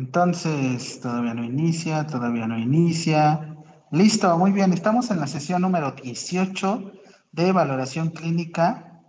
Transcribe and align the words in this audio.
Entonces, 0.00 0.98
todavía 1.02 1.34
no 1.34 1.44
inicia, 1.44 2.06
todavía 2.06 2.46
no 2.46 2.58
inicia. 2.58 3.54
Listo, 3.90 4.38
muy 4.38 4.50
bien. 4.50 4.72
Estamos 4.72 5.10
en 5.10 5.20
la 5.20 5.26
sesión 5.26 5.60
número 5.60 5.92
18 5.92 6.92
de 7.32 7.52
valoración 7.52 8.08
clínica. 8.08 9.02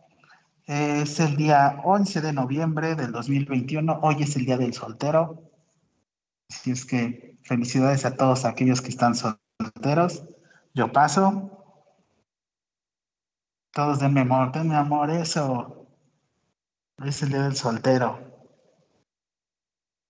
Es 0.65 1.21
el 1.21 1.37
día 1.37 1.79
11 1.85 2.19
de 2.19 2.33
noviembre 2.33 2.95
del 2.95 3.13
2021. 3.13 3.99
Hoy 4.01 4.23
es 4.23 4.35
el 4.35 4.45
día 4.45 4.57
del 4.57 4.73
soltero. 4.73 5.41
Así 6.49 6.71
es 6.71 6.85
que 6.85 7.37
felicidades 7.43 8.03
a 8.03 8.17
todos 8.17 8.43
aquellos 8.43 8.81
que 8.81 8.89
están 8.89 9.15
solteros. 9.15 10.25
Yo 10.73 10.91
paso. 10.91 11.57
Todos 13.71 13.99
denme 13.99 14.19
amor, 14.19 14.51
denme 14.51 14.75
amor, 14.75 15.09
eso. 15.09 15.87
Es 17.05 17.23
el 17.23 17.29
día 17.29 17.43
del 17.43 17.55
soltero. 17.55 18.30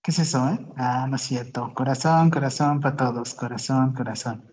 ¿Qué 0.02 0.10
es 0.10 0.18
eso, 0.18 0.48
eh? 0.48 0.58
Ah, 0.76 1.06
no 1.08 1.14
es 1.14 1.22
cierto. 1.22 1.72
Corazón, 1.74 2.30
corazón 2.30 2.80
para 2.80 2.96
todos. 2.96 3.34
Corazón, 3.34 3.92
corazón. 3.94 4.52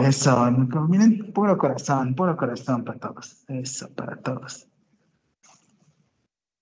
Eso, 0.00 0.50
miren, 0.88 1.32
puro 1.32 1.58
corazón, 1.58 2.14
puro 2.14 2.36
corazón 2.36 2.84
para 2.84 2.98
todos. 2.98 3.44
Eso, 3.48 3.92
para 3.94 4.16
todos. 4.16 4.66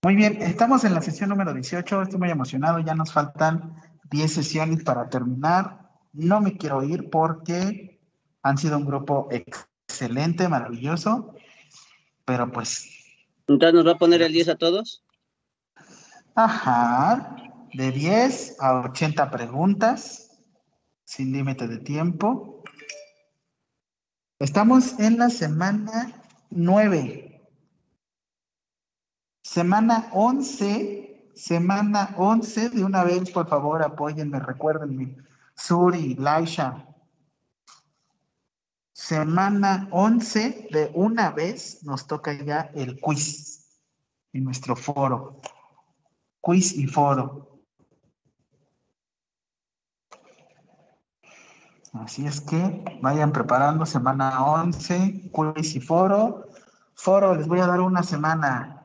Muy 0.02 0.16
bien, 0.16 0.42
estamos 0.42 0.82
en 0.84 0.94
la 0.94 1.02
sesión 1.02 1.30
número 1.30 1.54
18. 1.54 2.02
Estoy 2.02 2.18
muy 2.18 2.30
emocionado. 2.30 2.80
Ya 2.80 2.96
nos 2.96 3.12
faltan 3.12 3.76
10 4.10 4.32
sesiones 4.32 4.82
para 4.82 5.08
terminar. 5.08 5.88
No 6.12 6.40
me 6.40 6.56
quiero 6.56 6.82
ir 6.82 7.10
porque 7.10 8.00
han 8.42 8.58
sido 8.58 8.76
un 8.76 8.86
grupo 8.86 9.28
excelente, 9.30 10.48
maravilloso. 10.48 11.34
Pero 12.24 12.50
pues. 12.50 12.88
Entonces, 13.46 13.74
¿nos 13.74 13.86
va 13.86 13.92
a 13.92 13.98
poner 13.98 14.22
el 14.22 14.32
10 14.32 14.48
a 14.48 14.56
todos? 14.56 15.05
Ajá, 16.38 17.34
de 17.72 17.90
10 17.92 18.60
a 18.60 18.80
80 18.80 19.30
preguntas, 19.30 20.38
sin 21.02 21.32
límite 21.32 21.66
de 21.66 21.78
tiempo. 21.78 22.62
Estamos 24.38 25.00
en 25.00 25.16
la 25.16 25.30
semana 25.30 26.12
9. 26.50 27.42
Semana 29.42 30.10
11, 30.12 31.32
semana 31.34 32.14
11, 32.18 32.68
de 32.68 32.84
una 32.84 33.02
vez, 33.02 33.30
por 33.30 33.48
favor, 33.48 33.82
apóyenme, 33.82 34.38
recuérdenme. 34.38 35.16
Suri, 35.54 36.16
Laisha. 36.16 36.86
Semana 38.92 39.88
11, 39.90 40.68
de 40.70 40.90
una 40.92 41.30
vez, 41.30 41.82
nos 41.82 42.06
toca 42.06 42.34
ya 42.34 42.70
el 42.74 43.00
quiz 43.00 43.80
en 44.34 44.44
nuestro 44.44 44.76
foro 44.76 45.40
quiz 46.46 46.76
y 46.76 46.86
foro. 46.86 47.60
Así 51.92 52.24
es 52.24 52.40
que 52.40 52.84
vayan 53.02 53.32
preparando 53.32 53.84
semana 53.84 54.44
11, 54.44 55.32
quiz 55.32 55.74
y 55.74 55.80
foro. 55.80 56.46
Foro 56.94 57.34
les 57.34 57.48
voy 57.48 57.58
a 57.58 57.66
dar 57.66 57.80
una 57.80 58.04
semana. 58.04 58.80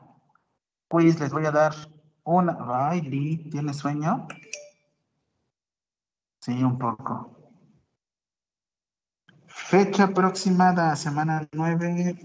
Quiz 0.88 1.20
les 1.20 1.30
voy 1.30 1.46
a 1.46 1.52
dar 1.52 1.72
una. 2.24 2.58
Ay, 2.68 3.02
Lee, 3.02 3.48
¿tiene 3.52 3.72
sueño? 3.72 4.26
Sí, 6.40 6.64
un 6.64 6.76
poco. 6.80 7.30
Fecha 9.46 10.04
aproximada, 10.06 10.96
semana 10.96 11.48
9. 11.52 12.16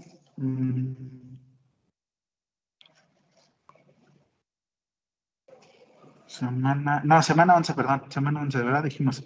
Semana, 6.38 7.02
no, 7.04 7.20
semana 7.20 7.56
11, 7.56 7.74
perdón, 7.74 8.02
semana 8.10 8.40
11, 8.42 8.62
¿verdad? 8.62 8.84
Dijimos. 8.84 9.24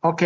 Ok, 0.00 0.22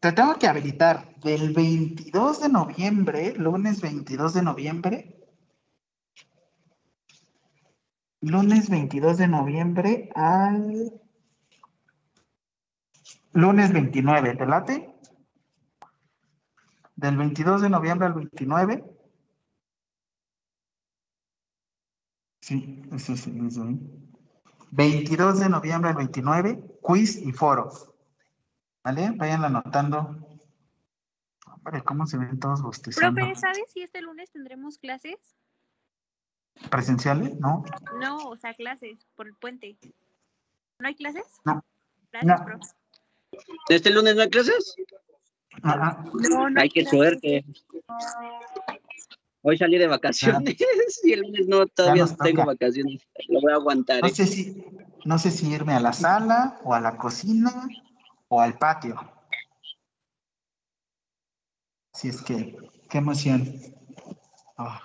te 0.00 0.12
tengo 0.12 0.34
que 0.34 0.48
habilitar 0.48 1.14
del 1.20 1.52
22 1.52 2.40
de 2.40 2.48
noviembre, 2.48 3.32
lunes 3.36 3.80
22 3.80 4.34
de 4.34 4.42
noviembre, 4.42 5.16
lunes 8.20 8.68
22 8.68 9.18
de 9.18 9.28
noviembre 9.28 10.08
al 10.16 10.92
lunes 13.32 13.72
29, 13.72 14.34
¿te 14.34 14.46
late? 14.46 14.94
Del 16.96 17.16
22 17.16 17.62
de 17.62 17.70
noviembre 17.70 18.06
al 18.06 18.14
29. 18.14 18.84
Sí, 22.40 22.82
eso 22.92 23.16
sí, 23.16 23.38
eso. 23.46 23.68
22 24.70 25.40
de 25.40 25.48
noviembre 25.48 25.90
al 25.90 25.96
29, 25.96 26.60
quiz 26.82 27.16
y 27.16 27.32
foro. 27.32 27.70
¿Vale? 28.84 29.10
Vayan 29.16 29.44
anotando. 29.44 30.16
Hombre, 31.46 31.82
¿cómo 31.82 32.06
se 32.06 32.18
ven 32.18 32.38
todos 32.38 32.62
bostezando? 32.62 33.20
Profe, 33.20 33.34
¿sabes 33.34 33.64
si 33.72 33.82
este 33.82 34.00
lunes 34.00 34.30
tendremos 34.30 34.78
clases? 34.78 35.16
¿Presenciales? 36.70 37.34
No. 37.40 37.64
No, 38.00 38.16
o 38.28 38.36
sea, 38.36 38.54
clases 38.54 39.06
por 39.16 39.26
el 39.26 39.34
puente. 39.34 39.76
¿No 40.78 40.88
hay 40.88 40.94
clases? 40.94 41.24
No. 41.44 41.64
Gracias, 42.12 42.38
No. 42.40 42.44
profe. 42.44 42.66
¿Este 43.68 43.90
lunes 43.90 44.14
no 44.16 44.22
hay 44.22 44.30
clases? 44.30 44.74
Ajá. 45.62 46.04
No, 46.30 46.48
no 46.50 46.60
Ay, 46.60 46.68
qué 46.70 46.82
clases. 46.82 46.98
suerte. 46.98 47.44
Hoy 49.48 49.56
salí 49.56 49.78
de 49.78 49.86
vacaciones 49.86 50.56
y 51.04 51.12
el 51.12 51.20
lunes 51.20 51.46
no, 51.46 51.68
todavía 51.68 52.04
tengo 52.04 52.42
toca. 52.42 52.44
vacaciones. 52.46 53.00
Lo 53.28 53.40
voy 53.40 53.52
a 53.52 53.54
aguantar. 53.54 54.02
No 54.02 54.08
¿eh? 54.08 54.10
sé 54.10 54.26
si, 54.26 54.64
no 55.04 55.20
sé 55.20 55.30
si 55.30 55.48
irme 55.48 55.72
a 55.72 55.78
la 55.78 55.92
sala 55.92 56.58
o 56.64 56.74
a 56.74 56.80
la 56.80 56.96
cocina 56.96 57.68
o 58.26 58.40
al 58.40 58.58
patio. 58.58 58.96
Si 61.92 62.08
es 62.08 62.20
que, 62.22 62.56
qué 62.90 62.98
emoción. 62.98 63.54
Ah. 64.58 64.82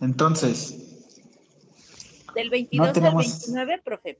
Entonces, 0.00 1.10
Del 2.34 2.48
22 2.48 2.92
tenemos- 2.94 3.26
al 3.26 3.32
29, 3.32 3.82
profe. 3.84 4.18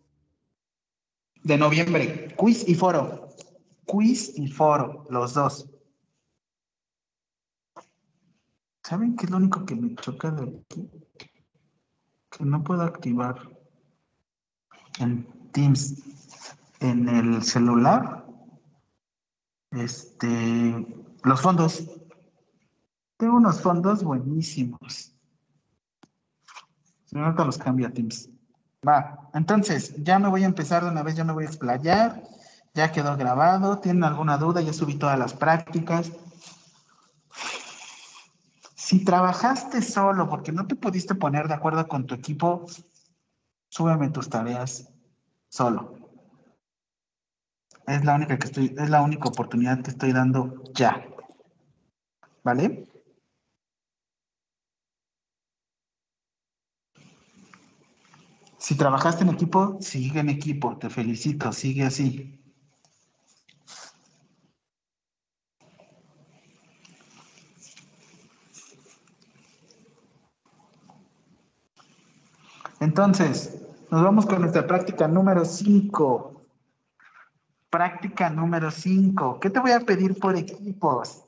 de 1.43 1.57
noviembre, 1.57 2.35
quiz 2.37 2.69
y 2.69 2.75
foro. 2.75 3.31
Quiz 3.87 4.39
y 4.39 4.47
foro, 4.49 5.07
los 5.09 5.33
dos. 5.33 5.71
¿Saben 8.85 9.17
qué 9.17 9.25
es 9.25 9.31
lo 9.31 9.39
único 9.39 9.65
que 9.65 9.75
me 9.75 9.95
choca 9.95 10.31
de 10.31 10.43
aquí? 10.43 10.91
Que 12.31 12.45
no 12.45 12.63
puedo 12.63 12.83
activar 12.83 13.35
en 14.99 15.27
Teams 15.53 16.03
en 16.81 17.09
el 17.09 17.43
celular 17.43 18.27
este 19.71 20.87
los 21.23 21.41
fondos. 21.41 21.89
Tengo 23.17 23.37
unos 23.37 23.63
fondos 23.63 24.05
buenísimos. 24.05 25.15
Si 27.07 27.17
no, 27.17 27.25
ahorita 27.25 27.47
los 27.47 27.57
cambio 27.57 27.87
a 27.87 27.91
Teams. 27.91 28.29
Va, 28.87 29.31
entonces, 29.33 29.95
ya 29.97 30.19
me 30.19 30.29
voy 30.29 30.43
a 30.43 30.47
empezar 30.47 30.85
de 30.85 30.91
una 30.91 31.03
vez, 31.03 31.17
ya 31.17 31.25
me 31.25 31.33
voy 31.33 31.45
a 31.45 31.49
explayar. 31.49 32.23
Ya 32.75 32.93
quedó 32.93 33.17
grabado. 33.17 33.79
¿Tienen 33.79 34.05
alguna 34.05 34.37
duda? 34.37 34.61
Ya 34.61 34.75
subí 34.75 34.97
todas 34.97 35.19
las 35.19 35.33
prácticas. 35.33 36.13
Si 38.85 39.03
trabajaste 39.03 39.81
solo 39.81 40.29
porque 40.29 40.53
no 40.53 40.67
te 40.67 40.77
pudiste 40.77 41.15
poner 41.15 41.49
de 41.49 41.55
acuerdo 41.55 41.89
con 41.89 42.07
tu 42.07 42.15
equipo, 42.15 42.67
súbeme 43.71 44.11
tus 44.11 44.29
tareas 44.29 44.93
solo. 45.49 45.97
Es 47.87 48.05
la 48.05 48.15
única 48.15 48.39
que 48.39 48.45
estoy, 48.45 48.75
es 48.77 48.91
la 48.91 49.01
única 49.01 49.31
oportunidad 49.31 49.81
que 49.81 49.91
estoy 49.91 50.13
dando 50.13 50.63
ya. 50.75 51.03
¿Vale? 52.43 52.87
Si 58.59 58.77
trabajaste 58.77 59.25
en 59.25 59.31
equipo, 59.31 59.79
sigue 59.81 60.21
en 60.21 60.29
equipo. 60.29 60.77
Te 60.77 60.91
felicito, 60.91 61.53
sigue 61.53 61.85
así. 61.85 62.44
Entonces, 72.85 73.63
nos 73.91 74.03
vamos 74.03 74.27
con 74.27 74.43
nuestra 74.43 74.67
práctica 74.67 75.09
número 75.09 75.47
5. 75.47 76.43
Práctica 77.71 78.29
número 78.29 78.71
5. 78.71 79.41
¿Qué 79.41 79.49
te 79.49 79.59
voy 79.59 79.71
a 79.71 79.81
pedir 79.81 80.19
por 80.19 80.37
equipos? 80.37 81.25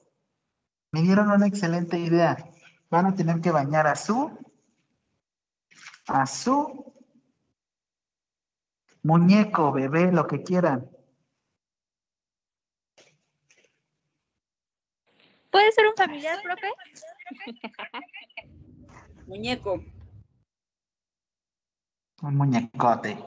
Me 0.93 1.01
dieron 1.01 1.31
una 1.31 1.47
excelente 1.47 1.99
idea. 1.99 2.37
Van 2.91 3.07
a 3.07 3.15
tener 3.15 3.41
que 3.41 3.51
bañar 3.51 3.87
a 3.87 3.97
su, 3.97 4.39
a 6.09 6.27
su 6.27 6.93
muñeco, 9.03 9.73
bebé, 9.73 10.13
lo 10.13 10.27
que 10.27 10.43
quieran. 10.43 10.91
¿Puede 15.51 15.73
ser 15.73 15.87
un 15.87 15.97
familiar, 15.97 16.39
profe? 16.43 16.69
Muñeco. 19.27 19.96
Un 22.23 22.37
muñecote. 22.37 23.19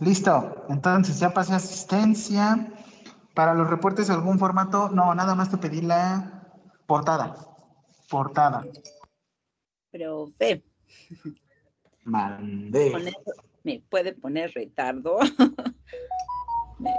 Listo. 0.00 0.64
Entonces 0.68 1.18
ya 1.20 1.32
pasé 1.32 1.54
asistencia. 1.54 2.72
Para 3.34 3.54
los 3.54 3.68
reportes, 3.70 4.10
algún 4.10 4.38
formato. 4.38 4.88
No, 4.90 5.14
nada 5.14 5.34
más 5.34 5.50
te 5.50 5.56
pedí 5.56 5.80
la 5.80 6.42
portada. 6.86 7.34
Portada. 8.10 8.66
Profe, 9.90 10.62
Mandé. 12.04 12.92
¿me 13.62 13.80
puede 13.88 14.12
poner 14.14 14.50
retardo? 14.52 15.18
Me- 16.78 16.94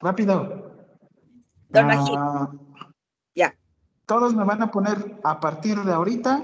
Rápido. 0.00 0.72
Don 1.70 1.90
Ah. 1.90 2.50
Todos 4.08 4.34
me 4.34 4.42
van 4.42 4.62
a 4.62 4.70
poner 4.70 5.20
a 5.22 5.38
partir 5.38 5.76
de 5.80 5.92
ahorita 5.92 6.42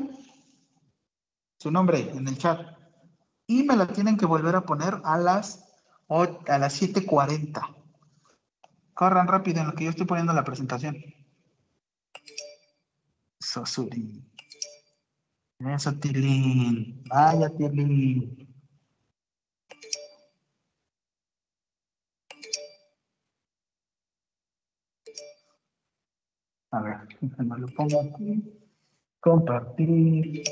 su 1.59 1.71
nombre 1.71 2.11
en 2.11 2.29
el 2.29 2.37
chat. 2.37 2.61
Y 3.47 3.63
me 3.63 3.75
la 3.75 3.87
tienen 3.87 4.19
que 4.19 4.27
volver 4.27 4.55
a 4.55 4.67
poner 4.67 5.01
a 5.03 5.17
las, 5.17 5.65
a 6.11 6.59
las 6.59 6.83
7.40. 6.83 7.75
Corran 8.93 9.27
rápido 9.29 9.63
en 9.63 9.69
lo 9.69 9.75
que 9.75 9.85
yo 9.85 9.91
estoy 9.91 10.05
poniendo 10.05 10.35
la 10.35 10.45
presentación. 10.45 10.95
Sosuri. 13.41 14.23
Eso, 15.61 15.95
Tilín. 15.95 17.03
Vaya, 17.09 17.49
Tilín. 17.49 18.44
A 26.75 26.81
ver, 26.82 26.97
me 27.38 27.56
lo 27.59 27.69
pongo 27.69 28.00
aquí. 28.00 28.43
Compartir. 29.21 30.43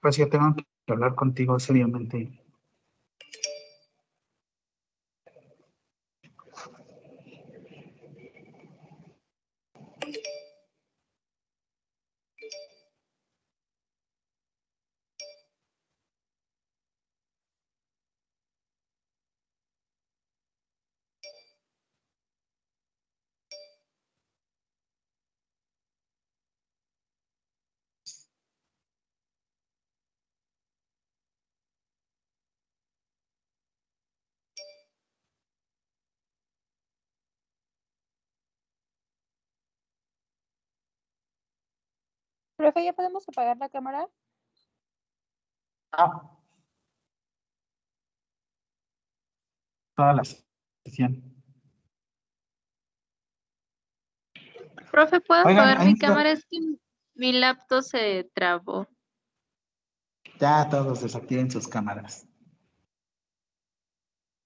Pues 0.00 0.16
yo 0.16 0.28
tengo 0.28 0.54
que 0.54 0.92
hablar 0.92 1.16
contigo 1.16 1.58
seriamente. 1.58 2.43
Profe, 42.64 42.82
¿ya 42.82 42.94
podemos 42.94 43.28
apagar 43.28 43.58
la 43.58 43.68
cámara? 43.68 44.08
Ah. 45.92 46.30
Toda 49.94 50.14
la 50.14 50.22
sesión. 50.24 51.22
Profe, 54.90 55.20
¿puedo 55.20 55.44
Oigan, 55.44 55.68
apagar 55.68 55.84
mi 55.84 55.92
está. 55.92 56.06
cámara? 56.06 56.30
Es 56.30 56.46
que 56.46 56.56
mi 57.16 57.32
laptop 57.34 57.82
se 57.82 58.30
trabó. 58.32 58.88
Ya 60.40 60.66
todos 60.70 61.02
desactiven 61.02 61.50
sus 61.50 61.68
cámaras. 61.68 62.26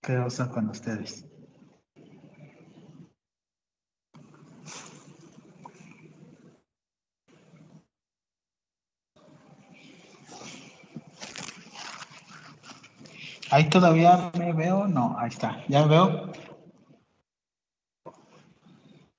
¿Qué 0.02 0.18
oso 0.18 0.50
con 0.50 0.70
ustedes? 0.70 1.24
Ahí 13.50 13.68
todavía 13.70 14.30
me 14.38 14.52
veo, 14.52 14.86
no, 14.86 15.16
ahí 15.18 15.28
está, 15.28 15.64
ya 15.68 15.82
me 15.82 15.88
veo, 15.88 16.32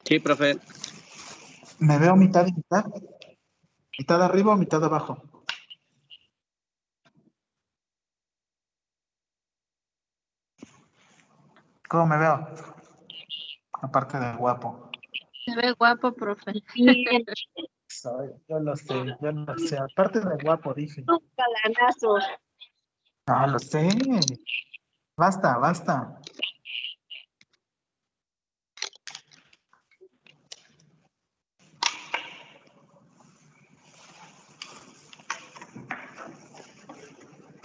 Sí, 0.06 0.20
profe. 0.20 0.58
me 1.80 1.98
veo 1.98 2.16
mitad 2.16 2.46
y 2.48 2.54
mitad, 2.54 2.86
mitad 3.98 4.24
arriba 4.24 4.54
o 4.54 4.58
mitad 4.58 4.84
abajo. 4.84 5.22
¿Cómo 11.88 12.06
me 12.06 12.18
veo? 12.18 12.48
Aparte 13.74 14.20
de 14.20 14.36
guapo. 14.36 14.92
Se 15.46 15.56
ve 15.56 15.74
guapo, 15.74 16.12
profe. 16.12 16.54
Soy, 17.88 18.30
yo 18.48 18.60
lo 18.60 18.76
sé, 18.76 18.94
yo 19.22 19.32
lo 19.32 19.58
sé. 19.58 19.78
Aparte 19.78 20.20
de 20.20 20.44
guapo, 20.44 20.74
dije. 20.74 21.04
galanazo. 21.06 22.18
Ah, 23.32 23.46
lo 23.46 23.60
sé. 23.60 23.88
Basta, 25.16 25.58
basta. 25.60 26.20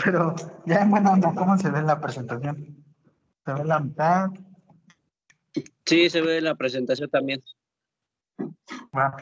Pero 0.04 0.34
ya 0.66 0.82
en 0.82 0.90
buena 0.90 1.12
onda, 1.12 1.32
¿cómo 1.34 1.56
se 1.56 1.70
ve 1.70 1.80
la 1.80 1.98
presentación? 1.98 2.84
¿Se 3.46 3.54
ve 3.54 3.64
la 3.64 3.80
mitad? 3.80 4.28
Sí, 5.86 6.10
se 6.10 6.20
ve 6.20 6.42
la 6.42 6.54
presentación 6.56 7.08
también. 7.08 7.42
Va. 8.94 9.16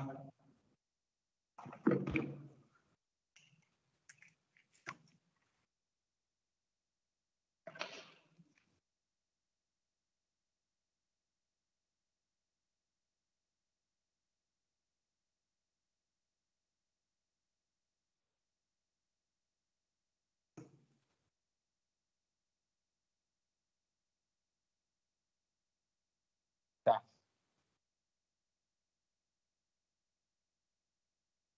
Ya. 26.87 27.03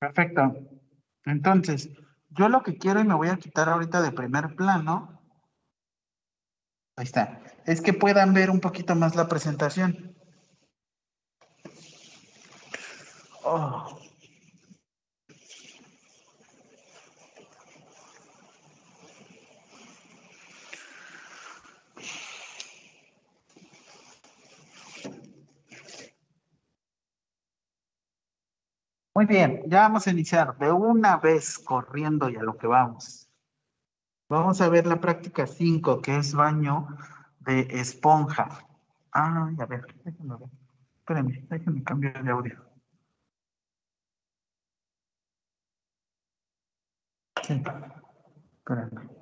Perfecto. 0.04 0.54
Entonces, 1.24 1.88
yo 2.30 2.48
lo 2.48 2.62
que 2.62 2.76
quiero 2.76 3.00
y 3.00 3.04
me 3.04 3.14
voy 3.14 3.28
a 3.28 3.36
quitar 3.36 3.68
ahorita 3.70 4.02
de 4.02 4.12
primer 4.12 4.54
plano. 4.54 5.20
Ahí 6.96 7.04
está. 7.04 7.40
Es 7.64 7.80
que 7.80 7.94
puedan 7.94 8.34
ver 8.34 8.50
un 8.50 8.60
poquito 8.60 8.94
más 8.94 9.16
la 9.16 9.26
presentación. 9.28 10.14
Oh. 13.44 14.03
Muy 29.16 29.26
bien, 29.26 29.62
ya 29.68 29.82
vamos 29.82 30.06
a 30.06 30.10
iniciar 30.10 30.58
de 30.58 30.72
una 30.72 31.18
vez 31.18 31.58
corriendo 31.60 32.28
y 32.28 32.36
a 32.36 32.42
lo 32.42 32.56
que 32.58 32.66
vamos. 32.66 33.30
Vamos 34.28 34.60
a 34.60 34.68
ver 34.68 34.86
la 34.88 35.00
práctica 35.00 35.46
5, 35.46 36.00
que 36.02 36.16
es 36.16 36.34
baño 36.34 36.88
de 37.38 37.60
esponja. 37.70 38.48
Ay, 39.12 39.54
a 39.60 39.66
ver, 39.66 39.86
déjenme 40.02 40.36
ver. 40.36 40.48
Espérenme, 40.98 41.46
déjenme 41.48 41.84
cambiar 41.84 42.24
de 42.24 42.30
audio. 42.30 42.64
Sí, 47.42 47.62
espérenme. 48.58 49.13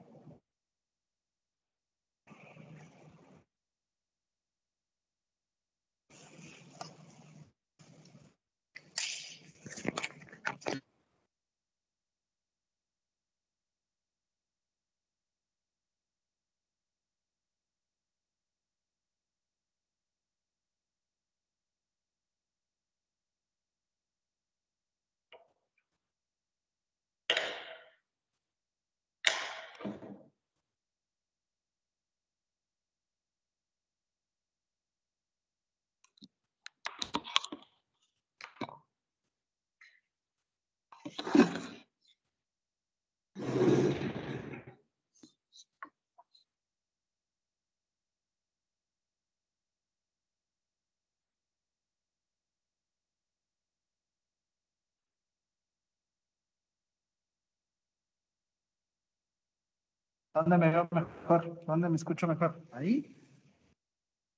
¿Dónde 60.35 60.57
me 60.57 60.71
veo 60.71 60.89
mejor? 60.91 61.63
¿Dónde 61.67 61.89
me 61.91 61.97
escucho 61.97 62.27
mejor? 62.27 62.59
¿Ahí? 62.73 63.15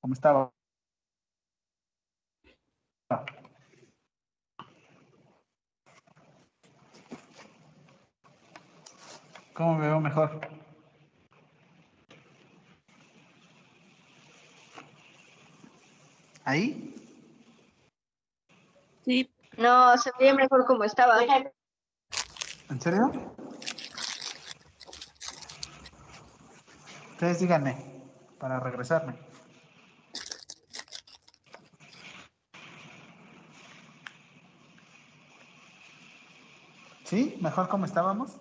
¿Cómo 0.01 0.15
estaba? 0.15 0.51
¿Cómo 9.53 9.79
me 9.79 9.87
veo 9.87 10.01
mejor? 10.01 10.41
¿Ahí? 16.45 16.91
Sí, 19.05 19.31
No, 19.57 19.97
se 19.97 20.11
veía 20.19 20.35
mejor 20.35 20.65
como 20.65 20.83
estaba. 20.83 21.19
¿En 22.69 22.81
serio? 22.81 23.13
Ustedes 27.25 27.40
díganme 27.40 27.75
para 28.38 28.61
regresarme. 28.61 29.14
¿Sí? 37.04 37.38
¿Mejor 37.40 37.66
como 37.71 37.87
estábamos? 37.87 38.38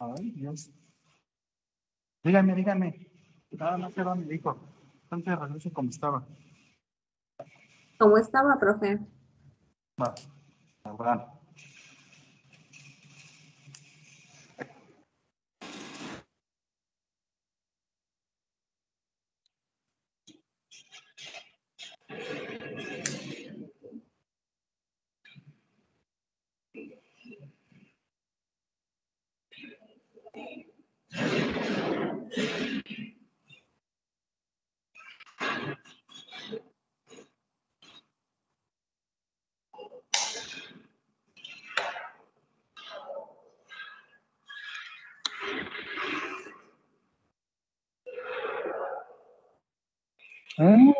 Ay, 0.00 0.32
Dios. 0.32 0.72
Díganme, 2.24 2.56
díganme. 2.56 3.06
No, 3.52 3.78
no 3.78 3.88
sé 3.92 4.02
dónde 4.02 4.26
dijo. 4.26 4.58
Entonces 5.04 5.38
regreso 5.38 5.72
como 5.72 5.90
estaba. 5.90 6.26
¿cómo 7.98 8.18
estaba, 8.18 8.58
profe? 8.58 8.98
Va, 10.90 10.94
Abraham. 10.94 11.39
Mm. 50.60 50.92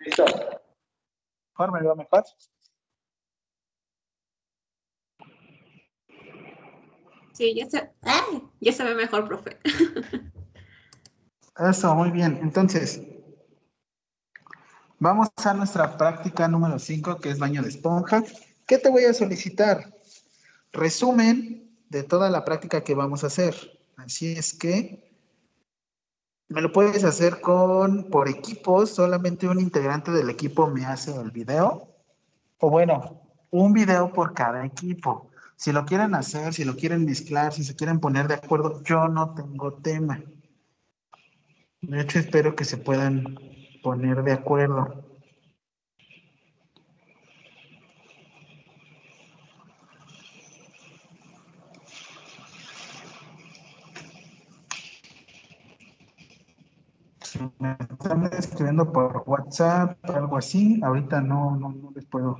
Listo. 0.00 0.24
Mejor 1.52 1.72
me 1.72 1.80
veo 1.80 1.94
mejor. 1.94 2.24
Sí, 7.34 7.54
ya 7.54 7.70
se, 7.70 7.92
¡ay! 8.02 8.47
ya 8.60 8.72
se 8.72 8.84
ve 8.84 8.94
mejor, 8.94 9.26
profe. 9.26 9.58
Eso, 11.58 11.94
muy 11.94 12.10
bien. 12.10 12.38
Entonces, 12.42 13.02
vamos 14.98 15.28
a 15.44 15.54
nuestra 15.54 15.96
práctica 15.96 16.46
número 16.46 16.78
5, 16.78 17.18
que 17.18 17.30
es 17.30 17.38
baño 17.38 17.62
de 17.62 17.68
esponja. 17.68 18.22
¿Qué 18.66 18.78
te 18.78 18.90
voy 18.90 19.04
a 19.04 19.14
solicitar? 19.14 19.92
Resumen 20.72 21.68
de 21.88 22.02
toda 22.04 22.30
la 22.30 22.44
práctica 22.44 22.84
que 22.84 22.94
vamos 22.94 23.24
a 23.24 23.28
hacer. 23.28 23.54
Así 23.96 24.32
es 24.32 24.54
que 24.54 25.08
me 26.48 26.62
lo 26.62 26.72
puedes 26.72 27.04
hacer 27.04 27.40
con 27.40 28.04
por 28.04 28.28
equipos, 28.28 28.90
solamente 28.90 29.48
un 29.48 29.60
integrante 29.60 30.10
del 30.10 30.30
equipo 30.30 30.68
me 30.68 30.86
hace 30.86 31.14
el 31.14 31.30
video. 31.30 31.88
O 32.58 32.70
bueno, 32.70 33.20
un 33.50 33.72
video 33.72 34.12
por 34.12 34.32
cada 34.32 34.64
equipo. 34.64 35.27
Si 35.58 35.72
lo 35.72 35.84
quieren 35.84 36.14
hacer, 36.14 36.54
si 36.54 36.64
lo 36.64 36.76
quieren 36.76 37.04
mezclar, 37.04 37.52
si 37.52 37.64
se 37.64 37.74
quieren 37.74 37.98
poner 37.98 38.28
de 38.28 38.34
acuerdo, 38.34 38.80
yo 38.84 39.08
no 39.08 39.34
tengo 39.34 39.72
tema. 39.74 40.22
De 41.80 42.00
hecho, 42.00 42.20
espero 42.20 42.54
que 42.54 42.64
se 42.64 42.76
puedan 42.76 43.36
poner 43.82 44.22
de 44.22 44.32
acuerdo. 44.34 45.04
Me 57.58 57.76
están 57.90 58.30
escribiendo 58.32 58.92
por 58.92 59.24
WhatsApp, 59.26 59.98
algo 60.08 60.36
así, 60.36 60.80
ahorita 60.84 61.20
no, 61.20 61.56
no, 61.56 61.70
no 61.70 61.90
les 61.96 62.04
puedo. 62.06 62.38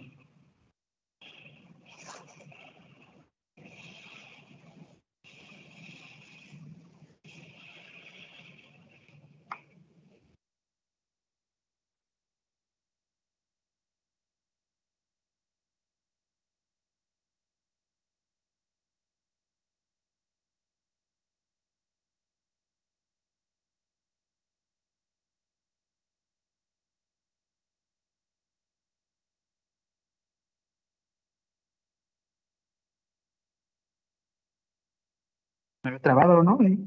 Me 35.89 35.95
había 35.95 36.03
trabado, 36.03 36.43
¿no? 36.43 36.59
Ahí. 36.61 36.79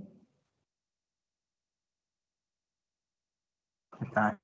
Está. 4.00 4.40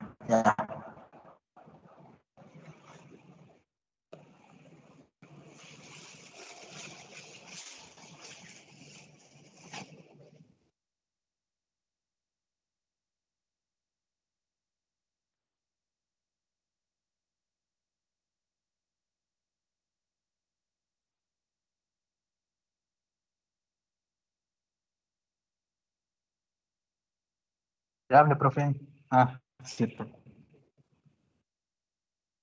Hable, 28.09 28.35
profe. 28.35 28.75
Ah, 29.09 29.39
cierto. 29.63 30.07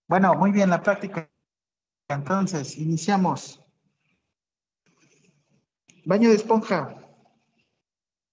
Bueno, 0.06 0.34
muy 0.34 0.52
bien, 0.52 0.70
la 0.70 0.82
práctica. 0.82 1.28
Entonces, 2.08 2.76
iniciamos. 2.76 3.60
Baño 6.04 6.28
de 6.28 6.36
esponja. 6.36 6.94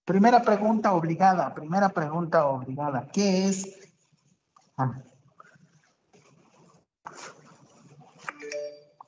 Primera 0.03 0.41
pregunta 0.41 0.93
obligada, 0.93 1.53
primera 1.53 1.87
pregunta 1.87 2.45
obligada. 2.45 3.07
¿Qué 3.13 3.45
es? 3.45 3.93
Ah. 4.77 5.01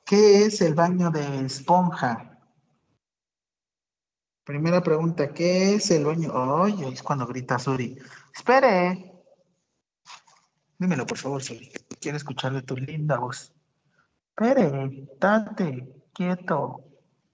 ¿Qué 0.06 0.46
es 0.46 0.60
el 0.62 0.74
baño 0.74 1.10
de 1.10 1.44
esponja? 1.44 2.33
Primera 4.44 4.82
pregunta, 4.82 5.32
¿qué 5.32 5.74
es 5.74 5.90
el 5.90 6.04
baño? 6.04 6.30
Ay, 6.34 6.84
es 6.92 7.02
cuando 7.02 7.26
grita 7.26 7.58
Suri. 7.58 7.96
Espere. 8.34 9.10
Dímelo, 10.78 11.06
por 11.06 11.16
favor, 11.16 11.42
Suri. 11.42 11.70
Quiero 11.98 12.18
escucharle 12.18 12.60
tu 12.60 12.76
linda 12.76 13.18
voz. 13.18 13.54
Espere, 14.36 15.08
date, 15.18 16.04
quieto. 16.12 16.84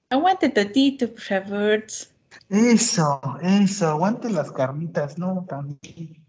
Aguante 0.09 0.51
tantito, 0.51 1.09
por 1.09 1.21
favor. 1.21 1.85
Eso, 2.49 3.21
eso, 3.43 3.89
aguante 3.89 4.31
las 4.31 4.53
carnitas, 4.53 5.19
no, 5.19 5.45
también. 5.49 6.25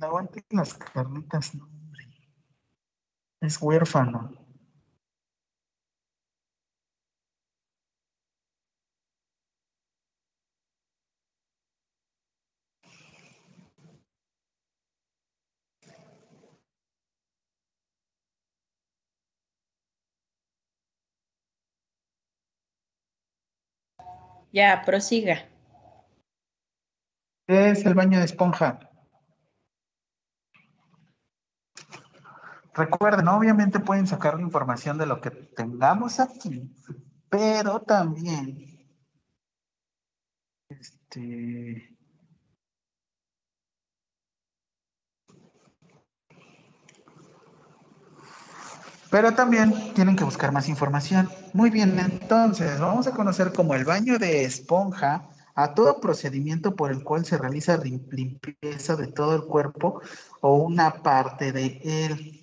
Aguante 0.00 0.42
las 0.50 0.72
carnitas, 0.72 1.54
no, 1.54 1.64
hombre. 1.64 2.06
Es 3.42 3.60
huérfano. 3.60 4.45
Ya, 24.56 24.82
prosiga. 24.86 25.46
¿Qué 27.46 27.72
es 27.72 27.84
el 27.84 27.92
baño 27.92 28.18
de 28.18 28.24
esponja? 28.24 28.80
Recuerden, 32.72 33.28
obviamente 33.28 33.80
pueden 33.80 34.06
sacar 34.06 34.40
información 34.40 34.96
de 34.96 35.04
lo 35.04 35.20
que 35.20 35.30
tengamos 35.30 36.20
aquí, 36.20 36.74
pero 37.28 37.82
también 37.82 38.88
este, 40.70 41.95
Pero 49.10 49.32
también 49.34 49.72
tienen 49.94 50.16
que 50.16 50.24
buscar 50.24 50.52
más 50.52 50.68
información. 50.68 51.28
Muy 51.52 51.70
bien, 51.70 51.98
entonces 51.98 52.80
vamos 52.80 53.06
a 53.06 53.12
conocer 53.12 53.52
como 53.52 53.74
el 53.74 53.84
baño 53.84 54.18
de 54.18 54.44
esponja 54.44 55.22
a 55.54 55.74
todo 55.74 56.00
procedimiento 56.00 56.74
por 56.74 56.90
el 56.90 57.02
cual 57.02 57.24
se 57.24 57.38
realiza 57.38 57.78
lim- 57.78 58.06
limpieza 58.10 58.96
de 58.96 59.06
todo 59.06 59.34
el 59.36 59.42
cuerpo 59.44 60.00
o 60.40 60.56
una 60.56 61.02
parte 61.02 61.52
de 61.52 61.80
él. 61.84 62.42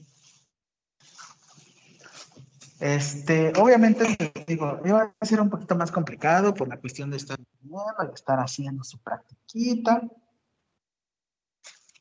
Este, 2.79 3.53
obviamente, 3.59 4.17
digo, 4.47 4.79
iba 4.83 5.13
a 5.19 5.25
ser 5.25 5.39
un 5.41 5.49
poquito 5.49 5.75
más 5.75 5.91
complicado 5.91 6.53
por 6.53 6.67
la 6.67 6.77
cuestión 6.77 7.09
de 7.11 7.17
estar, 7.17 7.37
de 7.37 8.13
estar 8.13 8.39
haciendo 8.39 8.83
su 8.83 8.97
practiquita. 8.99 10.01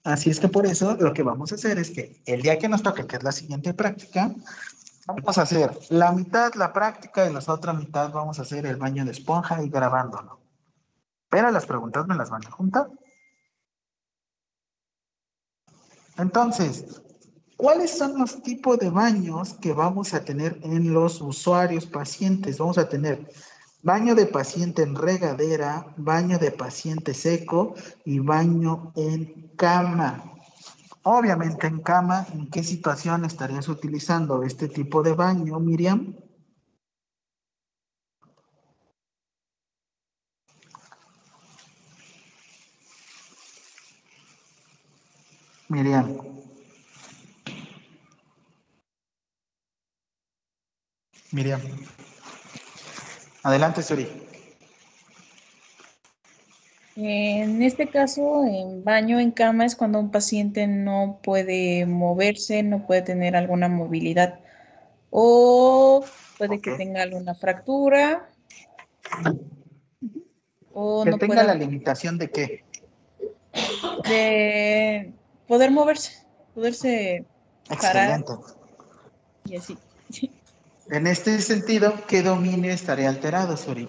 Así 0.04 0.30
es 0.30 0.40
que 0.40 0.48
por 0.48 0.66
eso 0.66 0.96
lo 0.96 1.12
que 1.12 1.22
vamos 1.22 1.52
a 1.52 1.54
hacer 1.54 1.78
es 1.78 1.90
que 1.90 2.20
el 2.26 2.42
día 2.42 2.58
que 2.58 2.68
nos 2.68 2.82
toque, 2.82 3.06
que 3.06 3.16
es 3.16 3.22
la 3.22 3.30
siguiente 3.30 3.72
práctica, 3.72 4.34
vamos 5.06 5.38
a 5.38 5.42
hacer 5.42 5.78
la 5.90 6.10
mitad 6.12 6.54
la 6.54 6.72
práctica 6.72 7.28
y 7.28 7.32
la 7.32 7.40
otra 7.46 7.72
mitad 7.72 8.10
vamos 8.10 8.38
a 8.38 8.42
hacer 8.42 8.66
el 8.66 8.76
baño 8.76 9.04
de 9.04 9.12
esponja 9.12 9.62
y 9.62 9.68
grabándolo. 9.68 10.40
Pero 11.28 11.50
las 11.50 11.66
preguntas 11.66 12.06
me 12.06 12.16
las 12.16 12.30
van 12.30 12.44
a 12.46 12.50
juntar. 12.50 12.90
Entonces, 16.18 17.00
¿cuáles 17.56 17.96
son 17.96 18.18
los 18.18 18.42
tipos 18.42 18.78
de 18.78 18.90
baños 18.90 19.54
que 19.54 19.72
vamos 19.72 20.14
a 20.14 20.24
tener 20.24 20.58
en 20.62 20.92
los 20.92 21.20
usuarios 21.20 21.86
pacientes? 21.86 22.58
Vamos 22.58 22.76
a 22.76 22.88
tener 22.88 23.30
baño 23.82 24.14
de 24.14 24.26
paciente 24.26 24.82
en 24.82 24.94
regadera, 24.94 25.84
baño 25.96 26.38
de 26.38 26.52
paciente 26.52 27.14
seco 27.14 27.74
y 28.04 28.20
baño 28.20 28.92
en 28.94 29.50
cama. 29.56 30.22
Obviamente 31.02 31.66
en 31.66 31.80
cama, 31.80 32.24
¿en 32.32 32.48
qué 32.48 32.62
situación 32.62 33.24
estarías 33.24 33.68
utilizando 33.68 34.42
este 34.44 34.68
tipo 34.68 35.02
de 35.02 35.14
baño, 35.14 35.58
Miriam? 35.58 36.14
Miriam. 45.68 46.18
Miriam. 51.32 51.62
Adelante, 53.42 53.82
Suri. 53.82 54.08
En 56.94 57.62
este 57.62 57.88
caso, 57.88 58.44
en 58.44 58.84
baño 58.84 59.18
en 59.18 59.30
cama 59.30 59.64
es 59.64 59.74
cuando 59.74 59.98
un 59.98 60.10
paciente 60.10 60.66
no 60.66 61.20
puede 61.22 61.86
moverse, 61.86 62.62
no 62.62 62.86
puede 62.86 63.02
tener 63.02 63.34
alguna 63.34 63.68
movilidad 63.68 64.40
o 65.10 66.04
puede 66.36 66.60
que 66.60 66.72
tenga 66.72 67.02
alguna 67.02 67.34
fractura 67.34 68.28
o 70.72 71.04
Que 71.04 71.10
no 71.10 71.18
tenga 71.18 71.34
pueda 71.34 71.44
la 71.44 71.54
limitación 71.54 72.18
de 72.18 72.30
qué? 72.30 72.64
de 74.08 75.12
poder 75.46 75.70
moverse, 75.70 76.26
poderse 76.54 77.24
parar 77.68 78.20
Excelente. 78.20 78.32
y 79.44 79.56
así. 79.56 79.78
En 80.90 81.06
este 81.06 81.40
sentido, 81.40 81.94
¿qué 82.06 82.22
dominio 82.22 82.70
estaría 82.72 83.08
alterado, 83.08 83.56
Suri? 83.56 83.88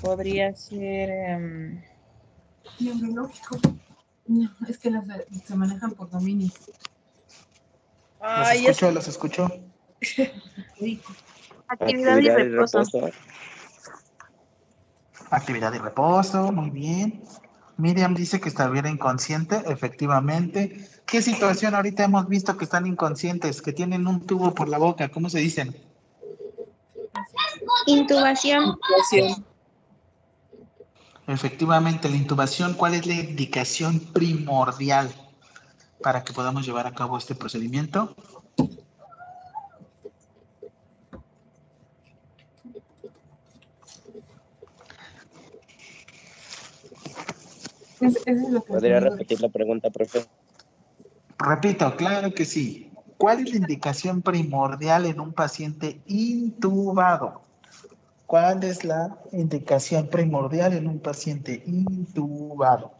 Podría 0.00 0.54
ser 0.54 1.10
em, 1.10 1.82
Neurológico. 2.80 3.58
No, 4.26 4.50
es 4.68 4.78
que 4.78 4.90
las 4.90 5.06
de- 5.06 5.26
se 5.46 5.54
manejan 5.54 5.92
por 5.92 6.10
dominio. 6.10 6.48
Los 8.20 8.48
Ay, 8.48 8.66
es- 8.66 8.70
escucho, 8.70 8.92
los 8.92 9.08
escucho. 9.08 9.48
Actividad 11.68 12.18
y 12.18 12.28
reposo. 12.28 12.82
Actividad 15.30 15.72
y 15.72 15.78
reposo, 15.78 16.52
muy 16.52 16.70
bien. 16.70 17.22
Miriam 17.78 18.14
dice 18.14 18.40
que 18.40 18.48
estuviera 18.48 18.88
inconsciente, 18.90 19.62
efectivamente. 19.66 20.86
¿Qué 21.12 21.20
situación 21.20 21.74
ahorita 21.74 22.04
hemos 22.04 22.26
visto 22.26 22.56
que 22.56 22.64
están 22.64 22.86
inconscientes, 22.86 23.60
que 23.60 23.74
tienen 23.74 24.06
un 24.06 24.26
tubo 24.26 24.54
por 24.54 24.70
la 24.70 24.78
boca? 24.78 25.10
¿Cómo 25.10 25.28
se 25.28 25.40
dicen? 25.40 25.76
Intubación. 27.86 28.78
Efectivamente, 31.26 32.08
la 32.08 32.16
intubación, 32.16 32.72
¿cuál 32.72 32.94
es 32.94 33.04
la 33.06 33.12
indicación 33.12 34.00
primordial 34.00 35.12
para 36.02 36.24
que 36.24 36.32
podamos 36.32 36.64
llevar 36.64 36.86
a 36.86 36.94
cabo 36.94 37.18
este 37.18 37.34
procedimiento? 37.34 38.16
¿Podría 48.66 48.98
repetir 48.98 49.42
la 49.42 49.50
pregunta, 49.50 49.90
profe? 49.90 50.26
Repito, 51.42 51.96
claro 51.96 52.32
que 52.32 52.44
sí. 52.44 52.90
¿Cuál 53.18 53.40
es 53.40 53.50
la 53.50 53.56
indicación 53.58 54.22
primordial 54.22 55.06
en 55.06 55.20
un 55.20 55.32
paciente 55.32 56.00
intubado? 56.06 57.42
¿Cuál 58.26 58.64
es 58.64 58.84
la 58.84 59.18
indicación 59.32 60.08
primordial 60.08 60.72
en 60.72 60.88
un 60.88 60.98
paciente 60.98 61.62
intubado? 61.66 62.92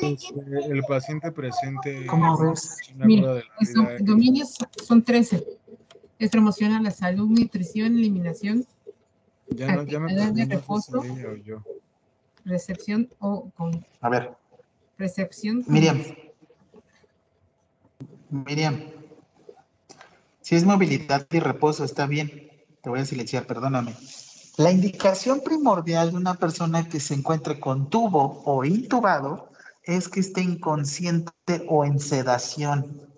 Pues, 0.00 0.24
eh, 0.24 0.70
el 0.70 0.82
paciente 0.84 1.32
presente 1.32 2.06
¿Cómo 2.06 2.36
ves? 2.38 2.78
Mira, 2.96 3.34
de 3.34 3.42
la 3.42 3.66
Son- 3.72 3.84
vida 3.86 3.96
dominios 4.00 4.56
son 4.82 5.02
13. 5.02 5.44
Es 6.18 6.30
promocionar 6.30 6.82
la 6.82 6.90
salud, 6.90 7.28
nutrición, 7.28 7.96
eliminación, 7.96 8.66
ya 9.48 9.74
no 9.76 9.82
ya 9.84 9.98
me 10.00 10.14
de 10.14 10.46
reposo. 10.46 11.02
yo. 11.44 11.62
recepción 12.44 13.08
o 13.20 13.50
con 13.56 13.84
A 14.00 14.08
ver, 14.10 14.36
recepción. 15.04 15.62
Miriam. 15.66 16.02
Miriam. 18.30 18.76
Si 20.40 20.56
es 20.56 20.64
movilidad 20.64 21.26
y 21.30 21.40
reposo, 21.40 21.84
está 21.84 22.06
bien. 22.06 22.50
Te 22.82 22.90
voy 22.90 23.00
a 23.00 23.04
silenciar, 23.04 23.46
perdóname. 23.46 23.94
La 24.56 24.70
indicación 24.70 25.42
primordial 25.42 26.10
de 26.10 26.16
una 26.16 26.34
persona 26.34 26.88
que 26.88 27.00
se 27.00 27.14
encuentre 27.14 27.60
con 27.60 27.90
tubo 27.90 28.42
o 28.44 28.64
intubado 28.64 29.50
es 29.82 30.08
que 30.08 30.20
esté 30.20 30.40
inconsciente 30.42 31.32
o 31.68 31.84
en 31.84 31.98
sedación. 31.98 33.08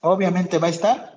Obviamente 0.00 0.58
va 0.58 0.68
a 0.68 0.70
estar. 0.70 1.12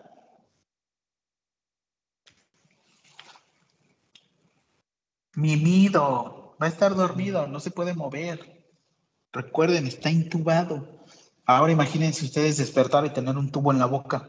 Mimido. 5.36 6.44
Va 6.65 6.69
a 6.69 6.71
estar 6.71 6.95
dormido, 6.95 7.45
no 7.45 7.60
se 7.60 7.69
puede 7.69 7.93
mover. 7.93 8.65
Recuerden, 9.32 9.86
está 9.86 10.10
intubado. 10.10 11.06
Ahora 11.45 11.71
imagínense 11.71 12.25
ustedes 12.25 12.58
despertar 12.58 13.06
y 13.06 13.12
tener 13.12 13.38
un 13.38 13.51
tubo 13.51 13.71
en 13.71 13.78
la 13.78 13.86
boca. 13.86 14.28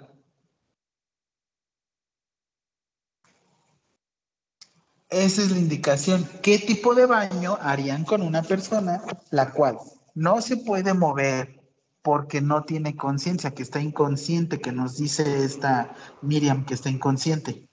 Esa 5.09 5.41
es 5.41 5.51
la 5.51 5.57
indicación. 5.57 6.29
¿Qué 6.43 6.59
tipo 6.59 6.95
de 6.95 7.07
baño 7.07 7.57
harían 7.59 8.05
con 8.05 8.21
una 8.21 8.43
persona 8.43 9.03
la 9.31 9.55
cual 9.55 9.79
no 10.15 10.43
se 10.43 10.59
puede 10.59 10.93
mover 10.93 11.59
porque 12.03 12.43
no 12.43 12.65
tiene 12.65 12.97
conciencia, 12.97 13.53
que 13.53 13.63
está 13.63 13.81
inconsciente, 13.81 14.61
que 14.61 14.73
nos 14.73 14.99
dice 14.99 15.43
esta 15.43 15.97
Miriam 16.21 16.67
que 16.67 16.75
está 16.75 16.91
inconsciente? 16.91 17.67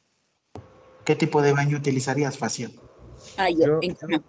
¿Qué 1.04 1.18
tipo 1.18 1.42
de 1.42 1.52
baño 1.52 1.76
utilizarías, 1.76 2.38
Facio? 2.38 2.70
Ah, 3.36 3.50
yo, 3.50 3.58
Yo- 3.58 3.80
en 3.82 3.96
cama. 3.96 4.24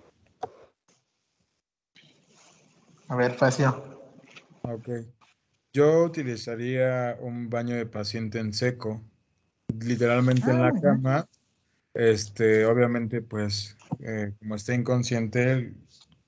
A 3.15 3.17
ver, 3.17 3.35
Facio. 3.35 4.11
Ok. 4.63 4.89
Yo 5.73 6.03
utilizaría 6.03 7.17
un 7.21 7.49
baño 7.49 7.77
de 7.77 7.87
paciente 7.87 8.41
en 8.41 8.53
seco, 8.53 9.05
literalmente 9.69 10.51
en 10.51 10.57
Ah, 10.57 10.73
la 10.73 10.81
cama. 10.81 11.29
Este, 11.95 12.67
obviamente, 12.67 13.23
pues, 13.23 13.77
eh, 14.01 14.33
como 14.41 14.57
está 14.57 14.75
inconsciente, 14.75 15.75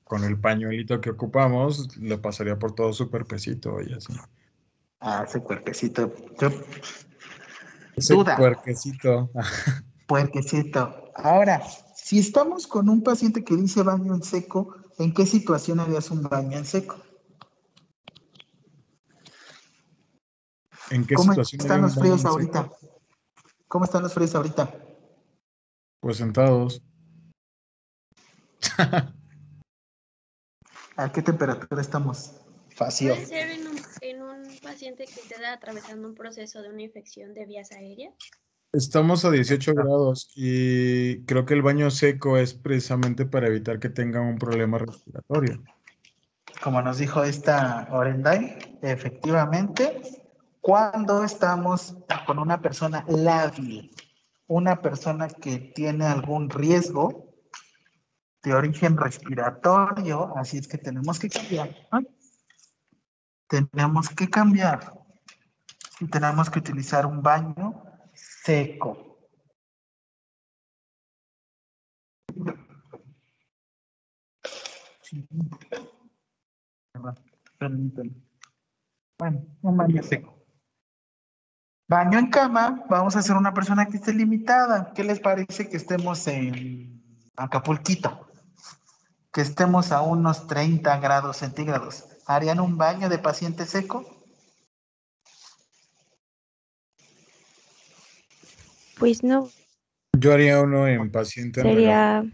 con 0.05 0.23
el 0.23 0.39
pañuelito 0.39 1.01
que 1.01 1.11
ocupamos, 1.11 1.97
le 1.97 2.19
pasaría 2.19 2.57
por 2.57 2.73
todo 2.77 2.93
su 2.93 3.11
cuerpecito 3.11 3.81
y 3.83 3.93
así. 3.93 4.13
Ah, 5.01 5.25
ese 5.27 5.41
cuerpecito. 5.41 6.15
Yo, 6.41 6.51
Ese 7.97 8.15
Duda. 8.15 8.37
puerquecito. 8.37 9.29
puerquecito. 10.07 11.11
Ahora, 11.17 11.61
si 11.97 12.21
estamos 12.21 12.69
con 12.69 12.89
un 12.89 13.03
paciente 13.03 13.43
que 13.43 13.57
dice 13.57 13.83
baño 13.83 14.15
en 14.15 14.23
seco, 14.23 14.77
¿en 14.99 15.15
qué 15.15 15.27
situación 15.27 15.81
harías 15.81 16.11
un 16.11 16.23
baño 16.23 16.59
en 16.59 16.65
seco? 16.65 17.03
¿En 20.91 21.07
qué 21.07 21.15
¿Cómo 21.15 21.33
situación 21.33 21.61
están 21.61 21.83
los 21.83 21.95
fríos 21.95 22.25
ahorita? 22.25 22.63
seco? 22.63 22.79
¿Cómo 23.69 23.85
están 23.85 24.03
los 24.03 24.15
fríos 24.15 24.35
ahorita? 24.35 24.73
Pues 26.01 26.19
sentados. 26.19 26.83
¿A 30.97 31.13
qué 31.13 31.23
temperatura 31.23 31.81
estamos? 31.83 32.33
Facio. 32.71 33.15
Puede 33.15 33.27
ser 33.27 33.51
en 33.51 33.67
un, 33.67 33.79
en 34.01 34.23
un 34.23 34.59
paciente 34.63 35.05
que 35.07 35.21
esté 35.21 35.45
atravesando 35.45 36.09
un 36.09 36.15
proceso 36.15 36.63
de 36.63 36.71
una 36.71 36.83
infección 36.83 37.35
de 37.35 37.45
vías 37.47 37.73
aéreas. 37.73 38.15
Estamos 38.77 39.25
a 39.25 39.31
18 39.31 39.73
grados 39.73 40.31
y 40.37 41.25
creo 41.25 41.47
que 41.47 41.55
el 41.55 41.63
baño 41.63 41.91
seco 41.91 42.37
es 42.37 42.53
precisamente 42.53 43.25
para 43.25 43.47
evitar 43.47 43.79
que 43.79 43.89
tengan 43.89 44.25
un 44.25 44.37
problema 44.37 44.77
respiratorio. 44.77 45.63
Como 46.63 46.83
nos 46.83 46.99
dijo 46.99 47.25
esta 47.25 47.89
Orenday, 47.91 48.79
efectivamente, 48.83 50.03
cuando 50.61 51.25
estamos 51.25 51.97
con 52.27 52.39
una 52.39 52.61
persona 52.61 53.03
lábil, 53.09 53.91
una 54.47 54.83
persona 54.83 55.29
que 55.29 55.73
tiene 55.75 56.05
algún 56.05 56.51
riesgo 56.51 57.33
de 58.43 58.53
origen 58.53 58.99
respiratorio, 58.99 60.37
así 60.37 60.59
es 60.59 60.69
que 60.69 60.77
tenemos 60.77 61.19
que 61.19 61.31
cambiar. 61.31 61.75
Tenemos 63.49 64.11
que 64.11 64.29
cambiar 64.29 64.93
y 65.99 66.09
tenemos 66.09 66.51
que 66.51 66.59
utilizar 66.59 67.07
un 67.07 67.23
baño 67.23 67.86
seco. 68.47 69.19
Sí. 75.03 75.27
Bueno, 79.19 79.47
un 79.63 79.77
baño 79.77 80.03
seco. 80.03 80.37
Baño 81.89 82.19
en 82.19 82.31
cama, 82.31 82.85
vamos 82.89 83.17
a 83.17 83.21
hacer 83.21 83.37
una 83.37 83.53
persona 83.53 83.87
que 83.87 83.97
esté 83.97 84.13
limitada. 84.13 84.93
¿Qué 84.95 85.03
les 85.03 85.19
parece 85.19 85.69
que 85.69 85.77
estemos 85.77 86.27
en 86.29 87.03
Acapulquito? 87.37 88.29
Que 89.33 89.41
estemos 89.41 89.91
a 89.91 90.03
unos 90.03 90.47
30 90.47 90.99
grados 91.01 91.39
centígrados. 91.39 92.05
¿Harían 92.27 92.61
un 92.61 92.77
baño 92.77 93.09
de 93.09 93.19
paciente 93.19 93.67
seco? 93.67 94.16
Pues 98.99 99.23
no, 99.23 99.49
Yo 100.19 100.33
haría 100.33 100.61
uno 100.61 100.89
en 100.89 101.11
paciente 101.11 101.61
en 101.61 101.67
sería, 101.67 102.25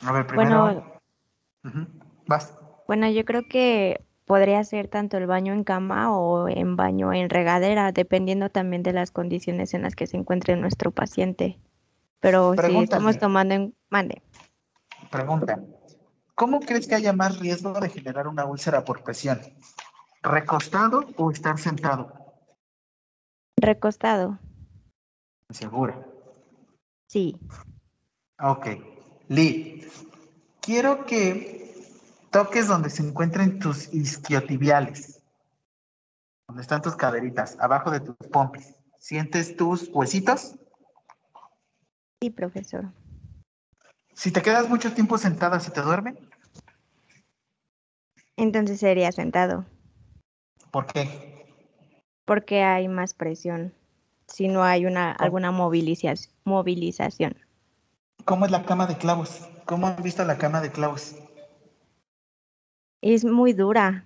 A 0.00 0.12
ver, 0.12 0.26
primero. 0.26 1.00
bueno, 1.62 1.96
bueno, 2.86 3.10
yo 3.10 3.24
creo 3.24 3.42
que 3.48 4.04
podría 4.24 4.62
ser 4.64 4.88
tanto 4.88 5.18
el 5.18 5.26
baño 5.26 5.52
en 5.52 5.64
cama 5.64 6.16
o 6.16 6.48
en 6.48 6.76
baño 6.76 7.12
en 7.12 7.28
regadera, 7.28 7.92
dependiendo 7.92 8.50
también 8.50 8.82
de 8.82 8.92
las 8.92 9.10
condiciones 9.10 9.74
en 9.74 9.82
las 9.82 9.94
que 9.94 10.06
se 10.06 10.16
encuentre 10.16 10.56
nuestro 10.56 10.90
paciente. 10.90 11.58
Pero 12.20 12.54
si 12.54 12.76
estamos 12.78 13.18
tomando 13.18 13.54
en, 13.54 13.74
mande, 13.90 14.22
Pregunta. 15.10 15.60
¿Cómo 16.34 16.60
crees 16.60 16.86
que 16.86 16.94
haya 16.94 17.12
más 17.12 17.38
riesgo 17.38 17.78
de 17.80 17.88
generar 17.88 18.28
una 18.28 18.44
úlcera 18.44 18.84
por 18.84 19.02
presión? 19.02 19.40
¿Recostado 20.22 21.06
o 21.16 21.30
estar 21.30 21.58
sentado? 21.58 22.12
recostado, 23.58 24.38
Segura. 25.50 26.04
sí, 27.06 27.38
Ok. 28.38 28.66
Lee, 29.28 29.86
quiero 30.60 31.06
que 31.06 31.74
toques 32.30 32.68
donde 32.68 32.90
se 32.90 33.02
encuentren 33.02 33.58
tus 33.58 33.92
isquiotibiales. 33.94 35.22
Donde 36.48 36.62
están 36.62 36.82
tus 36.82 36.94
caderitas, 36.96 37.56
abajo 37.60 37.90
de 37.90 38.00
tus 38.00 38.16
pompis. 38.30 38.74
¿Sientes 38.98 39.56
tus 39.56 39.88
huesitos? 39.92 40.56
sí, 42.20 42.30
profesor. 42.30 42.92
Si 44.14 44.30
te 44.32 44.42
quedas 44.42 44.68
mucho 44.68 44.92
tiempo 44.94 45.18
sentada, 45.18 45.60
¿se 45.60 45.70
te 45.70 45.80
duerme? 45.82 46.16
Entonces 48.36 48.80
sería 48.80 49.12
sentado, 49.12 49.64
¿Por 50.70 50.86
qué? 50.86 51.46
porque 52.26 52.62
hay 52.62 52.88
más 52.88 53.14
presión, 53.14 53.72
si 54.26 54.48
no 54.48 54.64
hay 54.64 54.86
una, 54.86 55.12
alguna 55.12 55.50
movilización, 55.50 56.32
movilización. 56.44 57.36
¿Cómo 58.24 58.44
es 58.44 58.50
la 58.50 58.64
cama 58.64 58.86
de 58.86 58.96
clavos? 58.96 59.48
¿Cómo 59.64 59.86
han 59.86 60.02
visto 60.02 60.24
la 60.24 60.38
cama 60.38 60.60
de 60.60 60.70
clavos? 60.70 61.14
Es 63.00 63.24
muy 63.24 63.52
dura. 63.52 64.04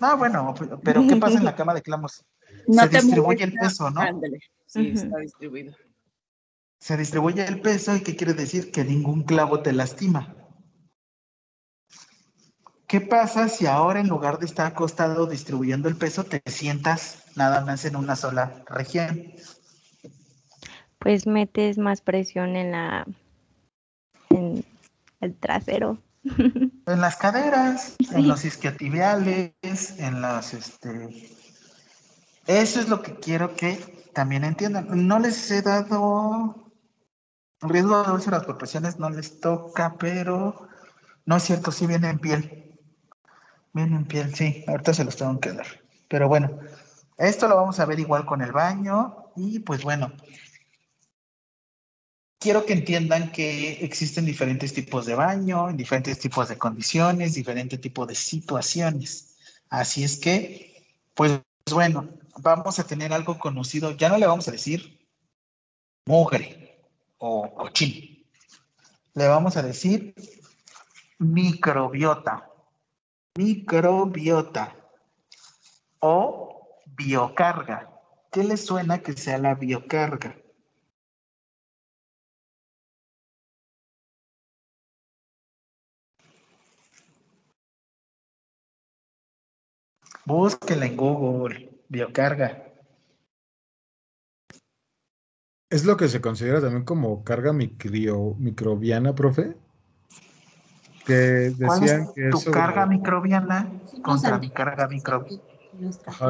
Ah, 0.00 0.14
bueno, 0.14 0.54
pero 0.82 1.06
¿qué 1.06 1.16
pasa 1.16 1.38
en 1.38 1.44
la 1.44 1.54
cama 1.54 1.74
de 1.74 1.82
clavos? 1.82 2.24
No 2.66 2.82
se 2.82 2.88
distribuye 2.88 3.44
el 3.44 3.54
peso, 3.54 3.90
¿no? 3.90 4.00
Ándale, 4.00 4.40
sí, 4.66 4.92
está 4.94 5.18
distribuido. 5.18 5.74
Se 6.78 6.96
distribuye 6.96 7.46
el 7.46 7.60
peso 7.60 7.94
y 7.96 8.02
¿qué 8.02 8.14
quiere 8.14 8.34
decir? 8.34 8.70
Que 8.70 8.84
ningún 8.84 9.22
clavo 9.22 9.60
te 9.60 9.72
lastima. 9.72 10.34
¿Qué 12.88 13.02
pasa 13.02 13.50
si 13.50 13.66
ahora 13.66 14.00
en 14.00 14.08
lugar 14.08 14.38
de 14.38 14.46
estar 14.46 14.66
acostado 14.66 15.26
distribuyendo 15.26 15.90
el 15.90 15.96
peso, 15.96 16.24
te 16.24 16.42
sientas 16.46 17.22
nada 17.36 17.60
más 17.60 17.84
en 17.84 17.96
una 17.96 18.16
sola 18.16 18.64
región? 18.66 19.34
Pues 20.98 21.26
metes 21.26 21.76
más 21.76 22.00
presión 22.00 22.56
en 22.56 22.72
la, 22.72 23.06
en 24.30 24.64
el 25.20 25.34
trasero. 25.34 25.98
En 26.88 27.02
las 27.02 27.16
caderas, 27.16 27.96
en 28.12 28.26
los 28.26 28.46
isquiotibiales, 28.46 29.52
en 29.98 30.22
las, 30.22 30.54
este... 30.54 31.30
Eso 32.46 32.80
es 32.80 32.88
lo 32.88 33.02
que 33.02 33.16
quiero 33.16 33.54
que 33.54 33.76
también 34.14 34.42
entiendan. 34.42 35.06
No 35.06 35.18
les 35.18 35.50
he 35.50 35.60
dado 35.60 36.72
riesgo 37.60 38.02
de 38.02 38.12
úlceras 38.12 38.44
por 38.46 38.56
presiones, 38.56 38.98
no 38.98 39.10
les 39.10 39.38
toca, 39.38 39.96
pero 39.98 40.66
no 41.26 41.36
es 41.36 41.42
cierto, 41.42 41.70
sí 41.70 41.86
viene 41.86 42.08
en 42.08 42.18
piel. 42.18 42.67
Viene 43.72 43.96
en 43.96 44.04
piel, 44.06 44.34
sí, 44.34 44.64
ahorita 44.66 44.94
se 44.94 45.04
los 45.04 45.16
tengo 45.16 45.38
que 45.40 45.52
dar. 45.52 45.66
Pero 46.08 46.28
bueno, 46.28 46.58
esto 47.16 47.48
lo 47.48 47.56
vamos 47.56 47.78
a 47.80 47.84
ver 47.84 48.00
igual 48.00 48.24
con 48.24 48.42
el 48.42 48.52
baño 48.52 49.32
y 49.36 49.58
pues 49.60 49.82
bueno, 49.82 50.12
quiero 52.38 52.64
que 52.64 52.72
entiendan 52.72 53.32
que 53.32 53.84
existen 53.84 54.24
diferentes 54.24 54.72
tipos 54.72 55.06
de 55.06 55.14
baño, 55.14 55.68
en 55.68 55.76
diferentes 55.76 56.18
tipos 56.18 56.48
de 56.48 56.56
condiciones, 56.56 57.34
diferentes 57.34 57.80
tipos 57.80 58.06
de 58.08 58.14
situaciones. 58.14 59.36
Así 59.68 60.04
es 60.04 60.18
que, 60.18 60.86
pues 61.14 61.40
bueno, 61.70 62.08
vamos 62.38 62.78
a 62.78 62.86
tener 62.86 63.12
algo 63.12 63.38
conocido, 63.38 63.90
ya 63.92 64.08
no 64.08 64.18
le 64.18 64.26
vamos 64.26 64.48
a 64.48 64.52
decir 64.52 64.98
mugre 66.06 66.80
o 67.18 67.52
cochín, 67.54 68.24
le 69.14 69.28
vamos 69.28 69.56
a 69.56 69.62
decir 69.62 70.14
microbiota, 71.18 72.47
microbiota 73.38 74.74
o 76.00 76.66
biocarga. 76.86 77.88
¿Qué 78.32 78.42
les 78.42 78.66
suena 78.66 78.98
que 78.98 79.12
sea 79.12 79.38
la 79.38 79.54
biocarga? 79.54 80.36
Búsquela 90.26 90.86
en 90.86 90.96
Google, 90.96 91.70
biocarga. 91.88 92.74
¿Es 95.70 95.84
lo 95.84 95.96
que 95.96 96.08
se 96.08 96.20
considera 96.20 96.60
también 96.60 96.84
como 96.84 97.22
carga 97.22 97.52
micrio- 97.52 98.34
microbiana, 98.36 99.14
profe? 99.14 99.54
Que 101.08 101.54
¿Cuál 101.56 101.80
decían 101.80 102.02
es 102.02 102.08
que 102.10 102.28
tu 102.28 102.36
eso 102.36 102.50
carga 102.50 102.84
microbiana 102.84 103.72
contra 104.02 104.38
mi 104.38 104.50
carga 104.50 104.86
microbiana? 104.86 105.42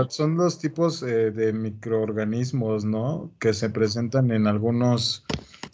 Son 0.08 0.36
los 0.36 0.60
tipos 0.60 1.02
eh, 1.02 1.32
de 1.32 1.52
microorganismos, 1.52 2.84
¿no? 2.84 3.32
Que 3.40 3.54
se 3.54 3.70
presentan 3.70 4.30
en 4.30 4.46
algunos 4.46 5.24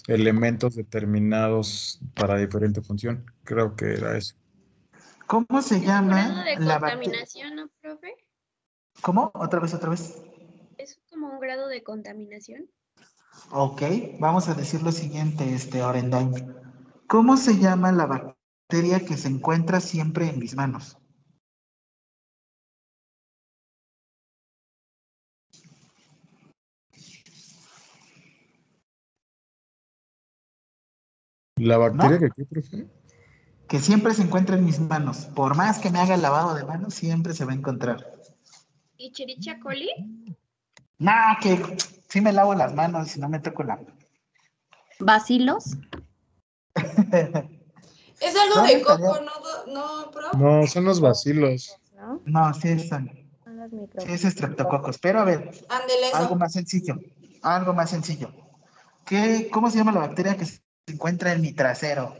elementos 0.08 0.74
determinados 0.74 2.00
para 2.14 2.38
diferente 2.38 2.80
función. 2.80 3.30
Creo 3.44 3.76
que 3.76 3.92
era 3.92 4.16
eso. 4.16 4.36
¿Cómo 5.26 5.60
se 5.60 5.74
¿Un 5.74 5.82
grado 5.82 6.02
llama 6.02 6.44
de 6.44 6.56
la 6.60 6.80
contaminación, 6.80 7.56
no, 7.56 7.68
profe? 7.82 8.14
¿Cómo? 9.02 9.32
Otra 9.34 9.60
vez, 9.60 9.74
otra 9.74 9.90
vez. 9.90 10.22
¿Es 10.78 10.98
como 11.10 11.28
un 11.28 11.40
grado 11.40 11.68
de 11.68 11.82
contaminación? 11.82 12.70
Ok, 13.50 13.82
vamos 14.18 14.48
a 14.48 14.54
decir 14.54 14.82
lo 14.82 14.92
siguiente, 14.92 15.52
este 15.52 15.82
Orendain. 15.82 16.32
¿Cómo 17.06 17.36
se 17.36 17.58
llama 17.58 17.92
la 17.92 18.33
bacteria 18.74 19.06
que 19.06 19.16
se 19.16 19.28
encuentra 19.28 19.78
siempre 19.78 20.28
en 20.28 20.40
mis 20.40 20.56
manos? 20.56 20.98
¿La 31.56 31.78
bacteria 31.78 32.18
¿No? 32.18 32.18
que 32.18 32.30
qué, 32.36 32.44
profe? 32.44 32.88
Que 33.68 33.78
siempre 33.78 34.12
se 34.12 34.22
encuentra 34.22 34.56
en 34.56 34.64
mis 34.64 34.80
manos. 34.80 35.26
Por 35.26 35.56
más 35.56 35.78
que 35.78 35.90
me 35.90 36.00
haga 36.00 36.16
el 36.16 36.22
lavado 36.22 36.56
de 36.56 36.64
manos, 36.64 36.94
siempre 36.94 37.32
se 37.32 37.44
va 37.44 37.52
a 37.52 37.54
encontrar. 37.54 38.04
¿Y 38.96 39.12
Chirichia 39.12 39.60
coli? 39.60 39.90
Nah, 40.98 41.38
que 41.40 41.76
sí 42.08 42.20
me 42.20 42.32
lavo 42.32 42.56
las 42.56 42.74
manos 42.74 43.08
si 43.08 43.20
no 43.20 43.28
me 43.28 43.38
toco 43.38 43.62
la. 43.62 43.78
¿Bacilos? 44.98 45.76
Es 48.24 48.34
algo 48.36 48.54
¿Dónde 48.56 48.76
de 48.76 48.82
coco? 48.82 49.20
¿no, 49.20 49.72
no, 50.04 50.10
pro? 50.10 50.32
No, 50.32 50.66
son 50.66 50.84
los 50.84 51.00
bacilos. 51.00 51.76
¿no? 51.94 52.20
No, 52.24 52.54
sí 52.54 52.68
es, 52.68 52.82
sí 52.82 52.88
Son 52.88 53.56
los 53.58 53.70
micro- 53.72 54.02
es 54.02 54.24
estreptococos. 54.24 54.98
Pero 54.98 55.20
a 55.20 55.24
ver, 55.24 55.50
algo 56.14 56.36
más 56.36 56.52
sencillo. 56.52 56.96
Algo 57.42 57.74
más 57.74 57.90
sencillo. 57.90 58.30
¿Qué, 59.04 59.48
¿Cómo 59.52 59.70
se 59.70 59.76
llama 59.78 59.92
la 59.92 60.00
bacteria 60.00 60.36
que 60.36 60.46
se 60.46 60.60
encuentra 60.86 61.32
en 61.32 61.42
mi 61.42 61.52
trasero? 61.52 62.14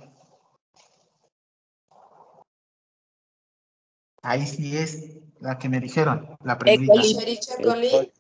Ahí 4.23 4.47
sí 4.47 4.77
es 4.77 5.17
la 5.41 5.59
que 5.59 5.69
me 5.69 5.81
dijeron, 5.81 6.37
la. 6.43 6.59
Escherichia 6.65 7.57
coli. 7.63 8.13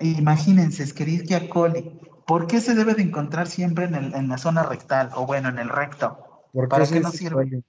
Imagínense, 0.00 0.82
Escherichia 0.82 1.48
coli. 1.48 2.00
¿Por 2.26 2.46
qué 2.46 2.60
se 2.60 2.74
debe 2.74 2.94
de 2.94 3.02
encontrar 3.02 3.46
siempre 3.46 3.84
en, 3.84 3.94
el- 3.94 4.14
en 4.14 4.28
la 4.28 4.36
zona 4.38 4.62
rectal 4.64 5.10
o 5.14 5.26
bueno, 5.26 5.48
en 5.48 5.58
el 5.58 5.68
recto? 5.68 6.25
¿Por 6.56 6.70
¿Para 6.70 6.86
qué 6.86 7.00
dice 7.00 7.18
sirve? 7.18 7.62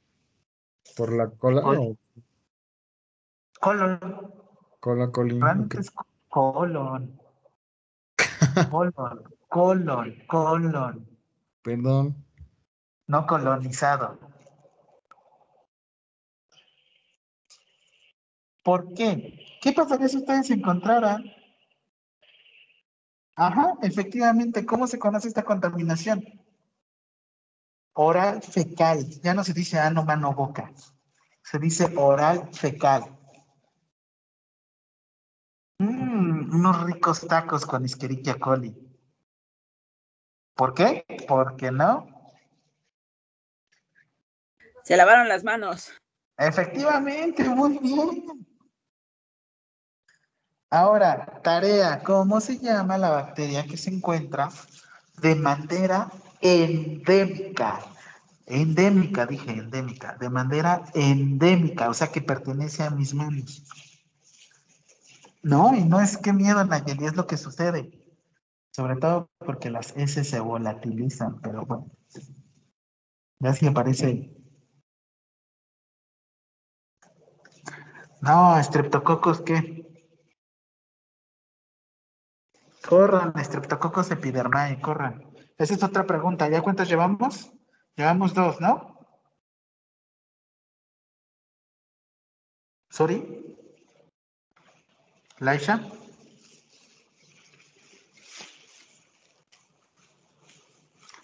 ¿Por 0.95 1.11
la 1.11 1.29
cola 1.29 1.61
Coli. 1.61 1.77
o 1.77 1.97
Colon. 3.59 3.99
cola 4.79 5.11
colon. 5.11 5.59
Colon, 6.29 7.19
colon, 9.49 10.15
colon. 10.25 11.19
Perdón. 11.63 12.25
No 13.07 13.27
colonizado. 13.27 14.17
¿Por 18.63 18.93
qué? 18.93 19.37
¿Qué 19.61 19.73
pasaría 19.73 20.07
si 20.07 20.15
ustedes 20.15 20.47
se 20.47 20.53
encontraran? 20.53 21.25
Ajá, 23.35 23.73
efectivamente, 23.81 24.65
¿cómo 24.65 24.87
se 24.87 24.97
conoce 24.97 25.27
esta 25.27 25.43
contaminación? 25.43 26.23
Oral 27.99 28.43
fecal. 28.43 29.09
Ya 29.23 29.33
no 29.33 29.43
se 29.43 29.53
dice 29.53 29.79
ano, 29.79 30.03
mano, 30.03 30.31
boca. 30.31 30.71
Se 31.41 31.57
dice 31.57 31.91
oral 31.97 32.47
fecal. 32.53 33.17
Mm, 35.79 36.53
unos 36.53 36.83
ricos 36.83 37.27
tacos 37.27 37.65
con 37.65 37.85
Escherichia 37.85 38.37
coli. 38.37 38.75
¿Por 40.53 40.75
qué? 40.75 41.05
Porque 41.27 41.71
no. 41.71 42.07
Se 44.83 44.95
lavaron 44.95 45.27
las 45.27 45.43
manos. 45.43 45.91
Efectivamente, 46.37 47.49
muy 47.49 47.79
bien. 47.79 48.47
Ahora, 50.69 51.41
tarea, 51.41 52.03
¿cómo 52.03 52.41
se 52.41 52.59
llama 52.59 52.99
la 52.99 53.09
bacteria 53.09 53.65
que 53.65 53.75
se 53.75 53.89
encuentra 53.89 54.49
de 55.19 55.33
manera 55.33 56.11
endémica? 56.41 57.79
Endémica, 58.45 59.25
dije 59.25 59.51
endémica, 59.51 60.15
de 60.19 60.29
manera 60.29 60.83
endémica, 60.93 61.89
o 61.89 61.93
sea 61.93 62.07
que 62.07 62.21
pertenece 62.21 62.83
a 62.83 62.89
mis 62.89 63.13
manos. 63.13 63.63
No, 65.43 65.75
y 65.75 65.83
no 65.83 65.99
es 65.99 66.17
que 66.17 66.33
miedo, 66.33 66.63
Nayeli, 66.63 67.05
es 67.05 67.15
lo 67.15 67.27
que 67.27 67.37
sucede. 67.37 67.91
Sobre 68.71 68.95
todo 68.97 69.29
porque 69.39 69.69
las 69.69 69.95
S 69.97 70.23
se 70.23 70.39
volatilizan, 70.39 71.41
pero 71.41 71.65
bueno. 71.65 71.91
Ya 73.39 73.53
si 73.53 73.67
aparece. 73.67 74.33
No, 78.21 78.57
estreptococos, 78.57 79.41
¿qué? 79.41 79.85
Corran, 82.87 83.33
estreptococos 83.37 84.11
epidermae, 84.11 84.79
corran. 84.79 85.26
Esa 85.57 85.73
es 85.73 85.83
otra 85.83 86.05
pregunta. 86.05 86.49
¿Ya 86.49 86.61
cuántas 86.61 86.87
llevamos? 86.87 87.51
Llevamos 87.95 88.33
dos, 88.33 88.61
¿no? 88.61 88.95
Sorry. 92.89 93.55
Laisha. 95.39 95.81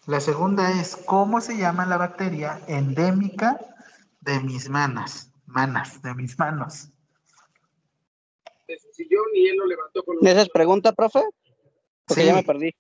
La 0.06 0.20
segunda 0.20 0.70
es, 0.72 0.98
¿cómo 0.98 1.40
se 1.40 1.58
llama 1.58 1.86
la 1.86 1.98
bacteria 1.98 2.60
endémica 2.68 3.60
de 4.20 4.40
mis 4.42 4.70
manos? 4.70 5.30
Manas, 5.46 6.02
de 6.02 6.14
mis 6.14 6.38
manos. 6.38 6.90
¿Esa 8.68 10.42
es 10.42 10.50
pregunta, 10.50 10.92
profe? 10.92 11.22
Porque 12.06 12.22
Sí. 12.22 12.28
ya 12.28 12.34
me 12.34 12.44
perdí. 12.44 12.76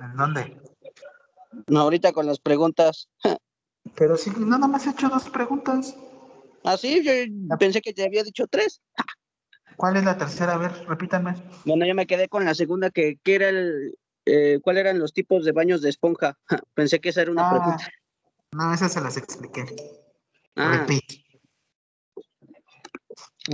¿En 0.00 0.16
dónde? 0.16 0.60
No, 1.68 1.80
ahorita 1.80 2.12
con 2.12 2.26
las 2.26 2.38
preguntas. 2.38 3.08
Pero 3.96 4.16
sí, 4.16 4.30
nada 4.38 4.66
más 4.68 4.86
he 4.86 4.90
hecho 4.90 5.08
dos 5.08 5.28
preguntas. 5.30 5.96
Ah, 6.64 6.76
sí, 6.76 7.02
yo 7.04 7.56
pensé 7.58 7.80
que 7.80 7.92
te 7.92 8.04
había 8.04 8.24
dicho 8.24 8.46
tres. 8.48 8.82
¿Cuál 9.76 9.96
es 9.96 10.04
la 10.04 10.16
tercera? 10.18 10.54
A 10.54 10.58
ver, 10.58 10.72
repítanme. 10.86 11.34
Bueno, 11.64 11.86
yo 11.86 11.94
me 11.94 12.06
quedé 12.06 12.28
con 12.28 12.44
la 12.44 12.54
segunda, 12.54 12.90
que, 12.90 13.18
que 13.22 13.34
era 13.34 13.48
el, 13.48 13.96
eh, 14.24 14.58
¿cuál 14.62 14.78
eran 14.78 14.98
los 14.98 15.12
tipos 15.12 15.44
de 15.44 15.52
baños 15.52 15.82
de 15.82 15.90
esponja? 15.90 16.38
Pensé 16.74 17.00
que 17.00 17.10
esa 17.10 17.22
era 17.22 17.30
una 17.30 17.46
Ah, 17.46 17.50
pregunta. 17.50 17.88
no, 18.52 18.74
esas 18.74 18.92
se 18.92 19.00
las 19.00 19.16
expliqué. 19.16 19.64
Ah, 20.56 20.70
Repeat. 20.86 21.04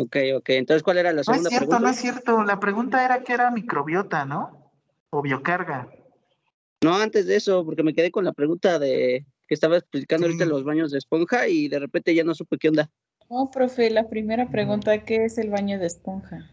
ok, 0.01 0.17
ok. 0.37 0.49
Entonces, 0.51 0.83
¿cuál 0.83 0.99
era 0.99 1.13
la 1.13 1.17
No 1.17 1.21
es 1.23 1.27
segunda 1.27 1.49
cierto, 1.51 1.67
pregunta? 1.67 1.87
no 1.87 1.91
es 1.91 1.97
cierto. 2.01 2.43
La 2.45 2.61
pregunta 2.61 3.05
era 3.05 3.23
que 3.23 3.33
era 3.35 3.51
microbiota, 3.51 4.25
¿no? 4.25 4.62
O 5.13 5.21
biocarga. 5.21 5.93
No, 6.83 6.95
antes 6.95 7.27
de 7.27 7.37
eso, 7.37 7.65
porque 7.65 7.83
me 7.83 7.93
quedé 7.93 8.11
con 8.11 8.25
la 8.25 8.33
pregunta 8.33 8.79
de 8.79 9.27
que 9.47 9.55
estaba 9.55 9.77
explicando 9.77 10.27
ahorita 10.27 10.47
los 10.47 10.65
baños 10.65 10.91
de 10.91 10.99
esponja 10.99 11.47
y 11.49 11.69
de 11.69 11.79
repente 11.79 12.15
ya 12.15 12.25
no 12.25 12.35
supe 12.35 12.57
qué 12.57 12.71
onda. 12.71 12.91
No, 13.29 13.51
profe, 13.51 13.91
la 13.91 14.09
primera 14.09 14.49
pregunta, 14.49 15.05
¿qué 15.05 15.27
es 15.27 15.37
el 15.37 15.51
baño 15.51 15.79
de 15.79 15.87
esponja? 15.87 16.51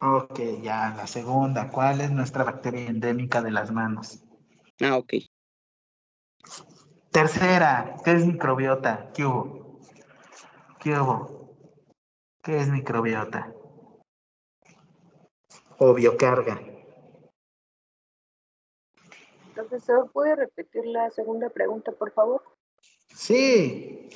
Ok, 0.00 0.40
ya, 0.62 0.94
la 0.96 1.06
segunda. 1.06 1.68
¿Cuál 1.68 2.00
es 2.00 2.10
nuestra 2.10 2.44
bacteria 2.44 2.86
endémica 2.86 3.42
de 3.42 3.50
las 3.50 3.72
manos? 3.72 4.22
Ah, 4.80 4.96
ok. 4.96 5.14
Tercera, 7.10 7.96
¿qué 8.04 8.12
es 8.12 8.24
microbiota? 8.24 9.10
¿Qué 9.12 9.26
hubo? 9.26 9.80
¿Qué 10.78 10.98
hubo? 10.98 11.56
¿Qué 12.42 12.60
es 12.60 12.68
microbiota? 12.68 13.52
O 15.78 15.92
biocarga. 15.92 16.69
Profesor, 19.60 20.10
¿puede 20.10 20.36
repetir 20.36 20.86
la 20.86 21.10
segunda 21.10 21.50
pregunta, 21.50 21.92
por 21.92 22.10
favor? 22.12 22.42
Sí. 23.14 24.08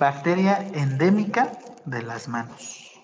Bacteria 0.00 0.66
endémica 0.74 1.56
de 1.84 2.02
las 2.02 2.26
manos. 2.26 3.00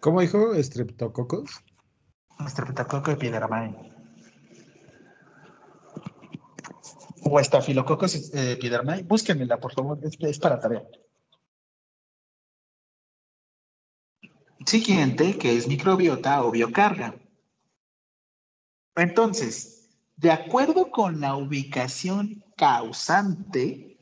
¿Cómo 0.00 0.20
dijo? 0.20 0.52
¿Streptococos? 0.62 1.64
Streptococcus 2.46 3.14
epidermae. 3.14 3.74
O 7.24 7.40
estafilococcus 7.40 8.34
eh, 8.34 8.52
epidermae. 8.52 9.02
Búsquenmela, 9.02 9.58
por 9.58 9.72
favor. 9.72 9.98
Es, 10.02 10.18
es 10.20 10.38
para 10.38 10.60
tarea. 10.60 10.82
Siguiente, 14.66 15.38
que 15.38 15.56
es 15.56 15.66
microbiota 15.66 16.44
o 16.44 16.50
biocarga. 16.50 17.14
Entonces, 19.00 19.88
de 20.16 20.30
acuerdo 20.30 20.90
con 20.90 21.20
la 21.20 21.34
ubicación 21.34 22.44
causante, 22.56 23.98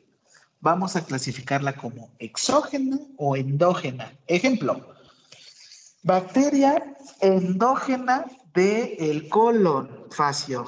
vamos 0.58 0.96
a 0.96 1.04
clasificarla 1.04 1.76
como 1.76 2.11
exógena 2.18 2.98
o 3.16 3.37
endógena. 3.37 4.18
Ejemplo, 4.26 4.92
bacteria 6.02 6.96
endógena 7.20 8.24
del 8.52 9.28
colon 9.28 10.06
facio. 10.11 10.66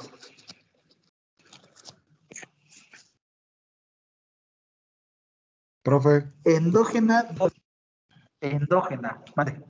Profe, 5.83 6.31
Endógena, 6.45 7.27
endógena, 8.39 9.21
vale. 9.35 9.61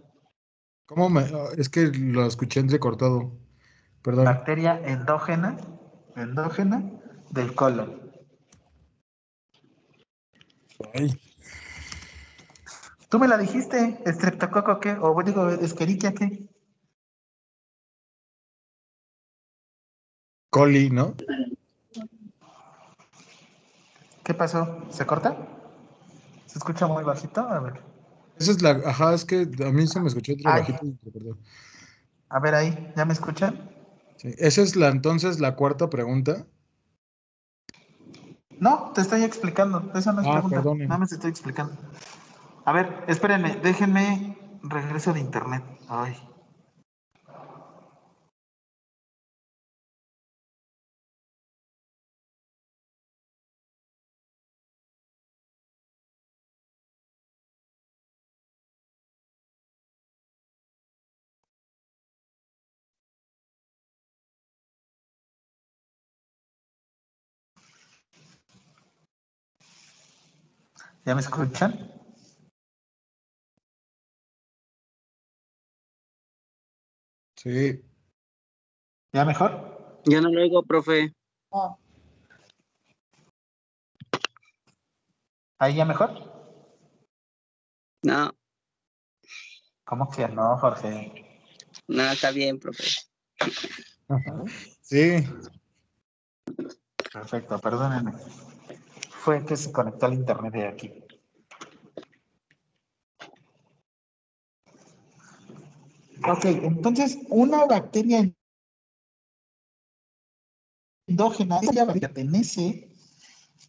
¿cómo 0.85 1.09
me...? 1.09 1.25
Es 1.57 1.67
que 1.67 1.87
lo 1.87 2.27
escuché 2.27 2.59
entrecortado. 2.59 3.31
Perdón. 4.01 4.25
Bacteria 4.25 4.81
endógena, 4.83 5.57
endógena 6.15 6.83
del 7.29 7.53
colon. 7.55 8.11
Ay, 10.93 11.19
Tú 13.11 13.19
me 13.19 13.27
la 13.27 13.37
dijiste, 13.37 14.01
estreptococo 14.05 14.79
qué, 14.79 14.97
o 14.99 15.21
digo, 15.21 15.49
escherichia 15.49 16.13
qué. 16.13 16.47
coli, 20.49 20.89
¿no? 20.89 21.15
¿Qué 24.23 24.33
pasó? 24.33 24.85
¿Se 24.89 25.05
corta? 25.05 25.35
¿Se 26.45 26.57
escucha 26.57 26.87
muy 26.87 27.03
bajito? 27.03 27.41
A 27.41 27.59
ver. 27.59 27.81
Esa 28.37 28.51
es 28.51 28.61
la... 28.61 28.81
Ajá, 28.85 29.13
es 29.13 29.25
que 29.25 29.41
a 29.65 29.71
mí 29.71 29.87
se 29.87 29.99
me 29.99 30.07
escuchó 30.07 30.31
otro 30.33 30.49
Ay. 30.49 30.61
bajito 30.61 30.85
entrecortado. 30.85 31.37
A 32.29 32.39
ver 32.39 32.55
ahí, 32.55 32.93
¿ya 32.95 33.03
me 33.03 33.11
escuchan? 33.11 33.80
Sí. 34.21 34.35
Esa 34.37 34.61
es 34.61 34.75
la 34.75 34.89
entonces 34.89 35.39
la 35.39 35.55
cuarta 35.55 35.89
pregunta. 35.89 36.45
No, 38.59 38.91
te 38.93 39.01
estoy 39.01 39.23
explicando. 39.23 39.91
Esa 39.95 40.13
no 40.13 40.21
es 40.21 40.27
Ah, 40.27 40.33
pregunta. 40.33 40.57
perdonen. 40.57 40.87
Nada 40.87 40.99
más 40.99 41.11
estoy 41.11 41.31
explicando. 41.31 41.73
A 42.65 42.71
ver, 42.71 43.03
espérenme, 43.07 43.55
déjenme 43.55 44.37
regreso 44.61 45.11
de 45.13 45.21
internet. 45.21 45.63
Ay. 45.87 46.15
¿Ya 71.05 71.15
me 71.15 71.21
escuchan? 71.21 71.91
Sí. 77.35 77.83
¿Ya 79.13 79.25
mejor? 79.25 80.01
Ya 80.05 80.21
no 80.21 80.29
lo 80.29 80.41
oigo, 80.41 80.63
profe. 80.63 81.13
No. 81.51 81.79
¿Ahí 85.59 85.75
ya 85.75 85.85
mejor? 85.85 86.31
No, 88.03 88.31
¿Cómo 89.83 90.09
que 90.09 90.27
no, 90.27 90.57
Jorge? 90.57 91.11
no, 91.87 92.03
está 92.11 92.31
bien, 92.31 92.59
profe. 92.59 92.83
Sí. 94.81 95.23
Perfecto, 97.11 97.59
perdónenme. 97.59 98.13
Fue 99.23 99.45
que 99.45 99.55
se 99.55 99.71
conectó 99.71 100.07
al 100.07 100.15
internet 100.15 100.51
de 100.51 100.67
aquí. 100.67 100.91
Ok, 106.27 106.45
entonces 106.45 107.19
una 107.29 107.65
bacteria 107.65 108.33
endógena 111.05 111.59
ella 111.61 111.85
pertenece 111.85 112.89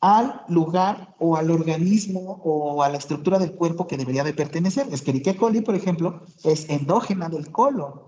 al 0.00 0.42
lugar 0.48 1.14
o 1.18 1.36
al 1.36 1.50
organismo 1.50 2.40
o 2.42 2.82
a 2.82 2.88
la 2.88 2.96
estructura 2.96 3.38
del 3.38 3.54
cuerpo 3.54 3.86
que 3.86 3.98
debería 3.98 4.24
de 4.24 4.32
pertenecer. 4.32 4.86
Escherichia 4.90 5.36
coli, 5.36 5.60
por 5.60 5.74
ejemplo, 5.74 6.22
es 6.44 6.70
endógena 6.70 7.28
del 7.28 7.52
colon. 7.52 8.00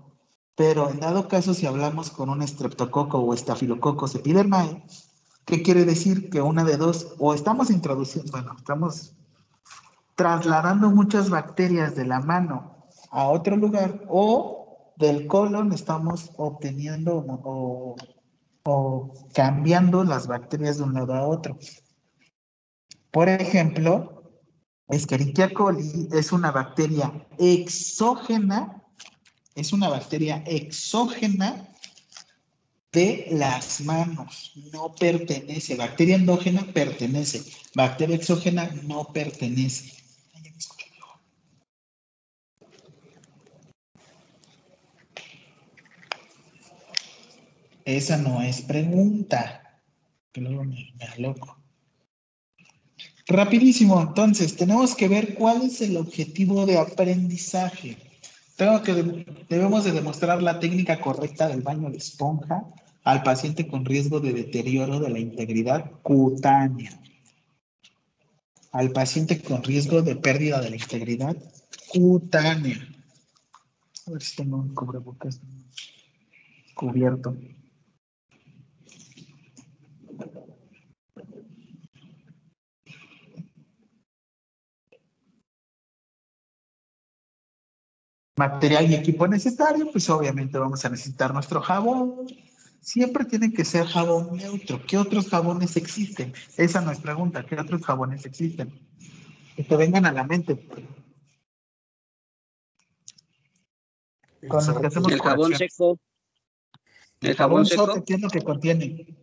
Pero 0.55 0.89
en 0.89 0.99
dado 0.99 1.27
caso, 1.27 1.53
si 1.53 1.67
hablamos 1.67 2.09
con 2.09 2.31
un 2.31 2.41
estreptococo 2.41 3.19
o 3.19 3.33
estafilococcus 3.35 4.15
epidermae, 4.15 4.83
¿qué 5.45 5.61
quiere 5.61 5.85
decir? 5.85 6.29
Que 6.29 6.41
una 6.41 6.63
de 6.63 6.77
dos, 6.77 7.15
o 7.19 7.33
estamos 7.33 7.69
introduciendo, 7.69 8.31
bueno, 8.31 8.55
estamos 8.57 9.15
trasladando 10.15 10.89
muchas 10.89 11.29
bacterias 11.29 11.95
de 11.95 12.05
la 12.05 12.19
mano 12.19 12.87
a 13.11 13.27
otro 13.27 13.55
lugar, 13.55 14.03
o 14.09 14.93
del 14.97 15.27
colon 15.27 15.71
estamos 15.73 16.31
obteniendo 16.37 17.17
o, 17.17 17.95
o 18.63 19.13
cambiando 19.33 20.03
las 20.03 20.27
bacterias 20.27 20.77
de 20.77 20.83
un 20.83 20.93
lado 20.93 21.13
a 21.13 21.27
otro. 21.27 21.57
Por 23.11 23.29
ejemplo, 23.29 24.15
Escherichia 24.87 25.53
coli 25.53 26.09
es 26.11 26.31
una 26.31 26.51
bacteria 26.51 27.27
exógena, 27.37 28.83
es 29.55 29.73
una 29.73 29.89
bacteria 29.89 30.43
exógena 30.45 31.69
de 32.95 33.27
las 33.31 33.81
manos, 33.81 34.53
no 34.71 34.95
pertenece. 34.95 35.75
Bacteria 35.75 36.15
endógena 36.15 36.65
pertenece, 36.73 37.43
bacteria 37.75 38.15
exógena 38.15 38.69
no 38.83 39.11
pertenece. 39.11 39.91
Esa 47.83 48.17
no 48.17 48.41
es 48.41 48.61
pregunta, 48.61 49.81
que 50.31 50.41
luego 50.41 50.63
me, 50.63 50.93
me 50.97 51.05
aloco. 51.05 51.61
Rapidísimo, 53.27 54.01
entonces, 54.01 54.55
tenemos 54.55 54.95
que 54.95 55.07
ver 55.07 55.35
cuál 55.35 55.63
es 55.63 55.81
el 55.81 55.97
objetivo 55.97 56.65
de 56.65 56.79
aprendizaje. 56.79 57.97
Tengo 58.55 58.81
que, 58.81 58.93
debemos 59.49 59.83
de 59.83 59.91
demostrar 59.91 60.41
la 60.41 60.59
técnica 60.59 61.01
correcta 61.01 61.49
del 61.49 61.61
baño 61.61 61.89
de 61.91 61.97
esponja 61.97 62.63
al 63.05 63.21
paciente 63.21 63.67
con 63.67 63.85
riesgo 63.85 64.19
de 64.19 64.33
deterioro 64.33 64.99
de 64.99 65.09
la 65.09 65.19
integridad 65.19 65.91
cutánea. 66.01 66.99
Al 68.71 68.91
paciente 68.91 69.41
con 69.41 69.63
riesgo 69.63 70.01
de 70.01 70.15
pérdida 70.15 70.59
de 70.59 70.71
la 70.71 70.75
integridad 70.75 71.37
cutánea. 71.87 72.77
A 74.07 74.11
ver 74.11 74.21
si 74.23 74.35
tengo 74.35 74.57
un 74.57 74.73
cubrebocas 74.73 75.39
cubierto. 76.73 77.37
material 88.37 88.91
y 88.91 88.95
equipo 88.95 89.25
necesario, 89.27 89.89
pues 89.91 90.09
obviamente 90.09 90.57
vamos 90.57 90.83
a 90.83 90.89
necesitar 90.89 91.33
nuestro 91.33 91.61
jabón. 91.61 92.27
Siempre 92.85 93.25
tiene 93.25 93.51
que 93.51 93.65
ser 93.65 93.87
jabón 93.87 94.37
neutro. 94.37 94.79
¿Qué 94.85 94.95
otros 94.99 95.27
jabones 95.27 95.75
existen? 95.75 96.33
Esa 96.55 96.81
no 96.81 96.91
es 96.91 96.99
pregunta. 96.99 97.43
¿Qué 97.43 97.59
otros 97.59 97.81
jabones 97.83 98.27
existen? 98.27 98.79
Que 99.55 99.63
te 99.63 99.75
vengan 99.75 100.05
a 100.05 100.11
la 100.11 100.23
mente. 100.23 100.67
Con 104.47 104.63
los 104.67 104.79
que 104.79 104.85
hacemos 104.87 105.11
El 105.11 105.19
jabón 105.19 105.51
corrección. 105.51 105.69
seco. 105.97 105.99
El 107.21 107.29
El 107.31 107.35
jabón 107.35 107.65
jabón 107.65 107.87
sote, 107.87 107.93
seco. 107.93 108.05
¿qué 108.05 108.13
es 108.13 108.21
lo 108.21 108.29
que 108.29 108.41
contiene? 108.43 109.17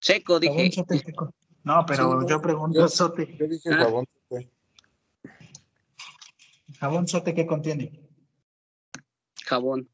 Seco, 0.00 0.38
Jabón 0.38 0.56
dije. 0.58 0.72
sote 0.72 0.98
seco. 0.98 1.34
No, 1.64 1.84
pero 1.86 2.20
Sí, 2.20 2.26
yo 2.28 2.42
pregunto 2.42 2.80
yo- 2.80 2.88
sote. 2.88 3.34
Yo 3.38 3.46
dije 3.48 3.70
Ah. 3.72 3.76
jabón. 3.84 4.04
sote. 4.28 4.52
Jabón 6.78 7.08
sote, 7.08 7.34
¿qué 7.34 7.46
contiene? 7.46 7.98
Jabón. 9.46 9.88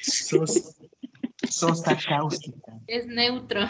Sos, 0.00 0.76
sosa 1.48 1.98
cáustica. 2.08 2.80
Es 2.86 3.06
neutro. 3.06 3.60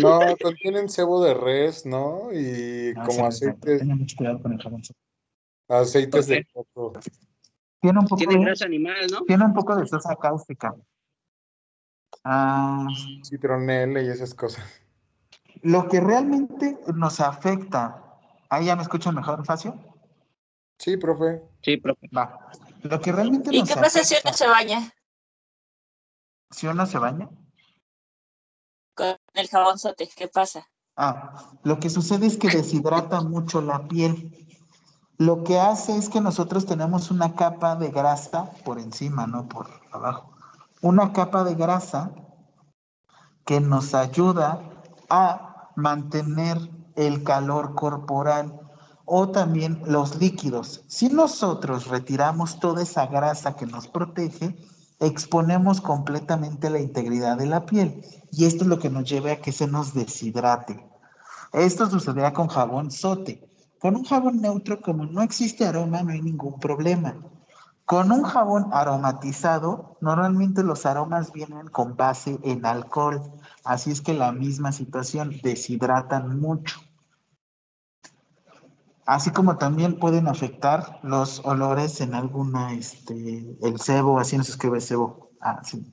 No, 0.00 0.20
contienen 0.40 0.88
cebo 0.88 1.22
de 1.24 1.34
res, 1.34 1.84
¿no? 1.86 2.32
Y 2.32 2.92
No, 2.94 3.04
como 3.04 3.26
aceites, 3.26 3.80
Tengan 3.80 3.98
mucho 3.98 4.16
cuidado 4.16 4.40
con 4.40 4.52
el 4.52 4.62
jabón 4.62 4.82
aceites 5.68 6.26
¿Por 6.26 6.34
de 6.36 6.46
coco, 6.52 6.92
Tiene 7.80 7.98
un 7.98 8.04
poco 8.06 8.16
Tiene 8.18 8.34
de- 8.34 8.40
grasa 8.44 8.64
animal, 8.66 9.06
¿no? 9.10 9.22
Tiene 9.24 9.44
un 9.44 9.54
poco 9.54 9.74
de 9.76 9.86
sosa 9.86 10.14
cáustica. 10.16 10.74
Ah, 12.24 12.86
citronela 13.24 14.00
y 14.02 14.08
esas 14.08 14.34
cosas. 14.34 14.64
lo 15.62 15.88
que 15.88 16.00
realmente 16.00 16.78
nos 16.94 17.20
afecta. 17.20 17.98
¿Ahí 18.48 18.66
ya 18.66 18.76
me 18.76 18.82
escuchan 18.82 19.14
mejor, 19.14 19.44
Facio? 19.44 19.74
Sí, 20.78 20.96
profe. 20.96 21.42
Sí, 21.62 21.76
profe. 21.78 22.08
Va. 22.16 22.50
Lo 22.82 23.00
que 23.00 23.12
realmente 23.12 23.54
¿Y 23.54 23.60
nos 23.60 23.68
qué 23.68 23.76
pasa 23.76 24.04
si 24.04 24.14
uno 24.22 24.32
se 24.32 24.46
baña? 24.46 24.92
si 26.50 26.66
uno 26.66 26.84
se 26.86 26.98
baña? 26.98 27.28
Con 28.94 29.16
el 29.34 29.48
jabonzote, 29.48 30.08
¿qué 30.14 30.28
pasa? 30.28 30.68
Ah, 30.96 31.50
lo 31.62 31.80
que 31.80 31.88
sucede 31.88 32.26
es 32.26 32.36
que 32.36 32.48
deshidrata 32.56 33.22
mucho 33.22 33.62
la 33.62 33.88
piel. 33.88 34.36
Lo 35.18 35.44
que 35.44 35.58
hace 35.58 35.96
es 35.96 36.08
que 36.08 36.20
nosotros 36.20 36.66
tenemos 36.66 37.10
una 37.10 37.34
capa 37.34 37.76
de 37.76 37.90
grasa 37.90 38.50
por 38.64 38.78
encima, 38.78 39.26
no 39.26 39.48
por 39.48 39.68
abajo. 39.92 40.32
Una 40.80 41.12
capa 41.12 41.44
de 41.44 41.54
grasa 41.54 42.10
que 43.44 43.60
nos 43.60 43.94
ayuda 43.94 44.60
a 45.08 45.70
mantener 45.76 46.58
el 46.96 47.22
calor 47.22 47.74
corporal 47.74 48.61
o 49.14 49.28
también 49.28 49.82
los 49.84 50.16
líquidos. 50.16 50.84
Si 50.86 51.10
nosotros 51.10 51.88
retiramos 51.88 52.58
toda 52.58 52.82
esa 52.82 53.04
grasa 53.04 53.54
que 53.56 53.66
nos 53.66 53.86
protege, 53.86 54.56
exponemos 55.00 55.82
completamente 55.82 56.70
la 56.70 56.80
integridad 56.80 57.36
de 57.36 57.44
la 57.44 57.66
piel 57.66 58.02
y 58.30 58.46
esto 58.46 58.64
es 58.64 58.70
lo 58.70 58.78
que 58.78 58.88
nos 58.88 59.04
lleva 59.04 59.32
a 59.32 59.36
que 59.36 59.52
se 59.52 59.66
nos 59.66 59.92
deshidrate. 59.92 60.82
Esto 61.52 61.90
sucederá 61.90 62.32
con 62.32 62.48
jabón 62.48 62.90
sote. 62.90 63.46
Con 63.78 63.96
un 63.96 64.04
jabón 64.04 64.40
neutro, 64.40 64.80
como 64.80 65.04
no 65.04 65.20
existe 65.20 65.66
aroma, 65.66 66.02
no 66.02 66.12
hay 66.12 66.22
ningún 66.22 66.58
problema. 66.58 67.14
Con 67.84 68.12
un 68.12 68.22
jabón 68.22 68.70
aromatizado, 68.72 69.98
normalmente 70.00 70.62
los 70.62 70.86
aromas 70.86 71.34
vienen 71.34 71.68
con 71.68 71.96
base 71.96 72.38
en 72.44 72.64
alcohol, 72.64 73.20
así 73.62 73.90
es 73.90 74.00
que 74.00 74.14
la 74.14 74.32
misma 74.32 74.72
situación, 74.72 75.38
deshidratan 75.42 76.40
mucho. 76.40 76.80
Así 79.04 79.30
como 79.32 79.58
también 79.58 79.98
pueden 79.98 80.28
afectar 80.28 81.00
los 81.02 81.44
olores 81.44 82.00
en 82.00 82.14
alguna, 82.14 82.72
este, 82.72 83.56
el 83.62 83.80
cebo, 83.80 84.20
así 84.20 84.36
no 84.36 84.44
se 84.44 84.52
escribe 84.52 84.80
cebo. 84.80 85.30
Ah, 85.40 85.60
sí, 85.64 85.92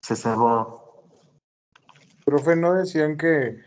se 0.00 0.16
cebó. 0.16 1.04
Profe, 2.24 2.56
¿no 2.56 2.74
decían 2.74 3.16
que 3.16 3.58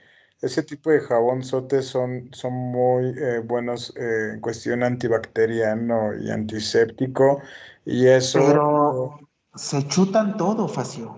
ese 0.42 0.62
tipo 0.64 0.90
de 0.90 1.00
jabón 1.00 1.44
sote 1.44 1.82
son, 1.82 2.30
son 2.34 2.54
muy 2.54 3.16
eh, 3.18 3.40
buenos 3.40 3.94
eh, 3.96 4.32
en 4.34 4.42
cuestión 4.42 4.84
antibacteriano 4.84 6.14
y 6.18 6.30
antiséptico? 6.30 7.42
Y 7.86 8.08
eso... 8.08 8.40
Pero 8.40 9.20
se 9.56 9.88
chutan 9.88 10.36
todo, 10.36 10.68
Facio. 10.68 11.18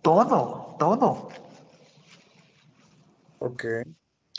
Todo, 0.00 0.76
todo. 0.78 1.28
Ok. 3.40 3.64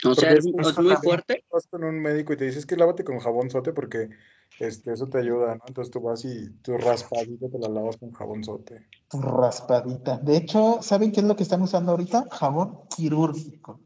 O 0.04 0.14
sea, 0.14 0.34
Porque 0.34 0.38
es, 0.38 0.46
es 0.46 0.78
muy 0.78 0.96
fuerte. 0.96 1.44
Vas 1.50 1.66
con 1.68 1.84
un 1.84 2.00
médico 2.00 2.32
y 2.32 2.36
te 2.36 2.44
dices 2.44 2.66
que 2.66 2.76
lávate 2.76 3.04
con 3.04 3.18
jabón 3.18 3.50
sote 3.50 3.72
porque 3.72 4.10
este, 4.58 4.92
eso 4.92 5.06
te 5.06 5.18
ayuda, 5.18 5.54
¿no? 5.56 5.64
Entonces 5.66 5.90
tú 5.90 6.00
vas 6.00 6.24
y 6.24 6.50
tu 6.62 6.76
raspadita 6.76 7.48
te 7.48 7.58
la 7.58 7.68
lavas 7.68 7.96
con 7.96 8.12
jabón 8.12 8.44
sote. 8.44 8.86
Raspadita. 9.10 10.18
De 10.18 10.36
hecho, 10.36 10.78
¿saben 10.82 11.12
qué 11.12 11.20
es 11.20 11.26
lo 11.26 11.36
que 11.36 11.42
están 11.42 11.62
usando 11.62 11.92
ahorita? 11.92 12.26
Jabón 12.30 12.80
quirúrgico. 12.94 13.80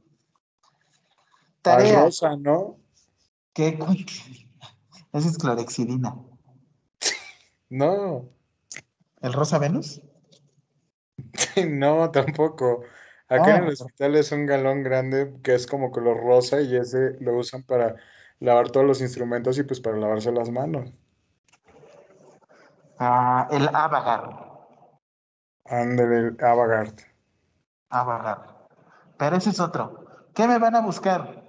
Tarea. 1.62 2.04
rosa, 2.04 2.36
¿no? 2.36 2.78
¿Qué? 3.52 3.78
Esa 5.12 5.28
es 5.28 5.38
clorexidina. 5.38 6.16
No, 7.68 8.28
¿El 9.20 9.32
rosa 9.32 9.58
Venus? 9.58 10.00
no, 11.68 12.10
tampoco. 12.10 12.82
Acá 13.30 13.56
en 13.56 13.62
Ah. 13.62 13.66
el 13.66 13.72
hospital 13.72 14.16
es 14.16 14.32
un 14.32 14.44
galón 14.44 14.82
grande 14.82 15.32
que 15.44 15.54
es 15.54 15.66
como 15.66 15.92
color 15.92 16.20
rosa 16.20 16.60
y 16.60 16.76
ese 16.76 17.16
lo 17.20 17.36
usan 17.36 17.62
para 17.62 17.94
lavar 18.40 18.70
todos 18.70 18.84
los 18.84 19.00
instrumentos 19.00 19.56
y 19.56 19.62
pues 19.62 19.80
para 19.80 19.96
lavarse 19.96 20.32
las 20.32 20.50
manos. 20.50 20.92
Ah, 22.98 23.46
el 23.52 23.68
Avagar. 23.68 24.50
Ándale, 25.64 26.16
el 26.16 26.36
Avagard. 26.44 26.94
Avagar. 27.88 28.66
Pero 29.16 29.36
ese 29.36 29.50
es 29.50 29.60
otro. 29.60 30.06
¿Qué 30.34 30.48
me 30.48 30.58
van 30.58 30.74
a 30.74 30.80
buscar? 30.80 31.44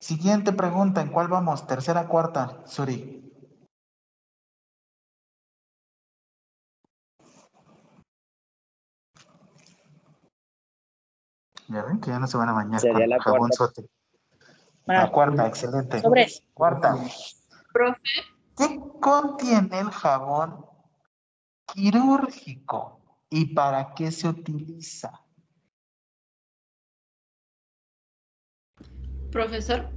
Siguiente 0.00 0.52
pregunta, 0.52 1.00
¿en 1.00 1.12
cuál 1.12 1.28
vamos? 1.28 1.66
Tercera, 1.66 2.08
cuarta, 2.08 2.58
Suri. 2.64 3.19
Ya 11.70 11.84
ven 11.84 12.00
que 12.00 12.10
ya 12.10 12.18
no 12.18 12.26
se 12.26 12.36
van 12.36 12.48
a 12.48 12.52
bañar 12.52 12.80
Sería 12.80 12.98
con 12.98 13.08
la 13.10 13.22
jabón 13.22 13.38
cuarta. 13.50 13.56
sote. 13.56 13.88
Bueno, 14.86 15.02
La 15.02 15.10
cuarta, 15.12 15.46
excelente. 15.46 16.00
Sobres. 16.00 16.42
Cuarta. 16.52 16.96
profe, 17.72 18.00
¿Qué 18.56 18.80
contiene 19.00 19.78
el 19.78 19.90
jabón 19.90 20.66
quirúrgico 21.72 23.00
y 23.30 23.54
para 23.54 23.94
qué 23.94 24.10
se 24.10 24.28
utiliza? 24.28 25.12
Profesor, 29.30 29.88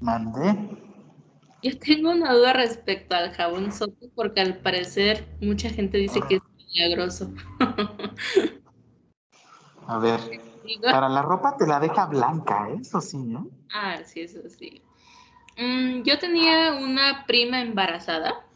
Mandé. 0.00 0.76
yo 1.62 1.78
tengo 1.78 2.10
una 2.10 2.34
duda 2.34 2.52
respecto 2.52 3.14
al 3.14 3.32
jabón 3.32 3.72
sote 3.72 4.10
porque 4.14 4.42
al 4.42 4.58
parecer 4.58 5.26
mucha 5.40 5.70
gente 5.70 5.96
dice 5.96 6.20
que 6.28 6.34
es 6.36 6.42
milagroso. 6.74 7.32
A 9.86 9.98
ver, 9.98 10.20
Digo, 10.64 10.82
para 10.82 11.08
la 11.08 11.22
ropa 11.22 11.56
te 11.56 11.66
la 11.66 11.80
deja 11.80 12.06
blanca, 12.06 12.68
¿eh? 12.70 12.78
eso 12.80 13.00
sí, 13.00 13.18
¿eh? 13.18 13.50
ah, 13.74 13.98
sí, 14.04 14.20
eso 14.20 14.40
sí. 14.48 14.82
Mm, 15.56 16.02
yo 16.02 16.18
tenía 16.18 16.74
una 16.74 17.24
prima 17.26 17.60
embarazada 17.60 18.46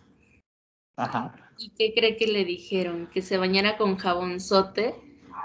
Ajá. 0.96 1.34
y 1.58 1.70
¿qué 1.70 1.92
cree 1.94 2.16
que 2.16 2.26
le 2.26 2.44
dijeron? 2.44 3.08
Que 3.12 3.22
se 3.22 3.38
bañara 3.38 3.76
con 3.76 3.96
jabón 3.96 4.40
sote 4.40 4.94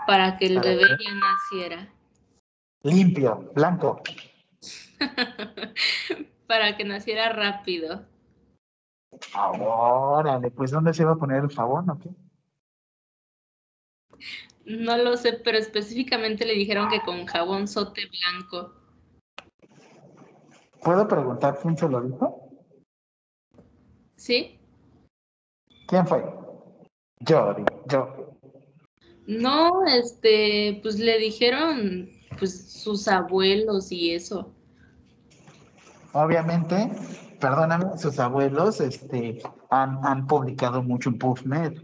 para 0.07 0.37
que 0.37 0.45
el 0.45 0.55
¿Para 0.55 0.69
bebé 0.69 0.83
qué? 0.97 1.03
ya 1.03 1.13
naciera. 1.13 1.93
Limpio, 2.83 3.51
blanco. 3.53 4.01
para 6.47 6.77
que 6.77 6.83
naciera 6.83 7.29
rápido. 7.33 8.05
Órale, 9.35 10.51
pues 10.51 10.71
¿dónde 10.71 10.93
se 10.93 11.05
va 11.05 11.13
a 11.13 11.17
poner 11.17 11.43
el 11.43 11.53
jabón 11.53 11.89
o 11.89 11.99
qué? 11.99 12.09
No 14.65 14.97
lo 14.97 15.17
sé, 15.17 15.33
pero 15.33 15.57
específicamente 15.57 16.45
le 16.45 16.53
dijeron 16.53 16.89
que 16.89 17.01
con 17.01 17.25
jabón 17.25 17.67
sote 17.67 18.03
blanco. 18.07 18.73
¿Puedo 20.83 21.07
preguntar 21.07 21.59
quién 21.61 21.77
se 21.77 21.87
lo 21.89 22.01
dijo? 22.01 22.49
¿Sí? 24.15 24.59
¿Quién 25.87 26.07
fue? 26.07 26.23
Yo, 27.19 27.53
di- 27.53 27.63
yo. 27.87 28.35
No, 29.27 29.85
este, 29.85 30.79
pues 30.81 30.99
le 30.99 31.17
dijeron 31.19 32.09
pues 32.39 32.71
sus 32.71 33.07
abuelos 33.07 33.91
y 33.91 34.13
eso. 34.13 34.51
Obviamente, 36.13 36.91
perdóname, 37.39 37.97
sus 37.97 38.19
abuelos 38.19 38.81
este, 38.81 39.41
han, 39.69 39.99
han 40.05 40.27
publicado 40.27 40.81
mucho 40.81 41.09
en 41.09 41.17
PubMed. 41.17 41.81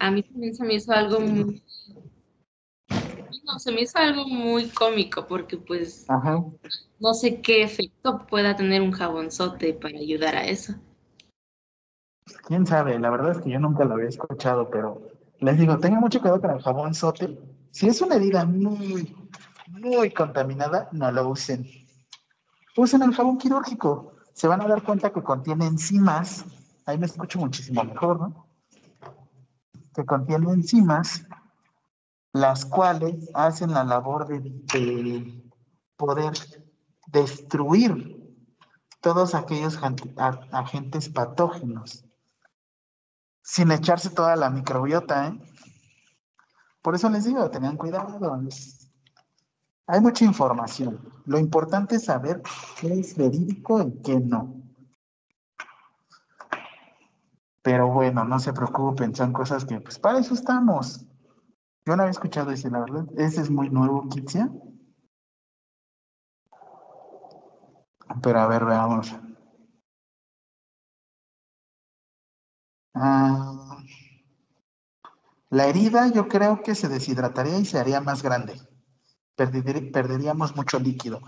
A 0.00 0.10
mí 0.10 0.22
también 0.22 0.54
se 0.54 0.64
me 0.64 0.74
hizo 0.74 0.92
algo 0.92 1.20
muy... 1.20 1.62
No, 3.44 3.58
se 3.58 3.72
me 3.72 3.82
hizo 3.82 3.98
algo 3.98 4.26
muy 4.26 4.68
cómico 4.68 5.26
porque 5.26 5.56
pues 5.56 6.04
Ajá. 6.08 6.44
no 7.00 7.14
sé 7.14 7.40
qué 7.40 7.62
efecto 7.62 8.26
pueda 8.26 8.54
tener 8.54 8.82
un 8.82 8.92
jabonzote 8.92 9.72
para 9.72 9.98
ayudar 9.98 10.36
a 10.36 10.44
eso. 10.44 10.74
Quién 12.46 12.66
sabe, 12.66 12.98
la 12.98 13.10
verdad 13.10 13.32
es 13.32 13.38
que 13.38 13.50
yo 13.50 13.58
nunca 13.58 13.84
lo 13.84 13.94
había 13.94 14.08
escuchado, 14.08 14.68
pero 14.70 15.00
les 15.40 15.58
digo, 15.58 15.78
tengan 15.78 16.00
mucho 16.00 16.20
cuidado 16.20 16.40
con 16.40 16.50
el 16.50 16.62
jabón 16.62 16.94
sote. 16.94 17.38
Si 17.70 17.88
es 17.88 18.00
una 18.02 18.16
herida 18.16 18.44
muy, 18.44 19.16
muy 19.68 20.10
contaminada, 20.10 20.88
no 20.92 21.10
lo 21.10 21.28
usen. 21.28 21.66
Usen 22.76 23.02
el 23.02 23.14
jabón 23.14 23.38
quirúrgico. 23.38 24.12
Se 24.34 24.46
van 24.46 24.60
a 24.60 24.68
dar 24.68 24.82
cuenta 24.82 25.10
que 25.10 25.22
contiene 25.22 25.66
enzimas. 25.66 26.44
Ahí 26.86 26.98
me 26.98 27.06
escucho 27.06 27.38
muchísimo 27.38 27.82
mejor, 27.82 28.20
¿no? 28.20 28.47
Que 29.98 30.06
contiene 30.06 30.52
enzimas, 30.52 31.26
las 32.32 32.64
cuales 32.64 33.28
hacen 33.34 33.72
la 33.72 33.82
labor 33.82 34.28
de, 34.28 34.38
de 34.38 35.50
poder 35.96 36.34
destruir 37.08 38.38
todos 39.00 39.34
aquellos 39.34 39.76
agentes 40.52 41.08
patógenos 41.08 42.04
sin 43.42 43.72
echarse 43.72 44.10
toda 44.10 44.36
la 44.36 44.50
microbiota, 44.50 45.26
¿eh? 45.26 45.40
Por 46.80 46.94
eso 46.94 47.10
les 47.10 47.24
digo, 47.24 47.50
tengan 47.50 47.76
cuidado. 47.76 48.20
Hay 49.88 50.00
mucha 50.00 50.24
información. 50.24 51.12
Lo 51.24 51.40
importante 51.40 51.96
es 51.96 52.04
saber 52.04 52.40
qué 52.80 53.00
es 53.00 53.16
verídico 53.16 53.82
y 53.82 54.00
qué 54.02 54.20
no. 54.20 54.67
Pero 57.62 57.88
bueno, 57.88 58.24
no 58.24 58.38
se 58.40 58.52
preocupen, 58.52 59.14
son 59.14 59.32
cosas 59.32 59.64
que, 59.64 59.80
pues 59.80 59.98
para 59.98 60.18
eso 60.18 60.34
estamos. 60.34 61.04
Yo 61.86 61.96
no 61.96 62.02
había 62.04 62.12
escuchado 62.12 62.52
ese, 62.52 62.70
la 62.70 62.80
verdad. 62.80 63.04
Ese 63.16 63.42
es 63.42 63.50
muy 63.50 63.70
nuevo, 63.70 64.08
Kitsia. 64.08 64.50
Pero 68.22 68.38
a 68.40 68.46
ver, 68.52 68.62
veamos. 68.70 69.06
Ah, 72.94 73.78
La 75.50 75.66
herida 75.66 76.08
yo 76.08 76.28
creo 76.28 76.62
que 76.62 76.74
se 76.74 76.88
deshidrataría 76.88 77.58
y 77.58 77.64
se 77.64 77.78
haría 77.78 78.00
más 78.00 78.22
grande. 78.22 78.56
Perder- 79.36 79.92
perderíamos 79.92 80.56
mucho 80.56 80.78
líquido. 80.80 81.20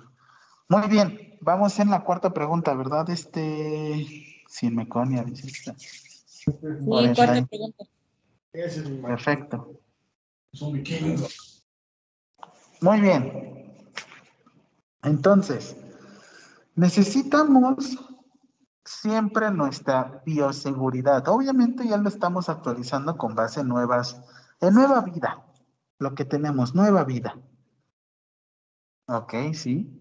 Muy 0.68 0.89
bien, 0.89 1.14
vamos 1.41 1.78
en 1.81 1.91
la 1.91 2.01
cuarta 2.01 2.31
pregunta, 2.31 2.74
¿verdad? 2.74 3.09
Este, 3.11 4.07
sin 4.49 4.76
meconia, 4.76 5.24
dice. 5.24 5.49
Sí, 6.59 7.14
cuarta 7.14 7.46
pregunta. 7.46 7.84
Perfecto. 9.03 9.80
Muy 12.80 13.01
bien. 13.01 13.76
Entonces, 15.03 15.76
necesitamos 16.74 17.98
siempre 18.84 19.51
nuestra 19.51 20.22
bioseguridad. 20.26 21.26
Obviamente 21.28 21.86
ya 21.86 21.96
lo 21.96 22.09
estamos 22.09 22.48
actualizando 22.48 23.16
con 23.16 23.34
base 23.34 23.61
en 23.61 23.68
nuevas, 23.68 24.20
en 24.61 24.74
nueva 24.74 25.01
vida. 25.03 25.44
Lo 25.98 26.14
que 26.14 26.24
tenemos, 26.24 26.74
nueva 26.74 27.05
vida. 27.05 27.36
Ok, 29.07 29.34
sí. 29.55 29.96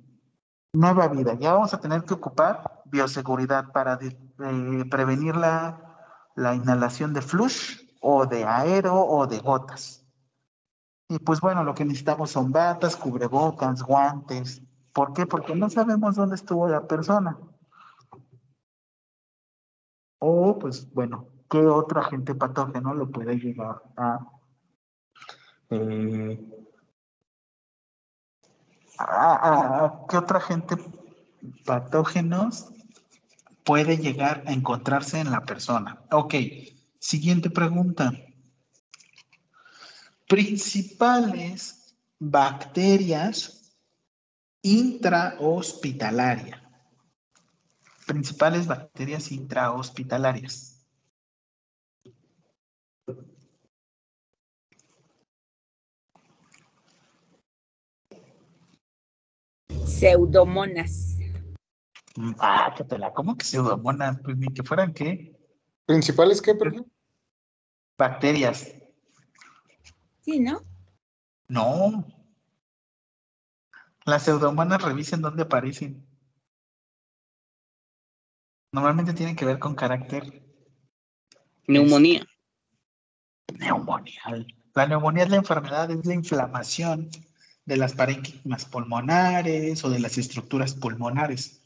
Nueva 0.73 1.07
vida. 1.07 1.33
Ya 1.39 1.53
vamos 1.53 1.73
a 1.73 1.79
tener 1.81 2.03
que 2.03 2.13
ocupar 2.13 2.83
bioseguridad 2.85 3.71
para 3.71 3.95
de- 3.97 4.17
eh, 4.39 4.85
prevenir 4.89 5.35
la, 5.35 5.88
la 6.35 6.55
inhalación 6.55 7.13
de 7.13 7.21
flush 7.21 7.81
o 8.01 8.25
de 8.25 8.45
aero 8.45 8.95
o 8.95 9.27
de 9.27 9.39
gotas. 9.39 10.05
Y 11.09 11.19
pues 11.19 11.41
bueno, 11.41 11.63
lo 11.63 11.73
que 11.73 11.85
necesitamos 11.85 12.31
son 12.31 12.51
batas, 12.51 12.95
cubrebocas, 12.95 13.81
guantes. 13.81 14.61
¿Por 14.93 15.13
qué? 15.13 15.25
Porque 15.25 15.55
no 15.55 15.69
sabemos 15.69 16.15
dónde 16.15 16.35
estuvo 16.35 16.67
la 16.67 16.87
persona. 16.87 17.37
O 20.19 20.57
pues 20.59 20.91
bueno, 20.93 21.27
¿qué 21.49 21.59
otro 21.65 21.99
agente 22.01 22.35
patógeno 22.35 22.93
lo 22.93 23.09
puede 23.09 23.37
llevar 23.39 23.81
a, 23.97 24.19
eh, 25.69 26.39
a- 28.99 30.05
qué 30.09 30.17
otro 30.17 30.37
agente 30.37 30.75
patógenos 31.65 32.71
puede 33.69 33.97
llegar 33.97 34.43
a 34.47 34.51
encontrarse 34.51 35.19
en 35.19 35.29
la 35.29 35.45
persona? 35.45 36.03
Ok, 36.09 36.33
siguiente 36.97 37.51
pregunta. 37.51 38.11
Principales 40.27 41.95
bacterias 42.17 43.75
intrahospitalarias. 44.63 46.59
Principales 48.07 48.65
bacterias 48.65 49.31
intrahospitalarias. 49.31 50.83
Pseudomonas. 59.85 61.18
Ah, 62.39 62.73
que 62.75 62.83
te 62.83 62.97
la 62.97 63.13
como 63.13 63.37
que 63.37 63.45
pseudomonas, 63.45 64.19
pues 64.23 64.37
ni 64.37 64.47
que 64.47 64.63
fueran 64.63 64.93
qué. 64.93 65.37
¿Principales 65.85 66.41
qué, 66.41 66.55
perdón? 66.55 66.91
Bacterias. 67.97 68.73
Sí, 70.21 70.39
¿no? 70.39 70.61
No. 71.47 72.05
Las 74.05 74.23
pseudomonas 74.23 74.81
revisen 74.81 75.21
dónde 75.21 75.43
aparecen. 75.43 76.05
Normalmente 78.71 79.13
tienen 79.13 79.35
que 79.35 79.45
ver 79.45 79.59
con 79.59 79.75
carácter 79.75 80.43
Neumonía. 81.67 82.25
neumonía. 83.59 84.21
La 84.73 84.87
neumonía 84.87 85.23
es 85.23 85.29
la 85.29 85.37
enfermedad, 85.37 85.91
es 85.91 86.05
la 86.05 86.13
inflamación 86.13 87.09
de 87.65 87.77
las 87.77 87.93
parénquimas 87.93 88.65
pulmonares 88.65 89.83
o 89.83 89.89
de 89.89 89.99
las 89.99 90.17
estructuras 90.17 90.73
pulmonares. 90.73 91.58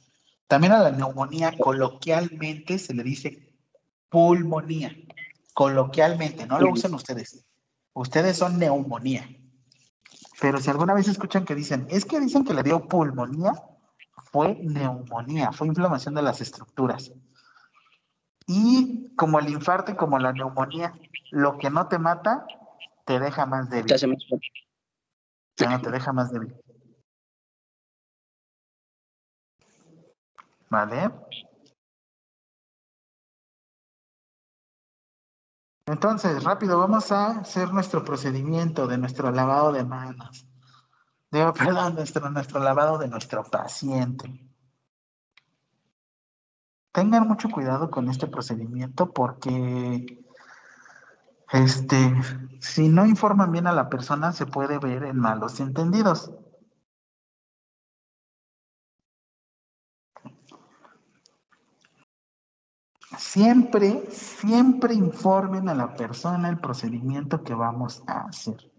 También 0.48 0.74
a 0.74 0.80
la 0.80 0.91
neumonía 0.91 1.58
coloquialmente 1.58 2.78
se 2.78 2.94
le 2.94 3.04
dice 3.04 3.54
pulmonía. 4.10 4.96
Coloquialmente, 5.54 6.46
no 6.46 6.60
lo 6.60 6.72
usen 6.72 6.94
ustedes. 6.94 7.46
Ustedes 7.94 8.38
son 8.38 8.58
neumonía. 8.58 9.28
Pero 10.41 10.60
si 10.60 10.70
alguna 10.70 10.94
vez 10.94 11.08
escuchan 11.08 11.46
que 11.46 11.56
dicen, 11.56 11.88
es 11.89 12.06
que 12.06 12.20
dicen 12.20 12.44
que 12.44 12.54
le 12.54 12.64
dio 12.64 12.88
pulmonía, 12.88 13.54
fue 14.32 14.56
neumonía, 14.56 15.52
fue 15.52 15.68
inflamación 15.68 16.16
de 16.16 16.22
las 16.22 16.41
estructuras. 16.41 17.12
Y 18.48 19.16
como 19.16 19.39
el 19.39 19.50
infarto 19.50 19.91
y 19.91 19.96
como 19.96 20.20
la 20.20 20.34
neumonía, 20.34 20.94
lo 21.32 21.58
que 21.58 21.70
no 21.70 21.88
te 21.88 21.98
mata, 21.98 22.46
te 23.06 23.20
deja 23.20 23.46
más 23.46 23.70
débil. 23.70 23.88
Te 23.88 23.94
hace 23.96 24.08
más 24.08 24.28
fuerte. 24.28 24.48
Ya 25.58 25.70
no 25.70 25.82
te 25.82 25.91
deja 25.91 26.12
más 26.14 26.32
débil. 26.32 26.56
Entonces, 35.86 36.43
rápido, 36.43 36.80
vamos 36.80 37.11
a 37.11 37.39
hacer 37.41 37.74
nuestro 37.74 38.03
procedimiento 38.03 38.88
de 38.88 38.97
nuestro 38.97 39.32
lavado 39.32 39.71
de 39.71 39.84
manos. 39.84 40.47
Digo, 41.32 41.53
perdón, 41.53 41.95
nuestro, 41.95 42.30
nuestro 42.30 42.59
lavado 42.59 42.97
de 42.97 43.07
nuestro 43.07 43.43
paciente. 43.43 44.49
Tengan 46.91 47.28
mucho 47.28 47.49
cuidado 47.49 47.89
con 47.89 48.09
este 48.09 48.28
procedimiento 48.28 49.11
porque 49.11 50.24
este, 51.51 52.13
si 52.59 52.88
no 52.88 53.05
informan 53.05 53.51
bien 53.51 53.67
a 53.67 53.74
la 53.74 53.89
persona, 53.89 54.32
se 54.32 54.45
puede 54.45 54.80
ver 54.80 55.03
en 55.03 55.17
malos 55.19 55.59
entendidos. 55.59 56.32
Siempre, 63.18 64.09
siempre 64.09 64.93
informen 64.93 65.70
a 65.70 65.76
la 65.76 65.95
persona 65.95 66.49
el 66.49 66.59
procedimiento 66.59 67.43
que 67.43 67.53
vamos 67.53 68.03
a 68.07 68.22
hacer. 68.22 68.72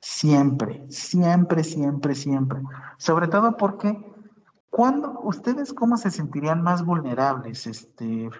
Siempre, 0.00 0.86
siempre, 0.90 1.64
siempre, 1.64 2.14
siempre. 2.14 2.60
Sobre 2.98 3.28
todo 3.28 3.56
porque, 3.56 4.04
cuando 4.70 5.20
ustedes 5.20 5.72
cómo 5.72 5.96
se 5.96 6.10
sentirían 6.10 6.62
más 6.62 6.84
vulnerables, 6.84 7.66
este, 7.66 8.30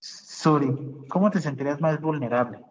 Suri, 0.00 1.06
¿cómo 1.08 1.30
te 1.30 1.40
sentirías 1.40 1.80
más 1.80 2.00
vulnerable? 2.00 2.64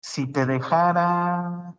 Si 0.00 0.26
te 0.26 0.46
dejara... 0.46 1.74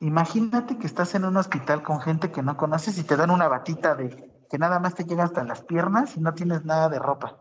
Imagínate 0.00 0.78
que 0.78 0.86
estás 0.86 1.14
en 1.14 1.26
un 1.26 1.36
hospital 1.36 1.82
con 1.82 2.00
gente 2.00 2.32
que 2.32 2.42
no 2.42 2.56
conoces 2.56 2.96
y 2.98 3.04
te 3.04 3.16
dan 3.16 3.30
una 3.30 3.48
batita 3.48 3.94
de 3.94 4.08
que 4.48 4.58
nada 4.58 4.80
más 4.80 4.94
te 4.94 5.04
llega 5.04 5.24
hasta 5.24 5.44
las 5.44 5.62
piernas 5.62 6.16
y 6.16 6.20
no 6.20 6.32
tienes 6.32 6.64
nada 6.64 6.88
de 6.88 6.98
ropa. 6.98 7.38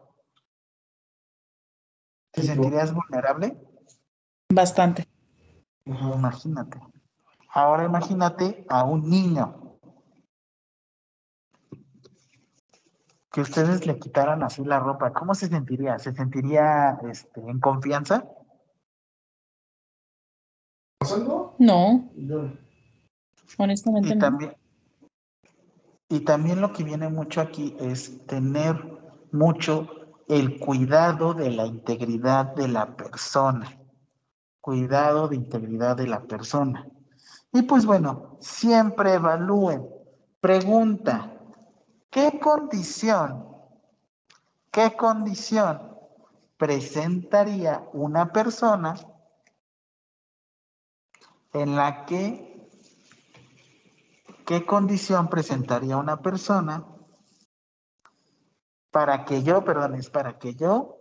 ¿Te 2.32 2.44
sentirías 2.44 2.94
vulnerable? 2.94 3.58
Bastante. 4.54 5.08
Imagínate. 5.86 6.80
Ahora 7.54 7.86
imagínate 7.86 8.66
a 8.70 8.84
un 8.84 9.10
niño 9.10 9.78
que 13.32 13.42
ustedes 13.42 13.88
le 13.88 13.98
quitaran 14.00 14.44
así 14.44 14.66
la 14.66 14.80
ropa. 14.80 15.14
¿Cómo 15.14 15.34
se 15.34 15.48
sentiría? 15.48 15.98
¿Se 15.98 16.14
sentiría 16.14 17.00
este, 17.10 17.40
en 17.40 17.60
confianza? 17.60 18.26
No. 21.58 22.10
Honestamente 23.58 24.10
Y 24.10 24.16
no. 24.16 24.20
también, 24.20 24.54
y 26.10 26.20
también 26.22 26.60
lo 26.60 26.74
que 26.74 26.84
viene 26.84 27.08
mucho 27.10 27.40
aquí 27.40 27.76
es 27.80 28.26
tener 28.26 28.76
mucho 29.32 29.88
el 30.28 30.60
cuidado 30.60 31.34
de 31.34 31.52
la 31.52 31.66
integridad 31.66 32.54
de 32.56 32.68
la 32.68 32.98
persona. 32.98 33.78
Cuidado 34.62 35.30
de 35.30 35.38
integridad 35.38 35.96
de 35.96 36.08
la 36.08 36.22
persona. 36.24 36.86
Y 37.54 37.62
pues 37.62 37.86
bueno, 37.86 38.38
siempre 38.42 39.14
evalúen. 39.14 39.88
Pregunta, 40.42 41.34
¿qué 42.10 42.40
condición, 42.40 43.46
qué 44.70 44.96
condición 44.96 45.80
presentaría 46.58 47.84
una 47.94 48.32
persona 48.32 48.96
en 51.54 51.76
la 51.76 52.06
que, 52.06 52.70
qué 54.46 54.66
condición 54.66 55.30
presentaría 55.30 55.98
una 55.98 56.22
persona 56.22 56.86
para 58.92 59.26
que 59.26 59.44
yo, 59.44 59.64
perdón, 59.64 59.96
es 59.96 60.10
para 60.10 60.40
que 60.40 60.56
yo 60.56 61.00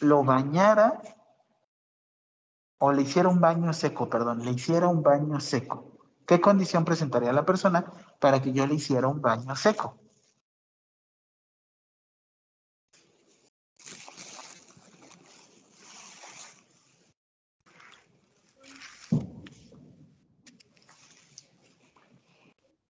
lo 0.00 0.24
bañara 0.24 1.00
o 2.78 2.92
le 2.92 3.02
hiciera 3.02 3.28
un 3.28 3.40
baño 3.40 3.72
seco, 3.72 4.08
perdón, 4.08 4.44
le 4.44 4.52
hiciera 4.52 4.88
un 4.88 5.02
baño 5.02 5.40
seco. 5.40 5.98
¿Qué 6.26 6.40
condición 6.40 6.84
presentaría 6.84 7.32
la 7.32 7.44
persona 7.44 7.84
para 8.20 8.40
que 8.40 8.52
yo 8.52 8.66
le 8.66 8.74
hiciera 8.74 9.08
un 9.08 9.20
baño 9.20 9.56
seco? 9.56 9.98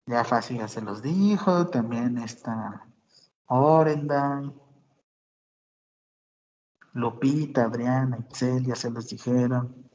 Ya 0.08 0.24
fácil 0.24 0.58
ya 0.58 0.68
se 0.68 0.82
los 0.82 1.02
dijo, 1.02 1.68
también 1.68 2.18
está 2.18 2.88
Orenda, 3.48 4.42
Lupita, 6.94 7.66
Adriana, 7.66 8.18
Excel, 8.18 8.66
ya 8.66 8.76
se 8.76 8.90
los 8.90 9.08
dijeron. 9.10 9.90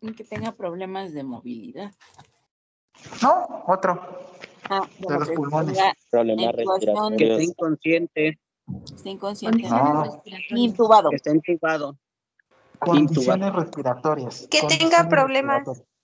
Y 0.00 0.12
que 0.14 0.24
tenga 0.24 0.52
problemas 0.52 1.12
de 1.12 1.22
movilidad. 1.22 1.92
No, 3.22 3.64
otro. 3.66 4.00
Ah, 4.68 4.82
De 4.98 5.18
los 5.18 5.28
que 5.28 5.34
pulmones. 5.34 5.78
Problemas 6.10 6.54
intubación, 6.54 7.16
Que 7.16 7.32
esté 7.32 7.44
inconsciente, 7.44 8.40
Está 8.84 9.10
inconsciente. 9.10 9.68
No. 9.68 10.04
Intubado. 10.50 11.10
que 11.10 11.16
esté 11.16 11.30
intubado. 11.30 11.98
Condiciones 12.78 13.52
respiratorias. 13.54 14.48
Que 14.50 14.62
tenga 14.62 15.08
problemas. 15.08 15.58
respiratorias. 15.58 15.95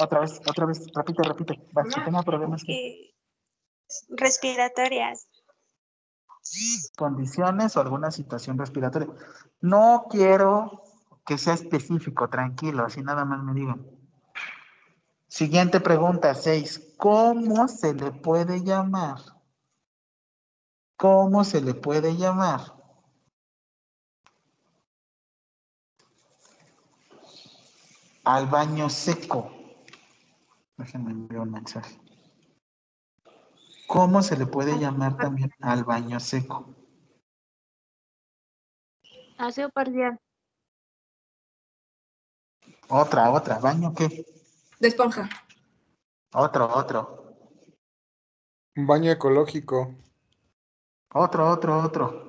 Otra 0.00 0.20
vez, 0.20 0.40
otra 0.48 0.66
vez, 0.66 0.86
repite, 0.94 1.22
repite. 1.22 1.68
Va, 1.76 1.84
que 1.84 2.00
tenga 2.00 2.22
problemas. 2.22 2.62
Respiratorias. 4.10 5.28
Condiciones 6.96 7.76
o 7.76 7.80
alguna 7.80 8.10
situación 8.10 8.58
respiratoria. 8.58 9.08
No 9.60 10.06
quiero 10.10 10.82
que 11.24 11.38
sea 11.38 11.54
específico, 11.54 12.28
tranquilo, 12.28 12.84
así 12.84 13.02
nada 13.02 13.24
más 13.24 13.42
me 13.42 13.54
digan. 13.54 13.86
Siguiente 15.28 15.80
pregunta, 15.80 16.34
seis. 16.34 16.94
¿Cómo 16.96 17.66
se 17.68 17.94
le 17.94 18.12
puede 18.12 18.62
llamar? 18.62 19.18
¿Cómo 20.96 21.44
se 21.44 21.60
le 21.60 21.74
puede 21.74 22.16
llamar? 22.16 22.60
Al 28.24 28.46
baño 28.46 28.88
seco. 28.88 29.53
Déjenme 30.76 31.12
enviar 31.12 31.42
un 31.42 31.52
mensaje. 31.52 31.98
¿Cómo 33.86 34.22
se 34.22 34.36
le 34.36 34.46
puede 34.46 34.78
llamar 34.78 35.16
también 35.16 35.50
al 35.60 35.84
baño 35.84 36.18
seco? 36.18 36.74
Aseo 39.38 39.70
parcial. 39.70 40.18
Otra, 42.88 43.30
otra. 43.30 43.58
¿Baño 43.58 43.94
qué? 43.94 44.24
De 44.80 44.88
esponja. 44.88 45.28
Otro, 46.32 46.66
otro. 46.74 47.36
Un 48.76 48.86
baño 48.86 49.12
ecológico. 49.12 49.94
Otro, 51.12 51.48
otro, 51.50 51.78
otro. 51.78 52.24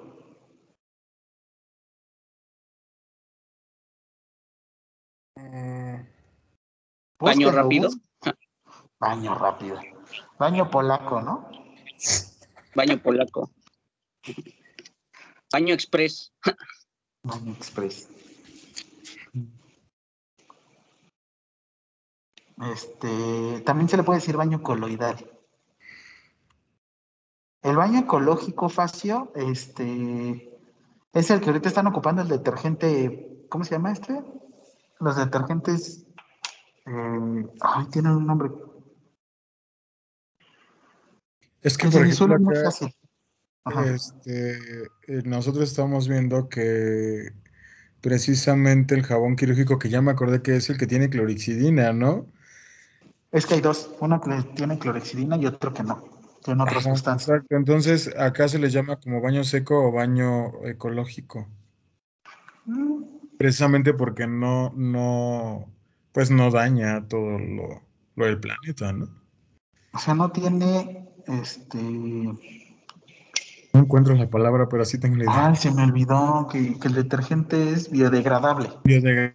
Mm, 5.38 5.96
Baño 7.20 7.48
Búsquenlo, 7.48 7.52
rápido. 7.52 7.90
bus- 7.90 8.02
Baño 9.06 9.36
rápido. 9.36 9.80
Baño 10.40 10.72
polaco, 10.72 11.22
¿no? 11.22 11.48
Baño 12.74 13.00
polaco. 13.04 13.52
Baño 15.52 15.76
express. 15.76 16.34
Baño 17.22 17.52
express. 17.54 18.10
Este, 22.74 23.62
también 23.64 23.88
se 23.90 23.98
le 23.98 24.02
puede 24.02 24.22
decir 24.22 24.38
baño 24.38 24.64
coloidal. 24.64 25.18
El 27.62 27.76
baño 27.76 28.00
ecológico 28.00 28.70
facio, 28.70 29.32
este, 29.36 30.60
es 31.14 31.30
el 31.30 31.42
que 31.42 31.50
ahorita 31.52 31.70
están 31.70 31.86
ocupando 31.86 32.24
el 32.24 32.28
detergente, 32.28 33.46
¿cómo 33.50 33.66
se 33.66 33.76
llama 33.76 33.92
este? 33.92 34.20
Los 35.00 35.16
detergentes, 35.16 36.08
eh, 36.88 37.48
ay, 37.62 37.86
tienen 37.92 38.14
un 38.14 38.26
nombre. 38.26 38.50
Es 41.66 41.80
que, 41.80 41.88
por 41.90 42.06
ejemplo, 42.06 42.40
fácil. 42.64 42.96
Este, 43.88 44.60
eh, 45.08 45.24
nosotros 45.26 45.68
estamos 45.68 46.08
viendo 46.08 46.48
que 46.48 47.32
precisamente 48.02 48.94
el 48.94 49.02
jabón 49.02 49.36
quirúrgico, 49.36 49.80
que 49.80 49.90
ya 49.90 50.00
me 50.00 50.12
acordé 50.12 50.44
que 50.44 50.58
es 50.58 50.70
el 50.70 50.78
que 50.78 50.86
tiene 50.86 51.10
clorixidina, 51.10 51.92
¿no? 51.92 52.28
Es 53.32 53.48
que 53.48 53.56
hay 53.56 53.62
dos, 53.62 53.90
uno 54.00 54.22
que 54.22 54.44
tiene 54.56 54.78
clorexidina 54.78 55.38
y 55.38 55.48
otro 55.48 55.74
que 55.74 55.82
no, 55.82 56.04
tiene 56.44 56.62
otras 56.62 56.86
Ajá, 56.86 56.96
sustancias. 56.96 57.30
exacto. 57.30 57.56
Entonces, 57.56 58.16
acá 58.16 58.48
se 58.48 58.60
les 58.60 58.72
llama 58.72 59.00
como 59.00 59.20
baño 59.20 59.44
seco 59.44 59.88
o 59.88 59.92
baño 59.92 60.64
ecológico. 60.66 61.48
Mm, 62.66 63.04
Precisamente 63.40 63.96
porque 63.96 64.28
no, 64.28 64.72
no, 64.76 65.66
pues 66.12 66.30
no 66.30 66.52
daña 66.52 67.08
todo 67.08 67.40
lo, 67.40 67.82
lo 68.16 68.26
del 68.28 68.40
planeta, 68.40 68.94
¿no? 68.94 69.10
O 69.96 69.98
sea, 69.98 70.14
no 70.14 70.32
tiene, 70.32 71.05
este, 71.28 71.78
No 73.74 73.80
encuentro 73.82 74.14
la 74.16 74.30
palabra, 74.30 74.68
pero 74.70 74.86
sí 74.86 75.00
tengo 75.00 75.18
la 75.18 75.24
idea. 75.26 75.48
ay, 75.48 75.56
se 75.56 75.72
me 75.72 75.84
olvidó 75.84 76.48
que, 76.52 76.80
que 76.80 76.88
el 76.88 76.94
detergente 76.94 77.72
es 77.72 77.90
biodegradable. 77.92 78.70
Biodeg- 78.84 79.34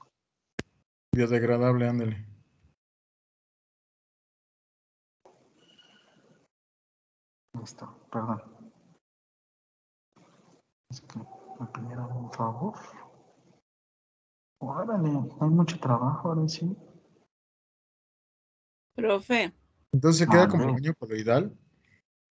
biodegradable, 1.15 1.89
ándale. 1.89 2.27
Listo, 7.59 8.07
perdón. 8.11 8.41
Es 10.91 11.01
que 11.03 11.19
me 11.19 11.67
pidieron 11.67 12.11
un 12.13 12.33
favor. 12.33 12.75
Órale, 14.63 15.09
hay 15.41 15.49
mucho 15.49 15.79
trabajo 15.79 16.29
ahora 16.29 16.49
sí. 16.49 16.77
Profe, 18.95 19.53
Entonces 19.93 20.19
se 20.19 20.29
queda 20.29 20.49
como 20.49 20.65
Mande. 20.65 20.81
baño 20.81 20.95
coloidal. 20.99 21.57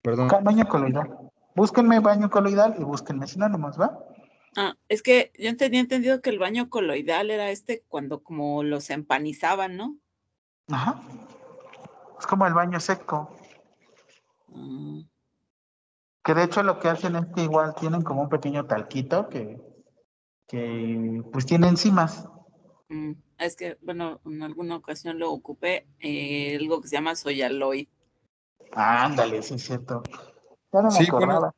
Perdón. 0.02 0.28
Baño 0.42 0.66
coloidal. 0.68 1.08
Búsquenme 1.54 2.00
baño 2.00 2.30
coloidal 2.30 2.74
y 2.78 2.84
búsquenme 2.84 3.26
sinónimos, 3.26 3.78
¿va? 3.80 3.98
ah, 4.56 4.74
es 4.88 5.02
que 5.02 5.32
yo 5.38 5.56
tenía 5.56 5.80
entendido 5.80 6.20
que 6.22 6.30
el 6.30 6.38
baño 6.38 6.68
coloidal 6.70 7.30
era 7.30 7.50
este 7.50 7.84
cuando 7.88 8.22
como 8.22 8.62
los 8.62 8.90
empanizaban, 8.90 9.76
¿no? 9.76 9.98
Ajá. 10.68 11.00
Es 12.18 12.26
como 12.26 12.46
el 12.46 12.54
baño 12.54 12.78
seco. 12.80 13.30
Ah, 14.54 15.02
Que 16.24 16.34
de 16.34 16.44
hecho 16.44 16.62
lo 16.62 16.78
que 16.78 16.88
hacen 16.88 17.16
es 17.16 17.26
que 17.34 17.42
igual 17.42 17.74
tienen 17.74 18.02
como 18.02 18.22
un 18.22 18.28
pequeño 18.28 18.66
talquito 18.66 19.28
que, 19.28 19.60
que 20.46 21.22
pues 21.32 21.46
tiene 21.46 21.68
enzimas. 21.68 22.28
mm, 22.88 23.12
es 23.38 23.56
que, 23.56 23.78
bueno, 23.82 24.20
en 24.26 24.42
alguna 24.42 24.76
ocasión 24.76 25.18
lo 25.18 25.32
ocupé, 25.32 25.86
eh, 26.00 26.56
algo 26.60 26.80
que 26.80 26.88
se 26.88 26.96
llama 26.96 27.16
soyaloid. 27.16 27.88
Ándale, 28.72 29.42
sí 29.42 29.54
es 29.54 29.62
cierto. 29.64 30.02
Ya 30.72 30.82
no 30.82 30.88
me 30.88 30.90
Sí, 30.92 31.10
bueno, 31.10 31.52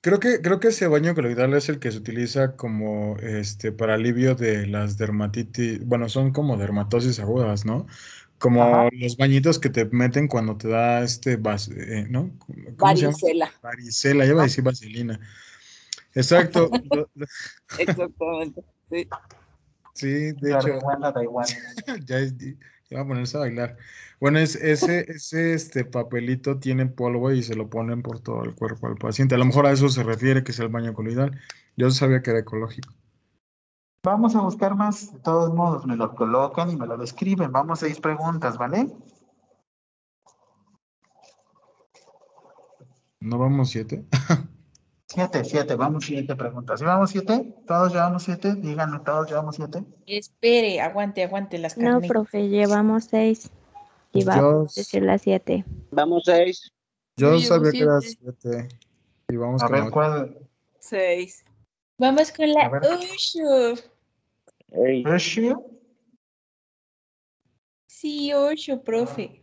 creo 0.00 0.20
que, 0.20 0.40
creo 0.40 0.60
que 0.60 0.68
ese 0.68 0.86
baño 0.86 1.14
coloidal 1.14 1.54
es 1.54 1.68
el 1.68 1.78
que 1.78 1.90
se 1.90 1.98
utiliza 1.98 2.56
como 2.56 3.16
este 3.18 3.72
para 3.72 3.94
alivio 3.94 4.34
de 4.34 4.66
las 4.66 4.98
dermatitis, 4.98 5.84
bueno, 5.84 6.08
son 6.08 6.32
como 6.32 6.56
dermatosis 6.56 7.18
agudas, 7.20 7.64
¿no? 7.64 7.86
Como 8.38 8.62
Ajá. 8.62 8.88
los 8.92 9.16
bañitos 9.16 9.58
que 9.58 9.70
te 9.70 9.84
meten 9.86 10.28
cuando 10.28 10.56
te 10.56 10.68
da 10.68 11.02
este, 11.02 11.36
vas- 11.36 11.68
eh, 11.68 12.06
¿no? 12.08 12.30
Varicela. 12.76 13.52
Varicela, 13.62 14.24
ya 14.24 14.30
iba 14.32 14.42
a 14.42 14.44
decir 14.44 14.62
vaselina. 14.62 15.18
Exacto. 16.14 16.70
Exactamente. 17.78 18.62
Sí. 18.90 19.08
Sí, 19.94 20.32
de 20.32 20.50
La 20.50 20.58
hecho, 20.60 20.78
da 21.12 21.22
igual. 21.24 21.46
ya, 22.06 22.18
va 22.96 23.02
a 23.02 23.06
ponerse 23.06 23.36
a 23.36 23.40
bailar. 23.40 23.76
Bueno, 24.20 24.38
es, 24.38 24.56
ese, 24.56 25.00
ese 25.10 25.54
este 25.54 25.84
papelito 25.84 26.58
tiene 26.58 26.86
polvo 26.86 27.32
y 27.32 27.42
se 27.42 27.54
lo 27.54 27.68
ponen 27.68 28.02
por 28.02 28.20
todo 28.20 28.44
el 28.44 28.54
cuerpo 28.54 28.86
al 28.86 28.96
paciente. 28.96 29.34
A 29.34 29.38
lo 29.38 29.44
mejor 29.44 29.66
a 29.66 29.72
eso 29.72 29.88
se 29.88 30.02
refiere 30.02 30.44
que 30.44 30.52
es 30.52 30.58
el 30.58 30.68
baño 30.68 30.94
coloidal. 30.94 31.38
Yo 31.76 31.90
sabía 31.90 32.22
que 32.22 32.30
era 32.30 32.40
ecológico. 32.40 32.92
Vamos 34.02 34.34
a 34.36 34.40
buscar 34.40 34.74
más. 34.74 35.12
De 35.12 35.18
todos 35.20 35.52
modos, 35.54 35.86
me 35.86 35.96
lo 35.96 36.14
colocan 36.14 36.70
y 36.70 36.76
me 36.76 36.86
lo 36.86 36.96
describen. 36.96 37.52
Vamos 37.52 37.80
seis 37.80 38.00
preguntas, 38.00 38.56
¿vale? 38.56 38.88
¿No 43.20 43.38
vamos 43.38 43.70
siete? 43.70 44.04
Siete, 45.10 45.42
siete. 45.44 45.74
Vamos 45.74 46.04
siete 46.04 46.36
preguntas. 46.36 46.80
¿Sí 46.80 46.84
vamos 46.84 47.10
siete? 47.10 47.54
¿Todos 47.66 47.92
llevamos 47.92 48.22
siete? 48.24 48.54
Díganme, 48.56 48.98
¿todos 49.00 49.26
llevamos 49.28 49.56
siete? 49.56 49.82
Espere, 50.06 50.80
aguante, 50.82 51.22
aguante 51.24 51.56
las 51.58 51.78
No, 51.78 51.92
carnes. 51.92 52.08
profe, 52.08 52.48
llevamos 52.48 53.04
seis. 53.04 53.50
Y 54.12 54.20
Yo, 54.20 54.26
vamos 54.26 54.76
a 54.76 54.80
decir 54.80 55.02
las 55.02 55.22
siete. 55.22 55.64
Vamos 55.90 56.22
seis. 56.26 56.70
yo 57.16 57.38
sabía 57.40 57.72
que 57.72 57.78
era 57.80 58.00
siete. 58.02 58.68
Y 59.30 59.36
vamos 59.36 59.62
A 59.62 59.66
con 59.66 59.72
ver, 59.72 59.82
ocho. 59.84 59.92
¿cuál? 59.92 60.38
Seis. 60.78 61.42
Vamos 61.96 62.30
con 62.30 62.52
la 62.52 62.66
A 62.66 62.68
ver. 62.68 62.82
Ushu. 62.82 63.80
Ey, 64.72 65.04
¿Issue? 65.16 65.56
Sí, 67.86 68.32
ocho, 68.34 68.82
profe. 68.82 69.42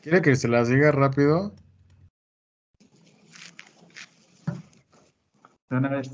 ¿Quiere 0.00 0.22
que 0.22 0.34
se 0.36 0.48
las 0.48 0.68
diga 0.68 0.90
rápido? 0.90 1.54
De 5.74 5.78
una 5.78 5.88
vez. 5.88 6.08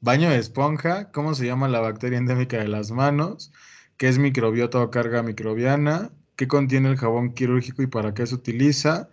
Baño 0.00 0.30
de 0.30 0.38
esponja, 0.38 1.10
¿cómo 1.10 1.34
se 1.34 1.44
llama 1.46 1.66
la 1.66 1.80
bacteria 1.80 2.16
endémica 2.16 2.58
de 2.58 2.68
las 2.68 2.92
manos? 2.92 3.52
¿Qué 3.96 4.06
es 4.08 4.18
microbiota 4.18 4.78
o 4.80 4.92
carga 4.92 5.24
microbiana? 5.24 6.12
¿Qué 6.36 6.46
contiene 6.46 6.88
el 6.88 6.96
jabón 6.96 7.34
quirúrgico 7.34 7.82
y 7.82 7.88
para 7.88 8.14
qué 8.14 8.24
se 8.24 8.36
utiliza? 8.36 9.08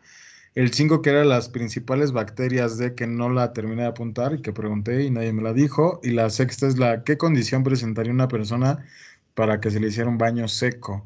El 0.53 0.71
5, 0.71 1.01
que 1.01 1.09
eran 1.09 1.29
las 1.29 1.49
principales 1.49 2.11
bacterias 2.11 2.77
de 2.77 2.93
que 2.93 3.07
no 3.07 3.29
la 3.29 3.53
terminé 3.53 3.81
de 3.81 3.87
apuntar 3.87 4.35
y 4.35 4.43
que 4.43 4.53
pregunté 4.53 5.03
y 5.03 5.09
nadie 5.09 5.33
me 5.33 5.41
la 5.41 5.53
dijo. 5.53 5.99
Y 6.03 6.11
la 6.11 6.29
sexta 6.29 6.67
es 6.67 6.77
la, 6.77 7.03
¿qué 7.03 7.17
condición 7.17 7.63
presentaría 7.63 8.13
una 8.13 8.27
persona 8.27 8.85
para 9.33 9.59
que 9.59 9.71
se 9.71 9.79
le 9.79 9.87
hiciera 9.87 10.09
un 10.11 10.19
baño 10.19 10.47
seco? 10.47 11.03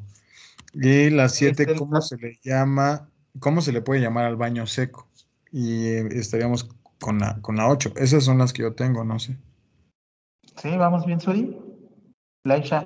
Y 0.74 1.10
la 1.12 1.30
siete, 1.30 1.64
Este, 1.64 1.76
¿cómo 1.78 2.02
se 2.02 2.18
le 2.18 2.38
llama? 2.44 3.10
¿Cómo 3.40 3.62
se 3.62 3.72
le 3.72 3.82
puede 3.82 4.02
llamar 4.02 4.26
al 4.26 4.36
baño 4.36 4.68
seco? 4.68 5.08
Y 5.52 5.86
eh, 5.88 6.10
estaríamos 6.12 6.70
con 7.00 7.20
la, 7.20 7.42
con 7.42 7.56
la 7.56 7.68
8. 7.70 7.94
Esas 7.96 8.24
son 8.26 8.38
las 8.38 8.54
que 8.54 8.64
yo 8.64 8.74
tengo, 8.74 9.04
no 9.04 9.20
sé. 9.20 9.38
Sí, 10.58 10.76
vamos 10.78 11.06
bien, 11.06 11.20
Suri. 11.20 11.58
Laisha. 12.44 12.86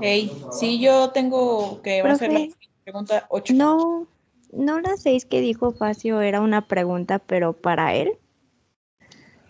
Hey, 0.00 0.30
sí, 0.52 0.80
yo 0.80 1.10
tengo 1.10 1.82
que 1.82 2.02
va 2.02 2.12
a 2.12 2.16
ser 2.16 2.32
la 2.32 2.48
pregunta 2.84 3.26
8. 3.28 3.54
No, 3.54 4.06
no 4.52 4.80
las 4.80 5.02
seis 5.02 5.24
que 5.24 5.40
dijo 5.40 5.72
Facio 5.72 6.20
era 6.20 6.40
una 6.40 6.66
pregunta, 6.66 7.18
pero 7.18 7.52
para 7.52 7.94
él. 7.94 8.18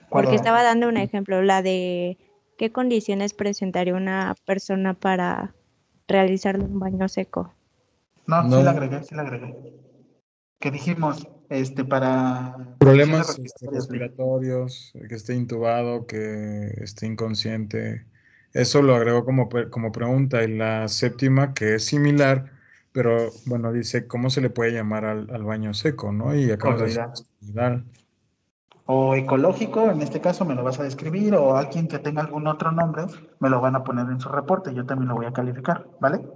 ¿Cuál 0.09 0.25
Porque 0.25 0.31
era? 0.31 0.37
estaba 0.37 0.63
dando 0.63 0.89
un 0.89 0.97
ejemplo, 0.97 1.43
la 1.43 1.63
de 1.63 2.19
qué 2.59 2.73
condiciones 2.73 3.35
presentaría 3.35 3.95
una 3.95 4.35
persona 4.45 4.95
para 4.95 5.55
realizarle 6.09 6.65
un 6.65 6.81
baño 6.81 7.09
seco. 7.09 7.53
No, 8.27 8.43
No. 8.43 8.59
sí 8.59 8.63
la 8.65 8.71
agregué, 8.71 9.03
sí 9.05 9.15
la 9.15 9.23
agregué. 9.23 9.57
Que 10.59 10.71
dijimos, 10.71 11.29
este, 11.51 11.85
para... 11.85 12.57
Problemas 12.79 13.39
este, 13.39 13.69
respiratorios, 13.71 14.93
que 15.09 15.15
esté 15.15 15.35
intubado, 15.35 16.07
que 16.07 16.69
esté 16.79 17.07
inconsciente. 17.07 18.07
Eso 18.55 18.81
lo 18.81 18.95
agregó 18.95 19.25
como, 19.25 19.49
como 19.71 19.93
pregunta. 19.93 20.43
Y 20.43 20.57
la 20.57 20.89
séptima, 20.89 21.53
que 21.53 21.75
es 21.75 21.85
similar, 21.85 22.53
pero 22.93 23.31
bueno, 23.47 23.73
dice, 23.73 24.07
¿cómo 24.07 24.31
se 24.31 24.41
le 24.41 24.51
puede 24.51 24.73
llamar 24.73 25.05
al, 25.05 25.29
al 25.31 25.45
baño 25.45 25.75
seco, 25.75 26.13
no? 26.13 26.35
Y 26.35 26.57
coloidal. 26.57 27.85
O 28.87 29.15
ecológico, 29.15 29.89
en 29.89 30.03
este 30.03 30.21
caso 30.21 30.45
me 30.45 30.57
lo 30.57 30.65
vas 30.65 30.81
a 30.81 30.83
describir, 30.83 31.35
o 31.37 31.57
alguien 31.57 31.87
que 31.87 32.01
tenga 32.01 32.23
algún 32.23 32.49
otro 32.49 32.73
nombre, 32.73 33.05
me 33.39 33.49
lo 33.49 33.61
van 33.61 33.77
a 33.77 33.85
poner 33.85 34.07
en 34.11 34.19
su 34.19 34.29
reporte, 34.29 34.75
yo 34.75 34.85
también 34.85 35.09
lo 35.09 35.15
voy 35.15 35.27
a 35.27 35.33
calificar, 35.33 35.87
¿vale? 36.01 36.27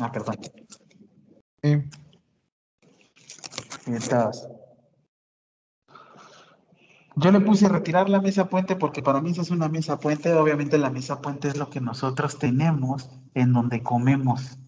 Ah, 0.00 0.10
perdón. 0.10 0.36
Sí. 1.62 1.82
Estás. 3.86 4.48
Yo 7.16 7.30
le 7.30 7.40
puse 7.40 7.68
retirar 7.68 8.08
la 8.08 8.20
mesa 8.20 8.48
puente 8.48 8.76
porque 8.76 9.02
para 9.02 9.20
mí 9.20 9.30
esa 9.30 9.42
es 9.42 9.50
una 9.50 9.68
mesa 9.68 9.98
puente. 9.98 10.32
Obviamente 10.32 10.78
la 10.78 10.90
mesa 10.90 11.20
puente 11.20 11.48
es 11.48 11.56
lo 11.56 11.68
que 11.68 11.80
nosotros 11.80 12.38
tenemos 12.38 13.10
en 13.34 13.52
donde 13.52 13.82
comemos. 13.82 14.58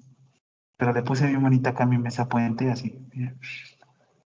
Pero 0.77 0.93
le 0.93 1.03
puse 1.03 1.27
bien 1.27 1.43
bonita 1.43 1.71
acá 1.71 1.87
mi 1.87 1.99
mesa 1.99 2.29
puente 2.29 2.71
así. 2.71 2.99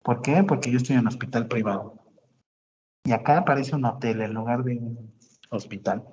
¿Por 0.03 0.21
qué? 0.21 0.43
Porque 0.43 0.71
yo 0.71 0.77
estoy 0.77 0.95
en 0.95 1.01
un 1.01 1.07
hospital 1.07 1.47
privado. 1.47 2.01
Y 3.03 3.11
acá 3.11 3.45
parece 3.45 3.75
un 3.75 3.85
hotel 3.85 4.21
en 4.21 4.33
lugar 4.33 4.63
de 4.63 4.77
un 4.77 5.13
hospital. 5.49 6.03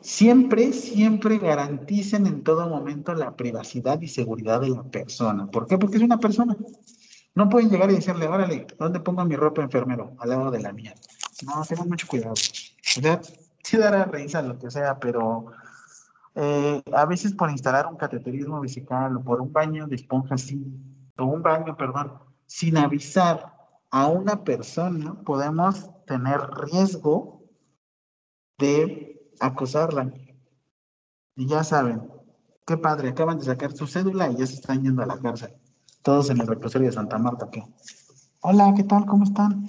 Siempre, 0.00 0.72
siempre 0.72 1.38
garanticen 1.38 2.26
en 2.26 2.42
todo 2.42 2.68
momento 2.68 3.14
la 3.14 3.36
privacidad 3.36 4.00
y 4.00 4.08
seguridad 4.08 4.60
de 4.60 4.70
la 4.70 4.82
persona. 4.82 5.46
¿Por 5.50 5.66
qué? 5.66 5.76
Porque 5.76 5.98
es 5.98 6.02
una 6.02 6.18
persona. 6.18 6.56
No 7.34 7.48
pueden 7.48 7.70
llegar 7.70 7.90
y 7.90 7.96
decirle, 7.96 8.26
órale, 8.26 8.66
¿dónde 8.78 9.00
pongo 9.00 9.24
mi 9.24 9.36
ropa 9.36 9.62
enfermero? 9.62 10.16
Al 10.18 10.30
lado 10.30 10.50
de 10.50 10.60
la 10.60 10.72
mía. 10.72 10.94
No, 11.44 11.62
tengan 11.68 11.88
mucho 11.88 12.06
cuidado. 12.06 12.32
O 12.32 12.36
sea, 12.36 13.20
sí 13.62 13.76
dará 13.76 14.04
risa, 14.04 14.42
lo 14.42 14.58
que 14.58 14.70
sea, 14.70 14.98
pero 14.98 15.52
eh, 16.34 16.82
a 16.92 17.04
veces 17.04 17.34
por 17.34 17.50
instalar 17.50 17.86
un 17.86 17.96
cateterismo 17.96 18.60
vesical 18.60 19.16
o 19.16 19.22
por 19.22 19.40
un 19.40 19.52
baño 19.52 19.86
de 19.86 19.96
esponja 19.96 20.38
sin, 20.38 21.12
o 21.18 21.24
un 21.24 21.42
baño, 21.42 21.76
perdón, 21.76 22.12
sin 22.46 22.76
avisar 22.78 23.54
a 23.90 24.06
una 24.06 24.44
persona, 24.44 25.14
podemos 25.24 25.90
tener 26.06 26.40
riesgo 26.62 27.42
de 28.58 29.19
acosarla. 29.40 30.12
Y 31.36 31.46
ya 31.46 31.64
saben, 31.64 32.02
qué 32.66 32.76
padre, 32.76 33.08
acaban 33.08 33.38
de 33.38 33.44
sacar 33.44 33.72
su 33.72 33.86
cédula 33.86 34.30
y 34.30 34.36
ya 34.36 34.46
se 34.46 34.54
están 34.54 34.82
yendo 34.82 35.02
a 35.02 35.06
la 35.06 35.18
cárcel. 35.18 35.54
Todos 36.02 36.30
en 36.30 36.40
el 36.40 36.46
reclusorio 36.46 36.88
de 36.88 36.94
Santa 36.94 37.18
Marta, 37.18 37.48
¿qué? 37.50 37.62
Hola, 38.42 38.72
¿qué 38.76 38.84
tal? 38.84 39.06
¿Cómo 39.06 39.24
están? 39.24 39.68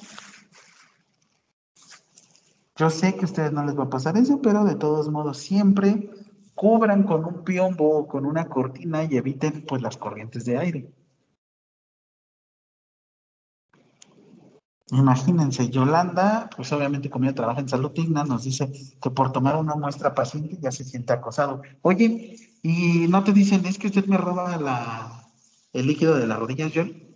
Yo 2.77 2.89
sé 2.89 3.15
que 3.15 3.21
a 3.21 3.25
ustedes 3.25 3.51
no 3.51 3.65
les 3.65 3.77
va 3.77 3.83
a 3.83 3.89
pasar 3.89 4.17
eso, 4.17 4.41
pero 4.41 4.63
de 4.63 4.75
todos 4.75 5.09
modos 5.09 5.37
siempre 5.37 6.09
cubran 6.55 7.03
con 7.03 7.25
un 7.25 7.43
piombo 7.43 7.99
o 7.99 8.07
con 8.07 8.25
una 8.25 8.47
cortina 8.47 9.03
y 9.03 9.17
eviten 9.17 9.65
pues 9.67 9.81
las 9.81 9.97
corrientes 9.97 10.45
de 10.45 10.57
aire. 10.57 10.93
Imagínense, 14.91 15.69
Yolanda, 15.69 16.49
pues 16.53 16.69
obviamente 16.73 17.09
como 17.09 17.23
ella 17.23 17.33
trabaja 17.33 17.61
en 17.61 17.69
salud 17.69 17.91
digna, 17.91 18.25
nos 18.25 18.43
dice 18.43 18.69
que 19.01 19.09
por 19.09 19.31
tomar 19.31 19.55
una 19.55 19.75
muestra 19.75 20.13
paciente 20.13 20.57
ya 20.59 20.69
se 20.69 20.83
siente 20.83 21.13
acosado. 21.13 21.61
Oye, 21.81 22.35
y 22.61 23.07
no 23.07 23.23
te 23.23 23.31
dicen, 23.31 23.65
es 23.65 23.77
que 23.77 23.87
usted 23.87 24.05
me 24.05 24.17
roba 24.17 24.57
la, 24.57 25.29
el 25.71 25.87
líquido 25.87 26.17
de 26.17 26.27
las 26.27 26.37
rodillas, 26.37 26.73
Yol. 26.73 27.07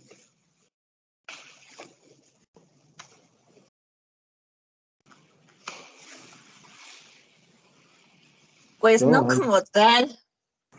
Pues 8.78 9.02
Yo, 9.02 9.08
no 9.08 9.26
como 9.26 9.60
tal. 9.62 10.18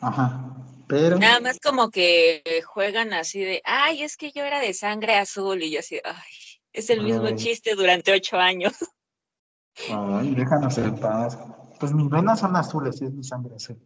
Ajá, 0.01 0.51
pero 0.87 1.19
Nada 1.19 1.41
más 1.41 1.59
como 1.59 1.91
que 1.91 2.63
juegan 2.65 3.13
así 3.13 3.39
de, 3.39 3.61
ay, 3.65 4.01
es 4.01 4.17
que 4.17 4.31
yo 4.31 4.43
era 4.43 4.59
de 4.59 4.73
sangre 4.73 5.15
azul 5.15 5.61
y 5.61 5.69
yo 5.69 5.79
así, 5.79 5.99
ay, 6.03 6.46
es 6.79 6.89
el 6.89 7.03
mismo 7.03 7.25
Ay. 7.25 7.35
chiste 7.35 7.75
durante 7.75 8.11
ocho 8.13 8.37
años. 8.37 8.73
Ay, 9.89 10.33
déjanos 10.35 10.77
en 10.77 10.95
paz. 10.99 11.37
Pues 11.79 11.93
mis 11.93 12.09
venas 12.09 12.39
son 12.39 12.55
azules, 12.55 13.01
es 13.01 13.11
mi 13.13 13.23
sangre 13.23 13.55
azul. 13.55 13.79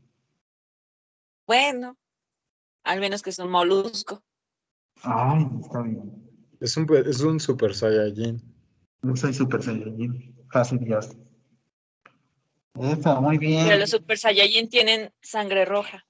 Bueno, 1.46 1.98
al 2.84 3.00
menos 3.00 3.22
que 3.22 3.30
es 3.32 3.40
un 3.40 3.50
molusco. 3.52 4.24
Ay, 5.04 5.48
está 5.62 5.82
bien. 5.82 6.30
Es 6.60 6.78
un, 6.78 6.88
es 6.96 7.20
un 7.22 7.40
super 7.40 7.74
saiyajin. 7.76 8.42
Yo 9.02 9.16
soy 9.16 9.34
super 9.34 9.62
saiyajin. 9.62 10.36
Fácil 10.52 10.80
Dios. 10.80 11.10
Eso, 12.80 13.22
muy 13.22 13.38
Pero 13.38 13.50
bien. 13.66 13.80
los 13.80 13.90
Super 13.90 14.18
Saiyajin 14.18 14.70
tienen 14.70 15.14
sangre 15.22 15.66
roja. 15.66 16.06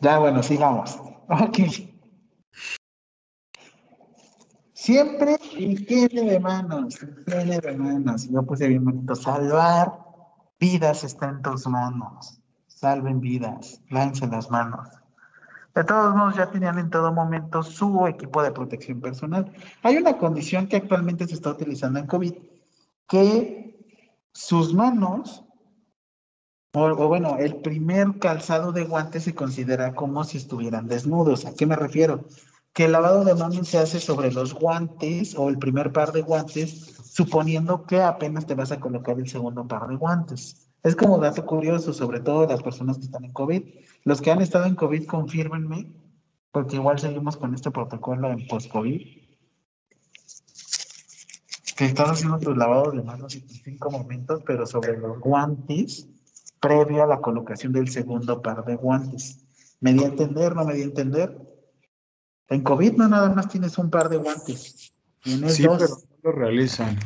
Ya, 0.00 0.18
bueno, 0.18 0.42
sigamos. 0.42 0.96
Ok. 1.28 1.58
Siempre 4.82 5.38
higiene 5.56 6.22
de 6.22 6.40
manos, 6.40 6.98
higiene 7.00 7.60
de 7.60 7.76
manos. 7.76 8.28
Yo 8.28 8.42
puse 8.42 8.66
bien 8.66 8.84
bonito. 8.84 9.14
Salvar 9.14 9.96
vidas 10.58 11.04
está 11.04 11.28
en 11.28 11.40
tus 11.40 11.68
manos. 11.68 12.40
Salven 12.66 13.20
vidas, 13.20 13.80
lávense 13.90 14.26
las 14.26 14.50
manos. 14.50 14.88
De 15.72 15.84
todos 15.84 16.16
modos, 16.16 16.34
ya 16.34 16.50
tenían 16.50 16.80
en 16.80 16.90
todo 16.90 17.12
momento 17.12 17.62
su 17.62 18.08
equipo 18.08 18.42
de 18.42 18.50
protección 18.50 19.00
personal. 19.00 19.52
Hay 19.84 19.98
una 19.98 20.18
condición 20.18 20.66
que 20.66 20.78
actualmente 20.78 21.28
se 21.28 21.34
está 21.34 21.50
utilizando 21.50 22.00
en 22.00 22.08
COVID, 22.08 22.34
que 23.06 23.86
sus 24.32 24.74
manos, 24.74 25.44
o, 26.74 26.86
o 26.86 27.06
bueno, 27.06 27.36
el 27.38 27.54
primer 27.62 28.18
calzado 28.18 28.72
de 28.72 28.82
guantes 28.82 29.22
se 29.22 29.34
considera 29.36 29.94
como 29.94 30.24
si 30.24 30.38
estuvieran 30.38 30.88
desnudos. 30.88 31.46
¿A 31.46 31.54
qué 31.54 31.66
me 31.66 31.76
refiero? 31.76 32.24
Que 32.72 32.84
el 32.84 32.92
lavado 32.92 33.24
de 33.24 33.34
manos 33.34 33.68
se 33.68 33.78
hace 33.78 34.00
sobre 34.00 34.32
los 34.32 34.54
guantes 34.54 35.34
o 35.36 35.48
el 35.48 35.58
primer 35.58 35.92
par 35.92 36.12
de 36.12 36.22
guantes, 36.22 36.94
suponiendo 37.12 37.84
que 37.84 38.00
apenas 38.00 38.46
te 38.46 38.54
vas 38.54 38.72
a 38.72 38.80
colocar 38.80 39.18
el 39.18 39.28
segundo 39.28 39.66
par 39.68 39.88
de 39.88 39.96
guantes. 39.96 40.70
Es 40.82 40.96
como 40.96 41.18
dato 41.18 41.44
curioso, 41.44 41.92
sobre 41.92 42.20
todo 42.20 42.46
las 42.46 42.62
personas 42.62 42.98
que 42.98 43.04
están 43.04 43.24
en 43.24 43.32
COVID. 43.32 43.62
Los 44.04 44.20
que 44.20 44.30
han 44.30 44.40
estado 44.42 44.64
en 44.64 44.74
COVID, 44.74 45.06
confírmenme, 45.06 45.92
porque 46.50 46.76
igual 46.76 46.98
seguimos 46.98 47.36
con 47.36 47.54
este 47.54 47.70
protocolo 47.70 48.30
en 48.30 48.46
post-COVID. 48.48 49.00
Que 51.76 51.84
estás 51.84 52.10
haciendo 52.10 52.38
tus 52.38 52.56
lavados 52.56 52.94
de 52.94 53.02
manos 53.02 53.34
en 53.34 53.48
cinco 53.48 53.90
momentos, 53.90 54.42
pero 54.46 54.66
sobre 54.66 54.96
los 54.96 55.20
guantes, 55.20 56.08
previo 56.58 57.02
a 57.02 57.06
la 57.06 57.20
colocación 57.20 57.72
del 57.72 57.88
segundo 57.88 58.40
par 58.40 58.64
de 58.64 58.76
guantes. 58.76 59.44
¿Me 59.80 59.92
di 59.92 60.02
a 60.04 60.08
entender? 60.08 60.56
¿No 60.56 60.64
me 60.64 60.74
di 60.74 60.82
a 60.82 60.86
entender? 60.86 61.51
En 62.48 62.62
COVID 62.62 62.92
no 62.94 63.08
nada 63.08 63.30
más 63.34 63.48
tienes 63.48 63.78
un 63.78 63.90
par 63.90 64.08
de 64.08 64.16
guantes, 64.18 64.92
tienes 65.22 65.56
Sí, 65.56 65.62
dos. 65.62 65.78
pero 65.78 65.94
no 65.94 66.30
lo 66.30 66.32
realizan. 66.32 66.98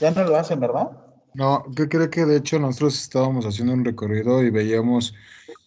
Ya 0.00 0.10
no 0.10 0.24
lo 0.24 0.36
hacen, 0.36 0.60
¿verdad? 0.60 0.90
No, 1.34 1.64
¿qué 1.76 1.88
cree 1.88 2.10
que 2.10 2.24
de 2.26 2.36
hecho 2.36 2.58
nosotros 2.58 3.00
estábamos 3.00 3.46
haciendo 3.46 3.72
un 3.72 3.84
recorrido 3.84 4.42
y 4.42 4.50
veíamos 4.50 5.14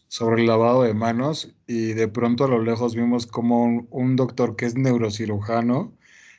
sobre 0.07 0.41
el 0.41 0.47
lavado 0.47 0.83
de 0.83 0.93
manos 0.93 1.55
y 1.65 1.93
de 1.93 2.07
pronto 2.07 2.43
a 2.43 2.47
lo 2.47 2.61
lejos 2.61 2.95
vimos 2.95 3.25
como 3.25 3.63
un, 3.63 3.87
un 3.89 4.15
doctor 4.15 4.55
que 4.55 4.65
es 4.65 4.75
neurocirujano, 4.75 5.93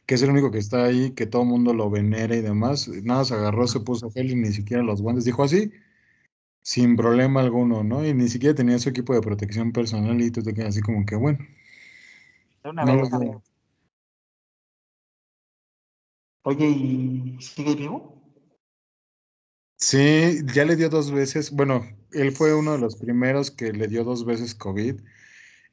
que 0.06 0.14
es 0.16 0.22
el 0.22 0.30
único 0.30 0.50
que 0.50 0.58
está 0.58 0.84
ahí, 0.84 1.10
que 1.12 1.26
todo 1.26 1.42
el 1.42 1.48
mundo 1.48 1.72
lo 1.72 1.90
venera 1.90 2.36
y 2.36 2.42
demás, 2.42 2.86
nada 3.02 3.24
se 3.24 3.34
agarró, 3.34 3.66
se 3.66 3.80
puso 3.80 4.10
gel 4.10 4.30
y 4.30 4.36
ni 4.36 4.52
siquiera 4.52 4.82
los 4.82 5.00
guantes, 5.00 5.24
dijo 5.24 5.42
así, 5.42 5.72
sin 6.62 6.96
problema 6.96 7.40
alguno, 7.40 7.82
¿no? 7.82 8.04
Y 8.06 8.14
ni 8.14 8.28
siquiera 8.28 8.54
tenía 8.54 8.78
su 8.78 8.90
equipo 8.90 9.14
de 9.14 9.20
protección 9.22 9.72
personal 9.72 10.20
y 10.20 10.30
tú 10.30 10.42
te 10.42 10.54
quedas 10.54 10.70
así 10.70 10.80
como 10.82 11.04
que, 11.06 11.16
bueno, 11.16 11.38
una 12.70 12.84
no 12.84 12.96
vez. 12.96 13.10
lo 13.10 13.18
veo. 13.18 13.42
Oye, 16.42 16.66
¿y 16.68 17.36
sigue 17.40 17.74
vivo? 17.74 18.14
Sí, 19.76 20.40
ya 20.54 20.64
le 20.64 20.76
dio 20.76 20.88
dos 20.88 21.10
veces, 21.10 21.50
bueno, 21.50 21.82
él 22.12 22.32
fue 22.32 22.54
uno 22.54 22.72
de 22.72 22.78
los 22.78 22.96
primeros 22.96 23.50
que 23.50 23.72
le 23.72 23.88
dio 23.88 24.04
dos 24.04 24.24
veces 24.24 24.54
COVID 24.54 25.00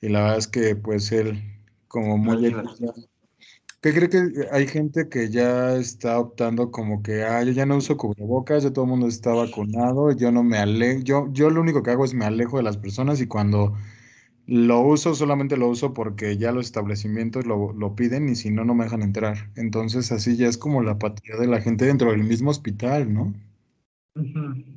y 0.01 0.09
la 0.09 0.21
verdad 0.21 0.37
es 0.39 0.47
que 0.47 0.75
pues 0.75 1.11
él 1.11 1.41
como 1.87 2.17
muy. 2.17 2.53
¿Qué 3.81 3.93
cree 3.93 4.09
que 4.09 4.47
hay 4.51 4.67
gente 4.67 5.09
que 5.09 5.29
ya 5.29 5.75
está 5.75 6.19
optando 6.19 6.69
como 6.71 7.01
que, 7.01 7.23
ah, 7.23 7.43
yo 7.43 7.51
ya 7.51 7.65
no 7.65 7.77
uso 7.77 7.97
cubrebocas, 7.97 8.63
ya 8.63 8.71
todo 8.71 8.85
el 8.85 8.91
mundo 8.91 9.07
está 9.07 9.33
vacunado, 9.33 10.11
yo 10.11 10.31
no 10.31 10.43
me 10.43 10.57
alejo, 10.57 11.01
yo, 11.01 11.27
yo 11.31 11.49
lo 11.49 11.61
único 11.61 11.81
que 11.81 11.89
hago 11.91 12.05
es 12.05 12.13
me 12.13 12.25
alejo 12.25 12.57
de 12.57 12.63
las 12.63 12.77
personas 12.77 13.21
y 13.21 13.27
cuando 13.27 13.75
lo 14.53 14.81
uso, 14.81 15.15
solamente 15.15 15.55
lo 15.55 15.69
uso 15.69 15.93
porque 15.93 16.37
ya 16.37 16.51
los 16.51 16.65
establecimientos 16.65 17.45
lo, 17.45 17.71
lo 17.71 17.95
piden 17.95 18.27
y 18.27 18.35
si 18.35 18.51
no, 18.51 18.65
no 18.65 18.75
me 18.75 18.83
dejan 18.83 19.01
entrar. 19.01 19.49
Entonces 19.55 20.11
así 20.11 20.35
ya 20.35 20.49
es 20.49 20.57
como 20.57 20.83
la 20.83 20.91
apatía 20.91 21.37
de 21.37 21.47
la 21.47 21.61
gente 21.61 21.85
dentro 21.85 22.11
del 22.11 22.25
mismo 22.25 22.49
hospital, 22.49 23.13
¿no? 23.13 23.33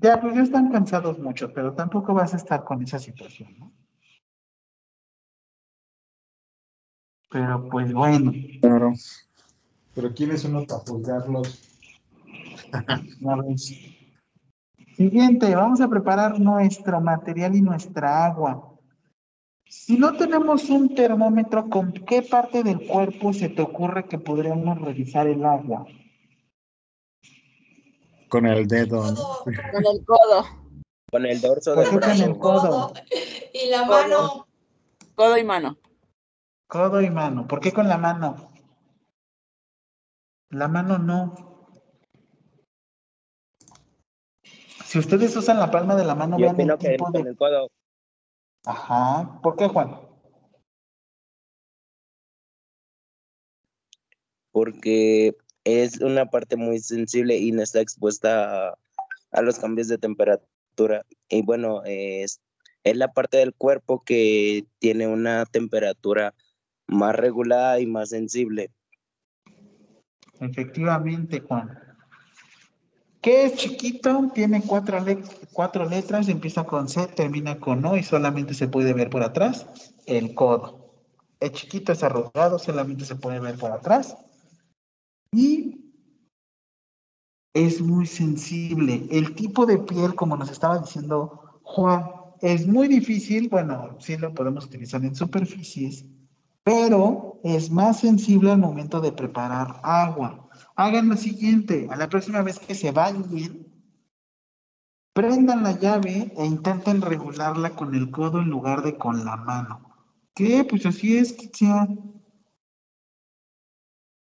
Ya, 0.01 0.21
pues 0.21 0.37
ya 0.37 0.43
están 0.43 0.71
cansados 0.71 1.19
mucho, 1.19 1.53
pero 1.53 1.73
tampoco 1.73 2.15
vas 2.15 2.35
a 2.35 2.37
estar 2.37 2.63
con 2.63 2.85
esa 2.85 3.01
situación, 3.01 3.53
¿no? 3.59 3.73
Pero 7.33 7.69
pues 7.69 7.93
bueno, 7.93 8.33
Claro. 8.61 8.93
Pero 9.97 10.15
¿quién 10.15 10.31
es 10.31 10.45
uno 10.45 10.65
para 10.67 10.81
juzgarlos? 10.83 11.69
una 13.21 13.37
vez. 13.43 13.75
Siguiente, 14.97 15.53
vamos 15.57 15.81
a 15.81 15.89
preparar 15.89 16.39
nuestro 16.39 17.01
material 17.01 17.57
y 17.57 17.61
nuestra 17.61 18.25
agua. 18.25 18.74
Si 19.75 19.99
no 19.99 20.17
tenemos 20.17 20.71
un 20.71 20.95
termómetro, 20.95 21.69
¿con 21.69 21.93
qué 21.93 22.23
parte 22.23 22.63
del 22.63 22.87
cuerpo 22.87 23.35
se 23.35 23.49
te 23.49 23.61
ocurre 23.61 24.07
que 24.07 24.19
podríamos 24.19 24.81
revisar 24.81 25.27
el 25.27 25.45
agua? 25.45 25.85
Con 28.29 28.47
el 28.47 28.67
dedo. 28.69 29.03
Con 29.43 29.53
el 29.55 30.05
codo. 30.07 30.47
Con 31.11 31.27
el 31.27 31.41
dorso 31.41 31.75
¿Por 31.75 31.85
del 31.85 31.93
qué 31.93 32.01
con 32.01 32.31
el 32.31 32.39
codo? 32.39 32.93
Y 33.53 33.69
la 33.69 33.85
mano. 33.85 34.47
Codo 35.17 35.37
y 35.37 35.45
mano. 35.45 35.77
Codo 36.67 37.03
y 37.03 37.11
mano. 37.11 37.47
¿Por 37.47 37.61
qué 37.61 37.73
con 37.73 37.89
la 37.89 37.99
mano? 37.99 38.53
La 40.51 40.69
mano 40.69 40.99
no. 40.99 41.35
Si 44.85 45.01
ustedes 45.01 45.37
usan 45.37 45.59
la 45.59 45.71
palma 45.71 45.97
de 45.97 46.05
la 46.05 46.15
mano, 46.15 46.39
Yo 46.39 46.45
vean 46.45 46.61
el 46.61 46.71
opino 46.71 46.79
que 46.79 46.91
tipo 46.91 47.05
con 47.07 47.13
de... 47.13 47.31
el 47.31 47.37
codo. 47.37 47.69
Ajá. 48.65 49.41
¿Por 49.43 49.57
qué, 49.57 49.69
Juan? 49.69 50.05
porque 54.55 55.35
es 55.65 56.01
una 56.01 56.27
parte 56.27 56.55
muy 56.55 56.79
sensible 56.79 57.37
y 57.37 57.51
no 57.51 57.61
está 57.61 57.81
expuesta 57.81 58.69
a, 58.69 58.79
a 59.33 59.43
los 59.43 59.59
cambios 59.59 59.89
de 59.89 59.99
temperatura. 59.99 61.05
Y 61.29 61.43
bueno, 61.43 61.83
es, 61.85 62.41
es 62.85 62.97
la 62.97 63.13
parte 63.13 63.39
del 63.39 63.53
cuerpo 63.53 64.05
que 64.05 64.65
tiene 64.79 65.09
una 65.09 65.45
temperatura 65.45 66.35
más 66.87 67.17
regulada 67.17 67.81
y 67.81 67.87
más 67.87 68.11
sensible. 68.11 68.71
Efectivamente, 70.39 71.41
Juan. 71.41 71.94
¿Qué 73.25 73.47
es 73.47 73.55
chiquito? 73.57 74.31
Tiene 74.35 74.61
cuatro, 74.61 75.01
le- 75.01 75.23
cuatro 75.51 75.87
letras, 75.89 76.29
empieza 76.29 76.65
con 76.65 76.91
C, 76.91 77.07
termina 77.07 77.59
con 77.59 77.83
O 77.87 77.97
y 77.97 78.03
solamente 78.03 78.53
se 78.53 78.69
puede 78.69 78.93
ver 78.93 79.09
por 79.09 79.23
atrás 79.23 79.67
el 80.05 80.35
codo. 80.35 80.91
Es 81.41 81.53
chiquito, 81.53 81.93
es 81.93 82.03
arrugado, 82.03 82.59
solamente 82.59 83.07
se 83.07 83.17
puede 83.17 83.41
ver 83.41 83.57
por 83.57 83.73
atrás. 83.73 84.15
Y 85.33 85.81
es 87.55 87.81
muy 87.81 88.07
sensible. 88.07 89.07
El 89.11 89.35
tipo 89.35 89.65
de 89.65 89.79
piel, 89.79 90.15
como 90.15 90.37
nos 90.37 90.51
estaba 90.51 90.79
diciendo 90.79 91.61
Juan, 91.63 92.05
es 92.43 92.67
muy 92.67 92.89
difícil, 92.89 93.49
bueno, 93.49 93.97
sí 94.01 94.19
lo 94.19 94.35
podemos 94.35 94.67
utilizar 94.67 95.03
en 95.03 95.15
superficies, 95.15 96.05
pero 96.63 97.41
es 97.43 97.71
más 97.71 98.01
sensible 98.01 98.51
al 98.51 98.59
momento 98.59 99.01
de 99.01 99.13
preparar 99.13 99.81
agua. 99.83 100.44
Hagan 100.77 101.09
lo 101.09 101.17
siguiente, 101.17 101.89
a 101.91 101.97
la 101.97 102.09
próxima 102.09 102.43
vez 102.43 102.59
que 102.59 102.75
se 102.75 102.91
bañen, 102.91 103.73
prendan 105.13 105.63
la 105.63 105.79
llave 105.79 106.33
e 106.37 106.45
intenten 106.45 107.01
regularla 107.01 107.71
con 107.71 107.95
el 107.95 108.11
codo 108.11 108.41
en 108.41 108.51
lugar 108.51 108.83
de 108.83 108.99
con 108.99 109.25
la 109.25 109.37
mano. 109.37 109.95
¿Qué? 110.35 110.65
Pues 110.65 110.85
así 110.87 111.17
es, 111.17 111.33
Kitzia. 111.33 111.89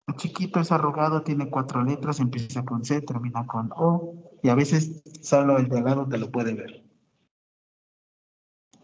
El 0.08 0.16
chiquito 0.16 0.60
es 0.60 0.72
arrugado, 0.72 1.22
tiene 1.22 1.50
cuatro 1.50 1.84
letras, 1.84 2.20
empieza 2.20 2.66
con 2.66 2.84
C, 2.84 3.02
termina 3.02 3.46
con 3.46 3.72
O, 3.76 4.16
y 4.42 4.50
a 4.50 4.56
veces 4.56 5.04
solo 5.22 5.58
el 5.58 5.70
de 5.70 5.78
al 5.78 5.86
lado 5.86 6.08
te 6.08 6.18
lo 6.18 6.32
puede 6.32 6.56
ver. 6.56 6.84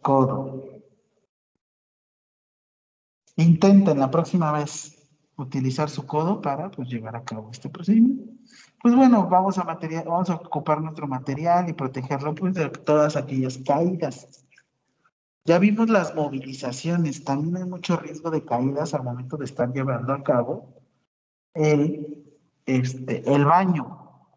Codo. 0.04 0.64
Intenten 3.36 4.00
la 4.00 4.10
próxima 4.10 4.52
vez 4.52 4.97
utilizar 5.38 5.90
su 5.90 6.06
codo 6.06 6.42
para 6.42 6.70
pues, 6.70 6.90
llevar 6.90 7.16
a 7.16 7.24
cabo 7.24 7.50
este 7.52 7.70
procedimiento. 7.70 8.24
Pues 8.82 8.96
bueno, 8.96 9.28
vamos 9.28 9.58
a, 9.58 9.64
material, 9.64 10.06
vamos 10.08 10.30
a 10.30 10.36
ocupar 10.36 10.82
nuestro 10.82 11.08
material 11.08 11.70
y 11.70 11.74
protegerlo 11.74 12.36
pues, 12.36 12.54
de 12.56 12.70
todas 12.70 13.16
aquellas 13.16 13.58
caídas. 13.60 14.46
Ya 15.46 15.60
vimos 15.60 15.90
las 15.90 16.14
movilizaciones, 16.14 17.24
también 17.24 17.58
hay 17.58 17.70
mucho 17.70 17.96
riesgo 17.96 18.30
de 18.32 18.44
caídas 18.44 18.94
al 18.94 19.04
momento 19.04 19.38
de 19.38 19.46
estar 19.46 19.72
llevando 19.72 20.12
a 20.12 20.24
cabo 20.24 20.74
el, 21.54 22.36
este, 22.66 23.34
el 23.34 23.46
baño. 23.46 24.34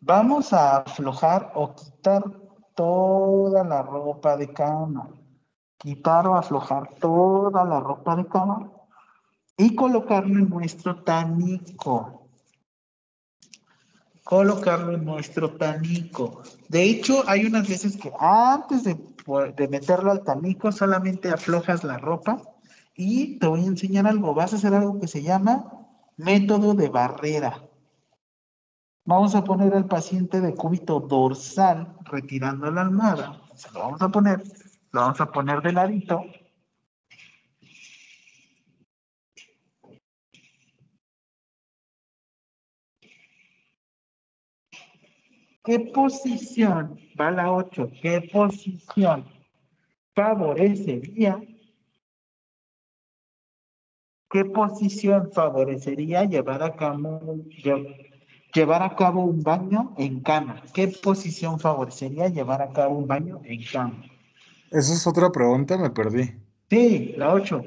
Vamos 0.00 0.52
a 0.52 0.78
aflojar 0.78 1.52
o 1.54 1.74
quitar 1.74 2.22
toda 2.74 3.64
la 3.64 3.82
ropa 3.82 4.36
de 4.36 4.52
cama. 4.52 5.08
Quitar 5.78 6.26
o 6.26 6.36
aflojar 6.36 6.94
toda 6.96 7.64
la 7.64 7.80
ropa 7.80 8.16
de 8.16 8.26
cama 8.26 8.70
y 9.60 9.74
colocarlo 9.74 10.38
en 10.38 10.48
nuestro 10.48 11.02
tanico. 11.02 12.26
Colocarlo 14.24 14.94
en 14.94 15.04
nuestro 15.04 15.50
tanico. 15.50 16.40
De 16.68 16.82
hecho, 16.84 17.24
hay 17.26 17.44
unas 17.44 17.68
veces 17.68 17.98
que 17.98 18.10
antes 18.18 18.84
de, 18.84 18.96
de 19.56 19.68
meterlo 19.68 20.12
al 20.12 20.24
tanico 20.24 20.72
solamente 20.72 21.28
aflojas 21.28 21.84
la 21.84 21.98
ropa 21.98 22.40
y 22.96 23.38
te 23.38 23.46
voy 23.46 23.60
a 23.60 23.66
enseñar 23.66 24.06
algo. 24.06 24.32
Vas 24.32 24.54
a 24.54 24.56
hacer 24.56 24.72
algo 24.72 24.98
que 24.98 25.08
se 25.08 25.22
llama 25.22 25.70
método 26.16 26.72
de 26.72 26.88
barrera. 26.88 27.62
Vamos 29.04 29.34
a 29.34 29.44
poner 29.44 29.74
al 29.74 29.86
paciente 29.86 30.40
de 30.40 30.54
cúbito 30.54 31.00
dorsal 31.00 31.96
retirando 32.04 32.70
la 32.70 32.82
almohada. 32.82 33.42
Se 33.56 33.70
lo 33.72 33.80
vamos 33.80 34.00
a 34.00 34.08
poner, 34.08 34.42
lo 34.92 35.00
vamos 35.00 35.20
a 35.20 35.30
poner 35.30 35.60
de 35.60 35.72
ladito. 35.72 36.22
¿Qué 45.64 45.78
posición, 45.78 46.98
va 47.20 47.30
la 47.30 47.52
8, 47.52 47.90
qué 48.00 48.28
posición 48.32 49.26
favorecería 50.14 51.40
¿Qué 54.30 54.44
posición 54.44 55.32
favorecería 55.32 56.24
llevar 56.24 56.62
a 56.62 56.76
cabo, 56.76 57.20
llevar 58.54 58.82
a 58.82 58.94
cabo 58.94 59.24
un 59.24 59.42
baño 59.42 59.92
en 59.98 60.20
cama? 60.20 60.62
¿Qué 60.72 60.86
posición 60.86 61.58
favorecería 61.58 62.28
llevar 62.28 62.62
a 62.62 62.72
cabo 62.72 62.96
un 62.96 63.08
baño 63.08 63.40
en 63.42 63.60
cama? 63.64 64.04
Esa 64.70 64.94
es 64.94 65.04
otra 65.04 65.32
pregunta, 65.32 65.76
me 65.76 65.90
perdí. 65.90 66.30
Sí, 66.70 67.14
la 67.16 67.32
8. 67.32 67.60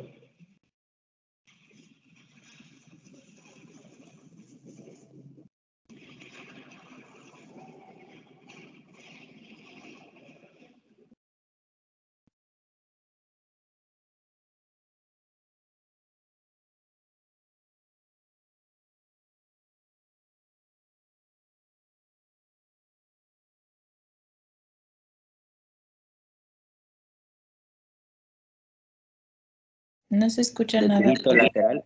No 30.14 30.30
se 30.30 30.41
escucha 30.41 30.80
de 30.80 30.89
nada. 30.89 31.01
cubito 31.01 31.34
lateral. 31.34 31.84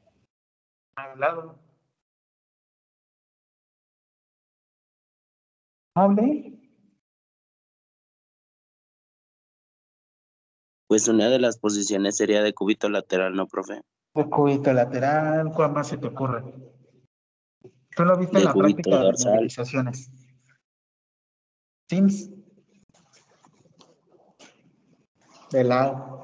Al 0.97 1.17
lado. 1.17 1.59
Hable. 5.95 6.59
Pues 10.89 11.07
una 11.07 11.30
de 11.30 11.39
las 11.39 11.57
posiciones 11.57 12.17
sería 12.17 12.43
de 12.43 12.53
cúbito 12.53 12.89
lateral, 12.89 13.34
¿no, 13.34 13.47
profe? 13.47 13.82
De 14.13 14.30
cúbito 14.30 14.73
lateral, 14.73 15.53
¿cuál 15.55 15.71
más 15.71 15.88
se 15.88 15.97
te 15.97 16.07
ocurre? 16.07 16.43
Tú 17.95 18.03
lo 18.03 18.17
viste 18.17 18.39
en 18.39 18.43
la 18.43 18.53
práctica 18.53 19.03
de 19.03 19.13
movilizaciones. 19.25 20.11
Sims. 21.89 22.30
De 25.49 25.63
lado. 25.63 26.17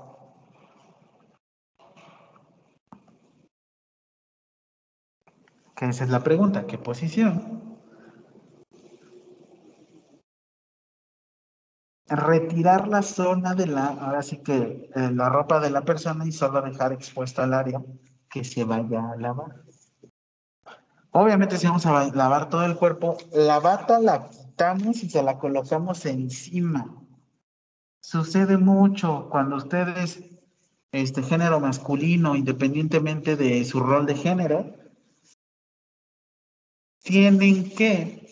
Que 5.72 5.72
esa 5.89 6.03
es 6.03 6.09
la 6.09 6.23
pregunta, 6.23 6.65
¿qué 6.65 6.77
posición? 6.77 7.77
Retirar 12.07 12.87
la 12.87 13.01
zona 13.01 13.55
de 13.55 13.67
la, 13.67 13.87
ahora 13.87 14.21
sí 14.21 14.37
que 14.37 14.89
eh, 14.95 15.11
la 15.13 15.29
ropa 15.29 15.59
de 15.59 15.71
la 15.71 15.81
persona 15.81 16.25
y 16.25 16.31
solo 16.31 16.61
dejar 16.61 16.93
expuesto 16.93 17.41
al 17.41 17.53
área 17.53 17.81
que 18.29 18.43
se 18.43 18.63
vaya 18.63 19.11
a 19.11 19.15
lavar. 19.15 19.63
Obviamente 21.11 21.57
si 21.57 21.67
vamos 21.67 21.85
a 21.85 22.11
lavar 22.13 22.49
todo 22.49 22.65
el 22.65 22.75
cuerpo, 22.75 23.17
la 23.31 23.59
bata 23.59 23.99
la 23.99 24.29
quitamos 24.29 25.03
y 25.03 25.09
se 25.09 25.21
la 25.21 25.37
colocamos 25.37 26.05
encima. 26.05 27.03
Sucede 28.01 28.57
mucho 28.57 29.29
cuando 29.29 29.55
ustedes, 29.55 30.23
este 30.91 31.23
género 31.23 31.59
masculino, 31.59 32.35
independientemente 32.35 33.35
de 33.35 33.63
su 33.63 33.79
rol 33.79 34.05
de 34.05 34.15
género, 34.15 34.82
tienen 37.03 37.69
que 37.69 38.23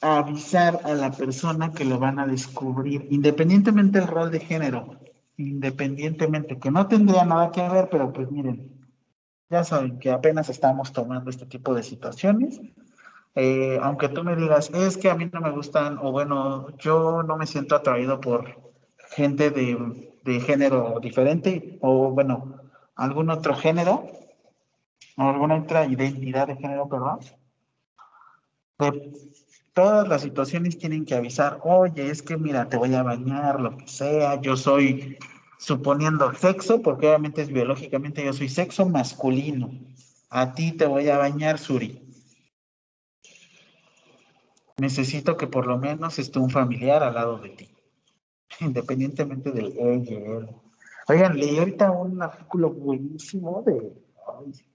avisar 0.00 0.80
a 0.84 0.94
la 0.94 1.12
persona 1.12 1.72
que 1.72 1.84
lo 1.84 1.98
van 1.98 2.18
a 2.18 2.26
descubrir, 2.26 3.06
independientemente 3.10 4.00
del 4.00 4.08
rol 4.08 4.30
de 4.30 4.40
género, 4.40 4.98
independientemente, 5.36 6.58
que 6.58 6.70
no 6.70 6.86
tendría 6.88 7.24
nada 7.24 7.50
que 7.50 7.66
ver, 7.68 7.88
pero 7.90 8.12
pues 8.12 8.30
miren, 8.30 8.80
ya 9.48 9.64
saben 9.64 9.98
que 9.98 10.10
apenas 10.10 10.48
estamos 10.48 10.92
tomando 10.92 11.30
este 11.30 11.46
tipo 11.46 11.74
de 11.74 11.82
situaciones. 11.82 12.60
Eh, 13.36 13.78
aunque 13.82 14.08
tú 14.08 14.24
me 14.24 14.34
digas, 14.34 14.70
es 14.74 14.96
que 14.96 15.10
a 15.10 15.14
mí 15.14 15.30
no 15.32 15.40
me 15.40 15.50
gustan, 15.50 15.98
o 15.98 16.10
bueno, 16.10 16.76
yo 16.78 17.22
no 17.22 17.36
me 17.36 17.46
siento 17.46 17.76
atraído 17.76 18.20
por 18.20 18.72
gente 19.10 19.50
de, 19.50 20.12
de 20.24 20.40
género 20.40 20.98
diferente, 21.00 21.78
o 21.80 22.10
bueno, 22.10 22.60
algún 22.96 23.30
otro 23.30 23.54
género, 23.54 24.04
o 25.16 25.22
alguna 25.22 25.56
otra 25.56 25.86
identidad 25.86 26.48
de 26.48 26.56
género, 26.56 26.88
perdón. 26.88 27.20
De 28.80 29.12
todas 29.74 30.08
las 30.08 30.22
situaciones 30.22 30.78
tienen 30.78 31.04
que 31.04 31.14
avisar, 31.14 31.60
oye, 31.62 32.10
es 32.10 32.22
que 32.22 32.36
mira, 32.36 32.68
te 32.68 32.76
voy 32.76 32.94
a 32.94 33.02
bañar, 33.02 33.60
lo 33.60 33.76
que 33.76 33.86
sea, 33.86 34.40
yo 34.40 34.56
soy, 34.56 35.18
suponiendo 35.58 36.32
sexo, 36.34 36.80
porque 36.80 37.06
obviamente 37.08 37.42
es 37.42 37.52
biológicamente 37.52 38.24
yo 38.24 38.32
soy 38.32 38.48
sexo 38.48 38.86
masculino, 38.86 39.70
a 40.30 40.54
ti 40.54 40.72
te 40.72 40.86
voy 40.86 41.08
a 41.08 41.18
bañar, 41.18 41.58
Suri. 41.58 42.00
Necesito 44.78 45.36
que 45.36 45.46
por 45.46 45.66
lo 45.66 45.76
menos 45.76 46.18
esté 46.18 46.38
un 46.38 46.48
familiar 46.48 47.02
al 47.02 47.14
lado 47.14 47.38
de 47.38 47.50
ti, 47.50 47.68
independientemente 48.60 49.52
del 49.52 49.76
ella. 49.78 50.48
Oigan, 51.08 51.38
leí 51.38 51.58
ahorita 51.58 51.90
un 51.90 52.22
artículo 52.22 52.70
buenísimo 52.70 53.62
de, 53.66 53.92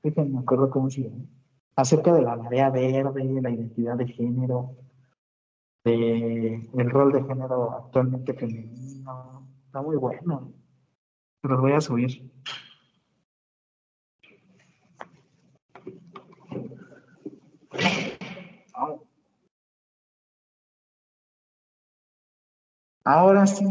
ay, 0.04 0.28
me 0.30 0.40
acuerdo 0.40 0.70
cómo 0.70 0.92
se 0.92 1.02
llama, 1.02 1.26
acerca 1.76 2.14
de 2.14 2.22
la 2.22 2.36
marea 2.36 2.70
verde, 2.70 3.42
la 3.42 3.50
identidad 3.50 3.98
de 3.98 4.08
género, 4.08 4.76
de 5.84 6.70
el 6.78 6.90
rol 6.90 7.12
de 7.12 7.24
género 7.24 7.72
actualmente 7.72 8.34
femenino. 8.34 9.48
Está 9.66 9.82
muy 9.82 9.98
bueno. 9.98 10.54
Se 11.42 11.48
los 11.48 11.62
voy 11.62 11.74
a 11.74 11.82
subir. 11.82 12.32
Ahora 23.04 23.46
sí, 23.46 23.64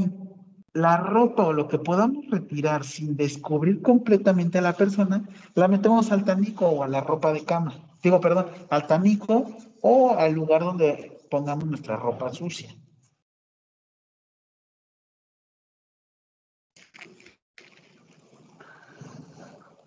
la 0.75 0.97
ropa 0.97 1.47
o 1.47 1.53
lo 1.53 1.67
que 1.67 1.79
podamos 1.79 2.25
retirar 2.31 2.85
sin 2.85 3.17
descubrir 3.17 3.83
completamente 3.83 4.59
a 4.59 4.63
la 4.63 4.75
persona, 4.75 5.25
la 5.55 5.67
metemos 5.67 6.13
al 6.13 6.25
tanico 6.25 6.69
o 6.69 6.85
a 6.85 6.89
la 6.89 7.01
ropa 7.01 7.33
de 7.33 7.45
cama. 7.45 7.94
Digo, 8.05 8.21
perdón, 8.21 8.51
al 8.69 8.87
tanico 8.87 9.47
o 9.81 10.11
al 10.11 10.35
lugar 10.35 10.63
donde 10.63 11.27
pongamos 11.31 11.65
nuestra 11.65 11.97
ropa 11.97 12.31
sucia. 12.35 12.77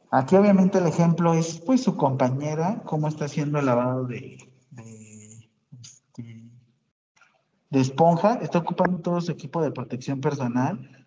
Aquí 0.10 0.36
obviamente 0.36 0.80
el 0.80 0.88
ejemplo 0.88 1.36
es 1.36 1.60
pues 1.60 1.84
su 1.84 1.96
compañera, 1.96 2.82
cómo 2.86 3.08
está 3.08 3.26
haciendo 3.26 3.60
el 3.60 3.68
lavado 3.68 4.10
este, 4.10 4.50
de 7.70 7.80
esponja, 7.80 8.40
está 8.42 8.58
ocupando 8.58 9.00
todo 9.00 9.22
su 9.22 9.32
equipo 9.32 9.62
de 9.62 9.70
protección 9.70 10.22
personal. 10.22 11.06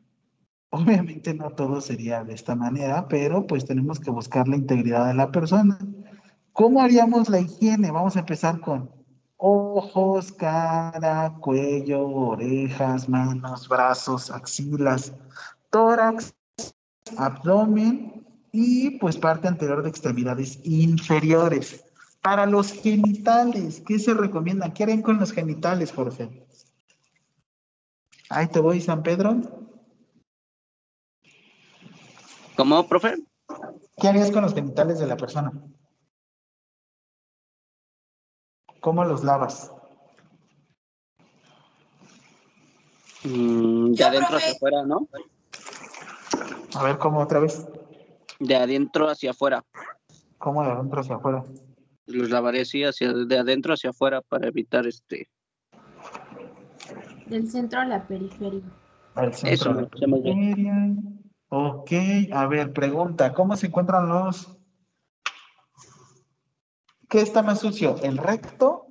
Obviamente 0.71 1.35
no 1.35 1.51
todo 1.51 1.81
sería 1.81 2.23
de 2.23 2.35
esta 2.35 2.55
manera, 2.55 3.09
pero 3.09 3.49
pues 3.49 3.65
tenemos 3.65 3.99
que 3.99 4.13
buscar 4.13 4.47
la 4.47 4.55
integridad 4.55 5.09
de 5.09 5.15
la 5.15 5.33
persona. 5.33 5.77
¿Cómo 6.53 6.83
haríamos 6.83 7.29
la 7.29 7.41
higiene? 7.41 7.91
Vamos 7.91 8.17
a 8.17 8.21
empezar 8.21 8.61
con 8.61 8.91
ojos, 9.37 10.33
cara, 10.33 11.35
cuello, 11.41 12.07
orejas, 12.07 13.09
manos, 13.09 13.69
brazos, 13.69 14.31
axilas, 14.31 15.13
tórax, 15.71 16.35
abdomen 17.17 18.27
y 18.53 18.99
pues 18.99 19.17
parte 19.17 19.49
anterior 19.49 19.83
de 19.83 19.89
extremidades 19.89 20.61
inferiores. 20.65 21.85
Para 22.21 22.45
los 22.45 22.73
genitales, 22.73 23.83
¿qué 23.87 23.99
se 23.99 24.13
recomienda? 24.13 24.75
¿Qué 24.75 24.83
harían 24.83 25.03
con 25.03 25.19
los 25.19 25.33
genitales, 25.33 25.93
Jorge? 25.93 26.47
Ahí 28.29 28.47
te 28.49 28.61
voy, 28.61 28.81
San 28.81 29.03
Pedro. 29.03 29.41
¿Cómo, 32.57 32.87
profe? 32.87 33.15
¿Qué 33.97 34.09
harías 34.09 34.31
con 34.31 34.43
los 34.43 34.55
genitales 34.55 34.99
de 34.99 35.07
la 35.07 35.17
persona? 35.17 35.51
¿Cómo 38.81 39.05
los 39.05 39.25
lavas? 39.25 39.73
Mm, 43.25 43.93
de 43.93 44.05
adentro 44.05 44.37
hacia 44.39 44.53
afuera, 44.53 44.85
¿no? 44.87 45.07
A 46.75 46.83
ver, 46.83 46.99
¿cómo 46.99 47.21
otra 47.21 47.41
vez? 47.41 47.67
De 48.39 48.57
adentro 48.57 49.09
hacia 49.09 49.33
afuera. 49.33 49.63
¿Cómo 50.39 50.65
de 50.65 50.71
adentro 50.71 51.01
hacia 51.01 51.17
afuera? 51.17 51.45
Los 52.07 52.31
lavaré 52.31 52.63
así, 52.63 52.83
hacia, 52.85 53.13
de 53.13 53.39
adentro 53.39 53.75
hacia 53.75 53.91
afuera 53.91 54.23
para 54.23 54.49
evitar 54.49 54.87
este. 54.87 55.29
Del 57.27 57.49
centro 57.51 57.81
a 57.81 57.85
la 57.85 58.07
periferia. 58.07 58.63
Al 59.15 59.35
centro 59.35 59.53
Eso, 59.53 59.75
de 59.75 59.83
la 59.83 59.89
se 59.99 60.07
me- 60.07 60.21
periferia. 60.23 60.89
Ok, 61.51 61.91
a 62.33 62.47
ver, 62.47 62.73
pregunta, 62.73 63.33
¿cómo 63.33 63.57
se 63.57 63.67
encuentran 63.67 64.09
los... 64.09 64.57
¿Qué 67.11 67.21
está 67.21 67.43
más 67.43 67.59
sucio, 67.59 67.97
el 68.05 68.19
recto 68.19 68.87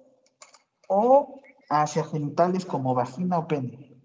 o 0.89 1.41
hacia 1.69 2.03
genitales 2.03 2.65
como 2.65 2.93
vagina 2.93 3.37
o 3.37 3.47
pene? 3.47 3.97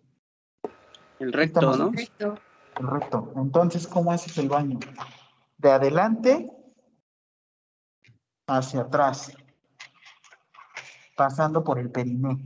El 1.19 1.33
recto, 1.33 1.77
¿no? 1.77 1.91
El 1.91 2.87
recto. 2.87 3.33
Entonces, 3.35 3.89
¿cómo 3.89 4.13
haces 4.13 4.39
el 4.39 4.49
baño? 4.49 4.79
De 5.59 5.73
adelante 5.73 6.49
hacia 8.47 8.83
atrás, 8.83 9.37
pasando 11.17 11.65
por 11.65 11.81
el 11.81 11.91
periné. 11.91 12.39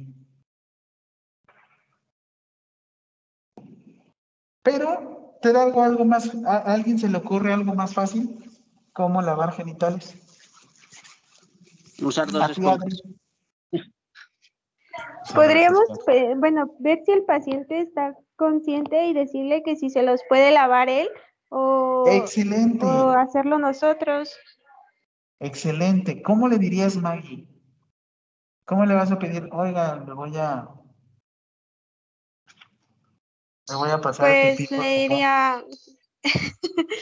Pero, 4.63 5.37
¿te 5.43 5.53
da 5.53 5.65
algo, 5.65 5.83
algo 5.83 6.07
más? 6.07 6.35
¿A 6.47 6.57
a 6.57 6.73
alguien 6.73 6.99
se 6.99 7.11
le 7.11 7.19
ocurre 7.19 7.53
algo 7.53 7.75
más 7.75 7.93
fácil? 7.93 8.51
¿Cómo 8.95 9.21
lavar 9.21 9.53
genitales? 9.53 10.28
Usar 12.03 12.31
dos. 12.31 12.43
Adri. 12.43 12.97
Podríamos, 15.35 15.85
bueno, 16.37 16.75
ver 16.79 17.01
si 17.05 17.13
el 17.13 17.25
paciente 17.25 17.81
está 17.81 18.17
consciente 18.37 19.07
y 19.07 19.13
decirle 19.15 19.63
que 19.63 19.77
si 19.77 19.91
se 19.91 20.03
los 20.03 20.21
puede 20.29 20.51
lavar 20.51 20.89
él 20.89 21.09
o, 21.51 22.05
Excelente. 22.09 22.85
o 22.85 23.11
hacerlo 23.11 23.59
nosotros. 23.59 24.35
Excelente. 25.41 26.23
¿Cómo 26.23 26.49
le 26.49 26.59
dirías, 26.59 26.97
Maggie? 26.97 27.47
¿Cómo 28.65 28.85
le 28.87 28.95
vas 28.95 29.13
a 29.13 29.19
pedir? 29.19 29.49
Oiga, 29.53 29.97
le 30.05 30.13
voy 30.13 30.37
a. 30.37 30.69
Le 33.69 33.77
voy 33.77 33.91
a 33.91 34.01
pasar 34.01 34.27
Pues 34.27 34.57
pipí, 34.57 34.75
por 34.75 34.85
le 34.85 34.85
favor"? 34.85 35.09
diría, 35.09 35.65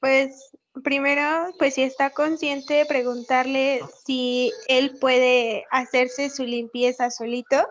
pues 0.00 0.56
primero, 0.82 1.52
pues 1.58 1.74
si 1.74 1.82
está 1.82 2.10
consciente, 2.10 2.84
preguntarle 2.86 3.80
si 4.04 4.52
él 4.68 4.96
puede 5.00 5.64
hacerse 5.70 6.30
su 6.30 6.44
limpieza 6.44 7.10
solito. 7.10 7.66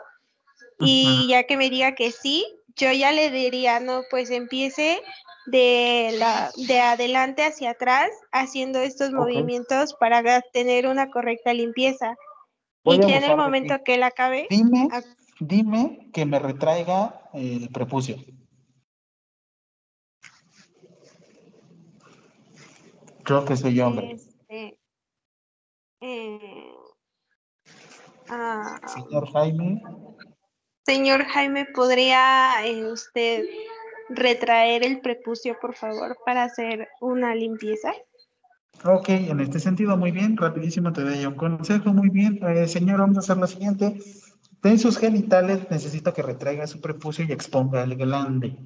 Y 0.81 1.27
ya 1.27 1.43
que 1.43 1.57
me 1.57 1.69
diga 1.69 1.93
que 1.93 2.11
sí, 2.11 2.45
yo 2.77 2.91
ya 2.93 3.11
le 3.11 3.29
diría, 3.31 3.81
no, 3.81 4.03
pues 4.09 4.29
empiece 4.29 5.01
de, 5.45 6.15
la, 6.17 6.51
de 6.55 6.79
adelante 6.79 7.43
hacia 7.43 7.71
atrás 7.71 8.09
haciendo 8.31 8.79
estos 8.79 9.11
movimientos 9.11 9.93
para 9.99 10.41
tener 10.53 10.87
una 10.87 11.09
correcta 11.09 11.53
limpieza. 11.53 12.15
Voy 12.85 12.95
y 12.95 12.99
ya 13.01 13.17
en 13.17 13.25
el 13.25 13.35
momento 13.35 13.75
que 13.83 13.95
él 13.95 14.03
acabe, 14.03 14.47
Dime, 14.49 14.87
dime 15.41 16.09
que 16.13 16.25
me 16.25 16.39
retraiga 16.39 17.21
el 17.33 17.69
prepucio. 17.69 18.15
Creo 23.29 23.45
que 23.45 23.55
soy 23.55 23.79
hombre. 23.79 24.13
este, 24.13 24.79
eh, 26.01 26.73
ah, 28.27 28.81
Señor 28.87 29.31
Jaime, 29.31 29.83
señor 30.83 31.25
Jaime, 31.25 31.67
¿podría 31.75 32.65
eh, 32.65 32.91
usted 32.91 33.45
retraer 34.09 34.83
el 34.83 35.01
prepucio, 35.01 35.55
por 35.61 35.75
favor, 35.75 36.17
para 36.25 36.45
hacer 36.45 36.87
una 37.01 37.35
limpieza? 37.35 37.93
ok, 38.83 39.09
en 39.09 39.41
este 39.41 39.59
sentido, 39.59 39.95
muy 39.95 40.09
bien, 40.09 40.35
rapidísimo 40.35 40.91
te 40.91 41.03
doy 41.03 41.23
un 41.23 41.35
consejo, 41.35 41.93
muy 41.93 42.09
bien. 42.09 42.39
Eh, 42.47 42.67
señor, 42.67 42.97
vamos 42.97 43.17
a 43.17 43.19
hacer 43.19 43.37
lo 43.37 43.45
siguiente. 43.45 43.99
De 44.63 44.75
sus 44.79 44.97
genitales 44.97 45.69
necesito 45.69 46.15
que 46.15 46.23
retraiga 46.23 46.65
su 46.65 46.81
prepucio 46.81 47.25
y 47.25 47.31
exponga 47.31 47.83
el 47.83 47.95
glande. 47.95 48.57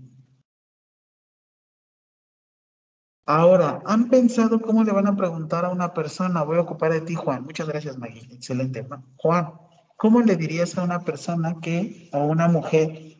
Ahora, 3.25 3.81
¿han 3.85 4.09
pensado 4.09 4.61
cómo 4.61 4.83
le 4.83 4.91
van 4.91 5.07
a 5.07 5.15
preguntar 5.15 5.63
a 5.63 5.69
una 5.69 5.93
persona? 5.93 6.43
Voy 6.43 6.57
a 6.57 6.61
ocupar 6.61 6.91
de 6.91 7.01
ti, 7.01 7.15
Juan. 7.15 7.43
Muchas 7.43 7.67
gracias, 7.67 7.97
Maggie. 7.97 8.27
Excelente. 8.33 8.85
Juan, 9.17 9.53
¿cómo 9.95 10.21
le 10.21 10.35
dirías 10.35 10.77
a 10.77 10.83
una 10.83 11.03
persona 11.05 11.55
que, 11.61 12.09
a 12.11 12.17
una 12.17 12.49
mujer, 12.49 13.17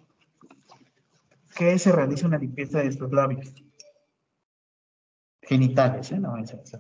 que 1.56 1.80
se 1.80 1.92
realice 1.94 2.26
una 2.26 2.38
limpieza 2.38 2.80
de 2.80 2.92
sus 2.92 3.12
labios? 3.14 3.54
Genitales, 5.42 6.12
¿eh? 6.12 6.20
No, 6.20 6.38
esa- 6.38 6.58
esa- 6.58 6.80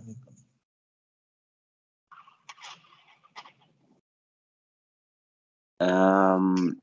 Am, 5.80 6.80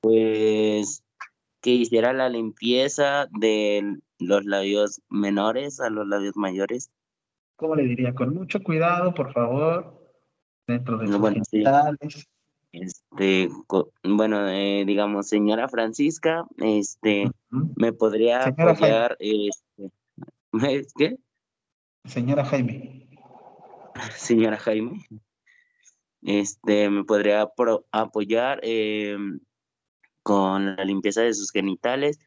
pues 0.00 1.02
que 1.60 1.70
hiciera 1.70 2.12
la 2.12 2.28
limpieza 2.28 3.26
de 3.38 3.98
los 4.26 4.44
labios 4.44 5.00
menores 5.08 5.80
a 5.80 5.90
los 5.90 6.06
labios 6.06 6.36
mayores. 6.36 6.90
¿Cómo 7.56 7.76
le 7.76 7.84
diría? 7.84 8.14
Con 8.14 8.34
mucho 8.34 8.62
cuidado, 8.62 9.14
por 9.14 9.32
favor, 9.32 10.12
dentro 10.66 10.98
de 10.98 11.06
sus 11.06 11.18
Bueno, 11.18 11.42
sí. 11.44 11.58
genitales. 11.58 12.28
Este, 12.72 13.48
bueno, 14.02 14.48
eh, 14.48 14.84
digamos, 14.84 15.28
señora 15.28 15.68
Francisca, 15.68 16.44
este, 16.56 17.30
me 17.76 17.92
podría 17.92 18.42
Señora 18.42 18.72
apoyar, 18.72 19.16
este, 19.20 19.90
¿es 20.82 20.92
qué? 20.96 21.16
Señora 22.04 22.44
Jaime. 22.44 23.08
Señora 24.16 24.56
Jaime, 24.56 25.06
este, 26.22 26.90
me 26.90 27.04
podría 27.04 27.46
pro- 27.46 27.86
apoyar 27.92 28.58
em, 28.64 29.38
con 30.24 30.74
la 30.74 30.84
limpieza 30.84 31.20
de 31.22 31.32
sus 31.34 31.52
genitales. 31.52 32.18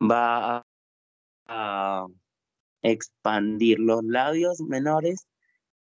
Va 0.00 0.56
a, 0.56 0.66
a 1.50 2.06
expandir 2.82 3.78
los 3.78 4.02
labios 4.04 4.60
menores 4.60 5.26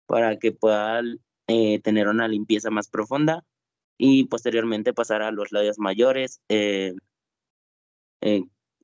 para 0.07 0.39
que 0.39 0.53
pueda 0.53 1.01
eh, 1.47 1.81
tener 1.81 2.09
una 2.09 2.29
limpieza 2.29 2.71
más 2.71 2.89
profunda 2.89 3.45
y 3.97 4.25
posteriormente 4.25 4.93
pasar 4.93 5.23
a 5.23 5.31
los 5.31 5.53
labios 5.53 5.79
mayores. 5.79 6.41
eh, 6.49 6.95
eh, 8.21 8.43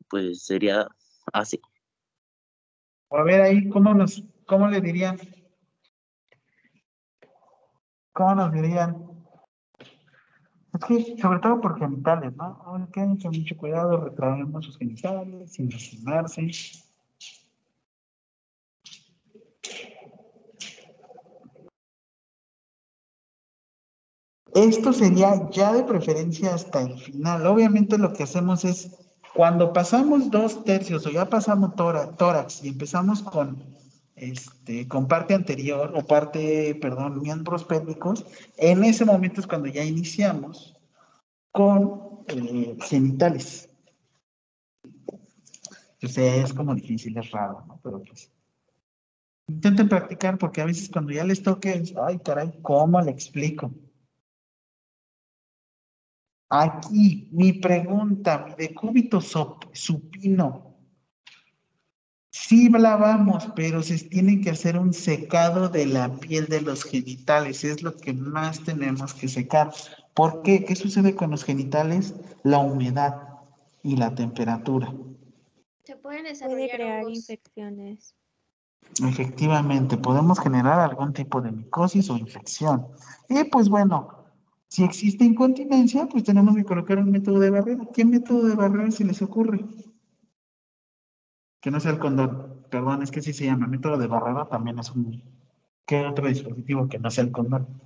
pues 0.09 0.45
sería 0.45 0.87
así. 1.33 1.61
A 3.11 3.23
ver 3.23 3.41
ahí, 3.41 3.69
¿cómo 3.69 3.95
nos, 3.95 4.23
cómo 4.47 4.69
le 4.69 4.81
dirían? 4.81 5.19
¿Cómo 8.13 8.35
nos 8.35 8.53
dirían? 8.53 9.10
Es 10.73 10.85
que, 10.85 11.17
sobre 11.21 11.41
todo 11.41 11.61
por 11.61 11.79
genitales, 11.79 12.35
¿no? 12.37 12.61
Ahora 12.65 12.89
quédense 12.93 13.29
con 13.29 13.37
mucho 13.39 13.57
cuidado, 13.57 14.05
retraemos 14.05 14.65
sus 14.65 14.79
genitales, 14.79 15.53
sin 15.53 15.69
lastimarse. 15.69 16.51
Esto 24.55 24.93
sería 24.93 25.49
ya 25.51 25.73
de 25.73 25.85
preferencia 25.85 26.55
hasta 26.55 26.83
el 26.83 26.99
final. 26.99 27.47
Obviamente 27.47 27.99
lo 27.99 28.13
que 28.13 28.25
hacemos 28.25 28.65
es, 28.65 28.97
cuando 29.35 29.73
pasamos 29.73 30.31
dos 30.31 30.65
tercios 30.65 31.07
o 31.07 31.11
ya 31.11 31.25
pasamos 31.29 31.75
tóra- 31.77 32.17
tórax 32.17 32.65
y 32.65 32.69
empezamos 32.69 33.23
con, 33.23 33.65
este, 34.21 34.87
con 34.87 35.09
parte 35.09 35.35
anterior 35.35 35.93
o 35.97 36.07
parte, 36.07 36.75
perdón, 36.75 37.23
miembros 37.23 37.65
pélvicos, 37.65 38.27
en 38.59 38.85
ese 38.85 39.07
momento 39.07 39.41
es 39.41 39.47
cuando 39.47 39.69
ya 39.69 39.83
iniciamos 39.83 40.77
con 41.53 42.25
eh, 42.29 42.77
genitales. 42.83 43.69
O 46.03 46.07
sea, 46.07 46.37
es 46.37 46.53
como 46.53 46.75
difícil, 46.75 47.17
es 47.17 47.31
raro, 47.31 47.65
¿no? 47.67 47.81
Pero 47.83 48.03
pues 48.03 48.31
intenten 49.49 49.89
practicar 49.89 50.39
porque 50.39 50.61
a 50.61 50.67
veces 50.67 50.91
cuando 50.91 51.13
ya 51.13 51.25
les 51.25 51.43
toque, 51.43 51.83
ay 52.01 52.19
caray, 52.19 52.61
¿cómo 52.63 53.01
le 53.01 53.11
explico? 53.11 53.73
Aquí, 56.51 57.29
mi 57.33 57.55
pregunta, 57.55 58.45
mi 58.45 58.55
decúbito 58.55 59.21
supino. 59.21 60.70
Sí 62.33 62.69
lavamos, 62.69 63.49
pero 63.57 63.83
se 63.83 63.99
tiene 63.99 64.41
que 64.41 64.51
hacer 64.51 64.79
un 64.79 64.93
secado 64.93 65.69
de 65.69 65.87
la 65.87 66.15
piel 66.21 66.47
de 66.47 66.61
los 66.61 66.85
genitales. 66.85 67.65
Es 67.65 67.83
lo 67.83 67.97
que 67.97 68.13
más 68.13 68.61
tenemos 68.61 69.15
que 69.15 69.27
secar. 69.29 69.73
¿Por 70.15 70.43
qué? 70.43 70.65
¿Qué 70.65 70.77
sucede 70.77 71.17
con 71.17 71.31
los 71.33 71.45
genitales? 71.45 72.15
La 72.45 72.59
humedad 72.59 73.21
y 73.83 73.97
la 73.97 74.15
temperatura. 74.15 74.95
Se 75.85 75.97
pueden 75.97 76.21
Puede 76.23 76.33
desarrollar 76.35 76.71
crear 76.77 77.05
hongos. 77.05 77.19
infecciones. 77.19 78.15
Efectivamente, 79.07 79.97
podemos 79.97 80.39
generar 80.39 80.81
algún 80.81 81.13
tipo 81.13 81.41
de 81.41 81.51
micosis 81.51 82.11
o 82.11 82.17
infección. 82.17 82.87
Y 83.29 83.45
pues 83.45 83.69
bueno, 83.69 84.09
si 84.69 84.85
existe 84.85 85.25
incontinencia, 85.25 86.07
pues 86.07 86.25
tenemos 86.25 86.55
que 86.55 86.65
colocar 86.65 86.99
un 86.99 87.11
método 87.11 87.41
de 87.41 87.51
barrera. 87.51 87.85
¿Qué 87.93 88.05
método 88.05 88.47
de 88.47 88.55
barrera 88.55 88.91
se 88.91 89.05
les 89.05 89.21
ocurre? 89.21 89.65
Que 91.61 91.71
no 91.71 91.81
sea 91.81 91.93
el 91.93 91.99
condón. 91.99 92.65
Perdón, 92.71 93.03
es 93.03 93.11
que 93.11 93.21
sí 93.21 93.33
se 93.33 93.45
llama 93.45 93.67
método 93.67 93.99
de 93.99 94.07
barrera, 94.07 94.49
también 94.49 94.79
es 94.79 94.91
un... 94.91 95.23
¿Qué 95.87 96.07
otro 96.07 96.29
dispositivo 96.29 96.89
que 96.89 96.99
no 96.99 97.11
sea 97.11 97.25
el 97.25 97.33
condón? 97.33 97.81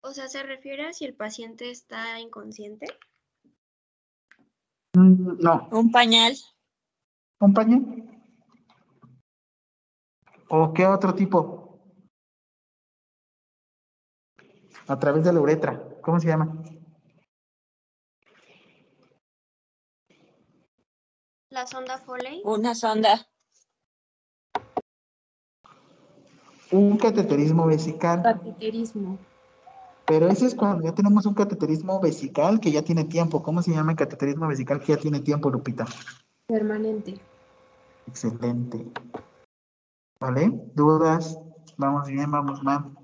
O 0.00 0.12
sea, 0.12 0.28
¿se 0.28 0.42
refiere 0.42 0.86
a 0.86 0.92
si 0.92 1.04
el 1.04 1.14
paciente 1.14 1.70
está 1.70 2.18
inconsciente? 2.18 2.86
Mm, 4.94 5.38
No. 5.40 5.68
Un 5.70 5.90
pañal. 5.92 6.34
¿Un 7.40 7.52
pañal? 7.52 8.04
¿O 10.48 10.72
qué 10.72 10.86
otro 10.86 11.14
tipo? 11.14 11.57
A 14.88 14.98
través 14.98 15.24
de 15.24 15.32
la 15.32 15.40
uretra. 15.40 15.82
¿Cómo 16.00 16.18
se 16.18 16.28
llama? 16.28 16.50
La 21.50 21.66
sonda 21.66 21.98
Foley. 21.98 22.42
Una 22.44 22.74
sonda. 22.74 23.26
Un 26.70 26.98
cateterismo 26.98 27.66
vesical. 27.66 28.22
Cateterismo. 28.22 29.18
Pero 30.06 30.28
ese 30.28 30.46
es 30.46 30.54
cuando 30.54 30.84
ya 30.84 30.94
tenemos 30.94 31.26
un 31.26 31.34
cateterismo 31.34 32.00
vesical 32.00 32.60
que 32.60 32.70
ya 32.70 32.82
tiene 32.82 33.04
tiempo. 33.04 33.42
¿Cómo 33.42 33.62
se 33.62 33.72
llama 33.72 33.92
el 33.92 33.98
cateterismo 33.98 34.48
vesical 34.48 34.80
que 34.80 34.94
ya 34.94 34.98
tiene 34.98 35.20
tiempo, 35.20 35.50
Lupita? 35.50 35.86
Permanente. 36.46 37.20
Excelente. 38.06 38.90
¿Vale? 40.18 40.50
¿Dudas? 40.74 41.38
Vamos 41.76 42.08
bien, 42.08 42.30
vamos 42.30 42.62
mal. 42.62 42.97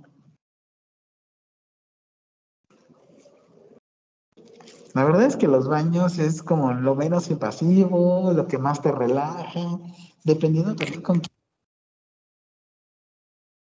La 4.95 5.03
verdad 5.03 5.25
es 5.25 5.37
que 5.37 5.49
los 5.49 5.69
baños 5.69 6.21
es 6.21 6.41
como 6.41 6.73
lo 6.73 6.95
menos 6.95 7.29
invasivo, 7.29 8.33
lo 8.33 8.47
que 8.47 8.59
más 8.59 8.81
te 8.81 8.93
relaja, 8.93 9.81
dependiendo 10.23 10.77
también 10.77 11.03
con 11.03 11.19
quién. 11.19 11.35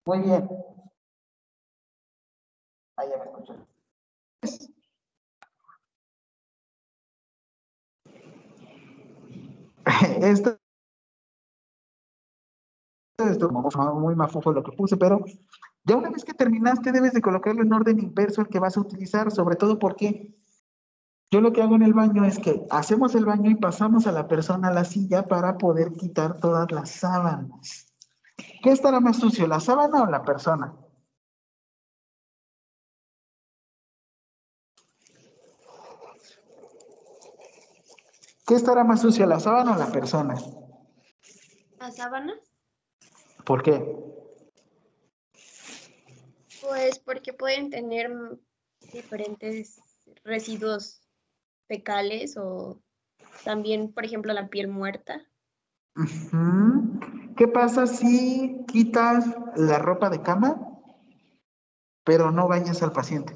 Muy 0.06 0.20
bien. 0.20 0.50
Ahí 2.98 3.10
ya 3.10 3.18
me 3.18 3.24
escuchan. 3.24 3.66
Esto, 10.22 10.58
esto 13.18 13.50
muy 13.50 14.16
mafufo 14.16 14.52
lo 14.52 14.64
que 14.64 14.74
puse, 14.74 14.98
pero 14.98 15.24
ya 15.86 15.96
una 15.96 16.10
vez 16.10 16.26
que 16.26 16.34
terminaste 16.34 16.92
debes 16.92 17.14
de 17.14 17.22
colocarlo 17.22 17.62
en 17.62 17.72
orden 17.72 18.00
inverso 18.00 18.42
el 18.42 18.50
que 18.50 18.60
vas 18.60 18.76
a 18.76 18.82
utilizar, 18.82 19.32
sobre 19.32 19.56
todo 19.56 19.80
porque 19.80 20.36
yo 21.31 21.41
lo 21.41 21.52
que 21.52 21.61
hago 21.61 21.76
en 21.76 21.81
el 21.81 21.93
baño 21.93 22.23
es 22.23 22.39
que 22.39 22.65
hacemos 22.69 23.15
el 23.15 23.26
baño 23.26 23.49
y 23.49 23.56
pasamos 23.56 24.07
a 24.07 24.11
la 24.11 24.27
persona 24.27 24.69
a 24.69 24.73
la 24.73 24.85
silla 24.85 25.27
para 25.27 25.57
poder 25.57 25.91
quitar 25.93 26.39
todas 26.39 26.72
las 26.72 26.91
sábanas. 26.91 27.93
¿Qué 28.61 28.72
estará 28.72 28.99
más 28.99 29.18
sucio, 29.18 29.47
la 29.47 29.60
sábana 29.60 30.03
o 30.03 30.06
la 30.06 30.23
persona? 30.23 30.73
¿Qué 38.47 38.53
estará 38.53 38.84
más 38.84 39.02
sucio, 39.02 39.26
la 39.26 39.39
sábana 39.39 39.73
o 39.73 39.77
la 39.77 39.91
persona? 39.91 40.35
¿La 41.80 41.91
sábana? 41.91 42.35
¿Por 43.43 43.64
qué? 43.64 43.84
Pues 46.61 46.99
porque 46.99 47.34
pueden 47.34 47.72
tener 47.72 48.11
diferentes 48.93 49.81
residuos 50.23 51.05
fecales 51.68 52.38
o 52.38 52.82
también, 53.44 53.94
por 53.94 54.06
ejemplo, 54.06 54.34
la 54.34 54.50
piel 54.50 54.68
muerta. 54.68 55.26
¿Qué 57.38 57.48
pasa 57.48 57.88
si 57.88 58.66
quitas 58.68 59.26
la 59.56 59.78
ropa 59.80 60.10
de 60.10 60.22
cama, 60.22 60.80
pero 62.04 62.32
no 62.32 62.48
bañas 62.48 62.82
al 62.84 62.92
paciente? 62.92 63.34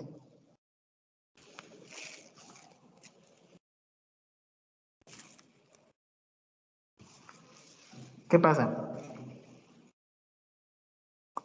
¿Qué 8.29 8.37
pasa? 8.37 8.89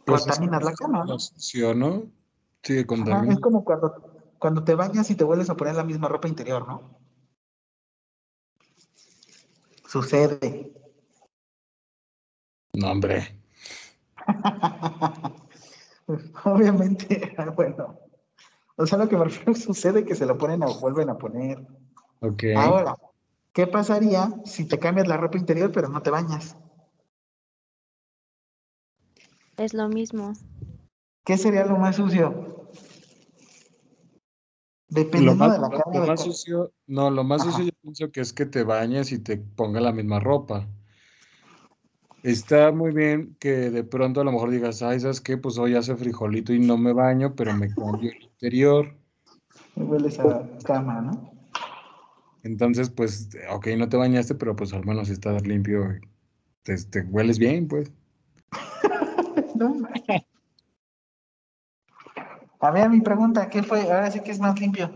Pues 0.04 0.20
es 0.20 0.26
Contaminas 0.26 0.62
la 0.62 0.74
cama, 0.74 1.04
¿no? 1.04 1.12
la 1.14 1.18
sucio, 1.18 1.74
¿no? 1.74 2.10
Sí, 2.62 2.78
Ajá, 2.78 2.86
contamina. 2.86 3.32
es 3.32 3.40
como 3.40 3.64
cuando, 3.64 4.13
cuando 4.44 4.62
te 4.62 4.74
bañas 4.74 5.10
y 5.10 5.14
te 5.14 5.24
vuelves 5.24 5.48
a 5.48 5.56
poner 5.56 5.74
la 5.74 5.84
misma 5.84 6.06
ropa 6.06 6.28
interior, 6.28 6.68
¿no? 6.68 7.00
Sucede. 9.88 10.70
No, 12.74 12.90
hombre. 12.90 13.40
Obviamente, 16.44 17.34
bueno. 17.56 17.98
O 18.76 18.86
sea, 18.86 18.98
lo 18.98 19.08
que 19.08 19.16
me 19.16 19.24
refiero 19.24 19.54
sucede 19.58 20.04
que 20.04 20.14
se 20.14 20.26
lo 20.26 20.36
ponen 20.36 20.62
o 20.62 20.78
vuelven 20.78 21.08
a 21.08 21.16
poner. 21.16 21.66
Ok. 22.20 22.42
Ahora, 22.54 22.98
¿qué 23.54 23.66
pasaría 23.66 24.28
si 24.44 24.68
te 24.68 24.78
cambias 24.78 25.08
la 25.08 25.16
ropa 25.16 25.38
interior 25.38 25.72
pero 25.72 25.88
no 25.88 26.02
te 26.02 26.10
bañas? 26.10 26.54
Es 29.56 29.72
lo 29.72 29.88
mismo. 29.88 30.34
¿Qué 31.24 31.38
sería 31.38 31.64
lo 31.64 31.78
más 31.78 31.96
sucio? 31.96 32.63
Dependiendo 34.94 35.34
más, 35.34 35.52
de 35.54 35.58
la 35.58 35.68
lo 35.68 36.00
de 36.00 36.06
más 36.06 36.22
sucio, 36.22 36.72
no, 36.86 37.10
lo 37.10 37.24
más 37.24 37.42
Ajá. 37.42 37.50
sucio 37.50 37.64
yo 37.64 37.72
pienso 37.82 38.12
que 38.12 38.20
es 38.20 38.32
que 38.32 38.46
te 38.46 38.62
bañes 38.62 39.10
y 39.10 39.18
te 39.18 39.36
ponga 39.38 39.80
la 39.80 39.92
misma 39.92 40.20
ropa. 40.20 40.68
Está 42.22 42.70
muy 42.70 42.92
bien 42.92 43.36
que 43.40 43.70
de 43.70 43.82
pronto 43.82 44.20
a 44.20 44.24
lo 44.24 44.30
mejor 44.30 44.50
digas, 44.50 44.82
ay, 44.82 45.00
¿sabes 45.00 45.20
qué? 45.20 45.36
Pues 45.36 45.58
hoy 45.58 45.74
hace 45.74 45.96
frijolito 45.96 46.54
y 46.54 46.60
no 46.60 46.78
me 46.78 46.92
baño, 46.92 47.34
pero 47.34 47.52
me 47.54 47.74
cambio 47.74 48.12
el 48.12 48.22
interior. 48.22 48.96
Me 49.74 49.84
hueles 49.84 50.20
a 50.20 50.48
cama, 50.62 51.00
¿no? 51.00 51.32
Entonces, 52.44 52.88
pues, 52.88 53.30
ok, 53.50 53.66
no 53.76 53.88
te 53.88 53.96
bañaste, 53.96 54.36
pero 54.36 54.54
pues 54.54 54.72
al 54.72 54.86
menos 54.86 55.08
estás 55.10 55.44
limpio, 55.44 55.98
te, 56.62 56.76
te 56.76 57.00
hueles 57.00 57.38
bien, 57.38 57.66
pues. 57.66 57.90
No, 59.56 59.76
A 62.64 62.70
ver, 62.70 62.88
mi 62.88 63.02
pregunta, 63.02 63.50
¿qué 63.50 63.62
fue? 63.62 63.82
Ahora 63.82 64.10
sí 64.10 64.20
que 64.20 64.30
es 64.30 64.40
más 64.40 64.58
limpio. 64.58 64.90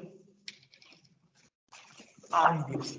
Ay, 2.30 2.60
Dios. 2.70 2.98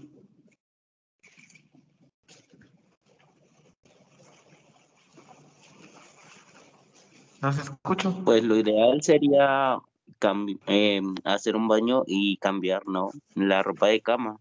Los 7.42 7.58
escucho. 7.58 8.16
Pues 8.24 8.44
lo 8.44 8.58
ideal 8.58 9.02
sería 9.02 9.80
em, 10.68 11.16
hacer 11.24 11.56
un 11.56 11.68
baño 11.68 12.04
y 12.06 12.38
cambiar, 12.38 12.86
¿no? 12.86 13.10
La 13.34 13.64
ropa 13.64 13.88
de 13.88 14.02
cama 14.02 14.38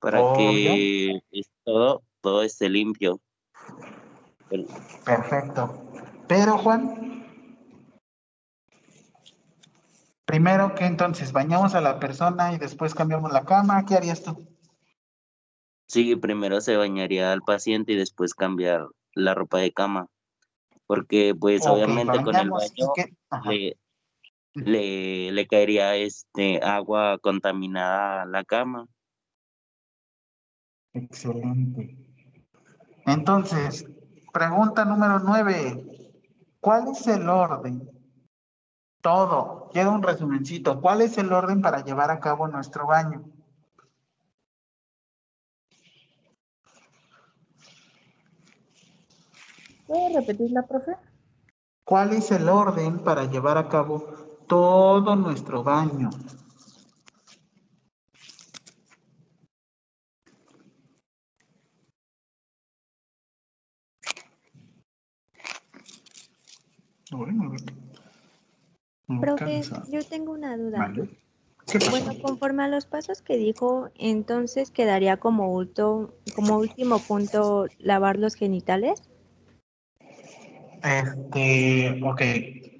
para 0.00 0.22
Obvio. 0.22 0.72
que 0.72 1.20
todo, 1.62 2.02
todo 2.20 2.42
esté 2.42 2.68
limpio. 2.68 3.20
Perfecto. 5.04 5.72
Pero, 6.26 6.58
Juan, 6.58 7.11
primero 10.32 10.74
que 10.74 10.86
entonces 10.86 11.30
bañamos 11.30 11.74
a 11.74 11.82
la 11.82 12.00
persona 12.00 12.54
y 12.54 12.58
después 12.58 12.94
cambiamos 12.94 13.30
la 13.34 13.44
cama, 13.44 13.84
¿qué 13.84 13.96
harías 13.96 14.22
tú? 14.22 14.48
Sí, 15.86 16.16
primero 16.16 16.62
se 16.62 16.74
bañaría 16.78 17.32
al 17.34 17.42
paciente 17.42 17.92
y 17.92 17.96
después 17.96 18.32
cambiar 18.32 18.86
la 19.12 19.34
ropa 19.34 19.58
de 19.58 19.72
cama. 19.74 20.06
Porque 20.86 21.34
pues 21.38 21.66
obviamente 21.66 22.22
con 22.22 22.34
el 22.34 22.50
baño 22.50 22.92
qué- 22.94 23.14
le, 23.44 23.76
le, 24.54 25.32
le 25.32 25.46
caería 25.46 25.96
este 25.96 26.64
agua 26.64 27.18
contaminada 27.18 28.22
a 28.22 28.24
la 28.24 28.42
cama. 28.42 28.86
Excelente. 30.94 31.94
Entonces, 33.04 33.84
pregunta 34.32 34.86
número 34.86 35.18
nueve. 35.18 35.84
¿Cuál 36.58 36.88
es 36.92 37.06
el 37.06 37.28
orden? 37.28 37.91
Todo. 39.02 39.68
Quiero 39.72 39.92
un 39.92 40.02
resumencito. 40.02 40.80
¿Cuál 40.80 41.02
es 41.02 41.18
el 41.18 41.32
orden 41.32 41.60
para 41.60 41.84
llevar 41.84 42.12
a 42.12 42.20
cabo 42.20 42.46
nuestro 42.46 42.86
baño? 42.86 43.24
¿Puede 49.88 50.20
repetirla, 50.20 50.62
profe? 50.62 50.96
¿Cuál 51.84 52.12
es 52.12 52.30
el 52.30 52.48
orden 52.48 53.00
para 53.00 53.24
llevar 53.24 53.58
a 53.58 53.68
cabo 53.68 54.06
todo 54.46 55.16
nuestro 55.16 55.64
baño? 55.64 56.10
Bueno, 67.10 67.44
a 67.44 67.48
ver. 67.48 67.91
Profe, 69.06 69.62
yo 69.90 70.02
tengo 70.04 70.32
una 70.32 70.56
duda. 70.56 70.92
Bueno, 71.90 72.12
conforme 72.20 72.64
a 72.64 72.68
los 72.68 72.86
pasos 72.86 73.22
que 73.22 73.36
dijo, 73.36 73.90
entonces 73.96 74.70
quedaría 74.70 75.16
como, 75.18 75.54
ulto- 75.54 76.12
como 76.34 76.58
último 76.58 76.98
punto 76.98 77.66
lavar 77.78 78.18
los 78.18 78.34
genitales. 78.34 79.02
Este, 80.82 82.00
ok, 82.02 82.20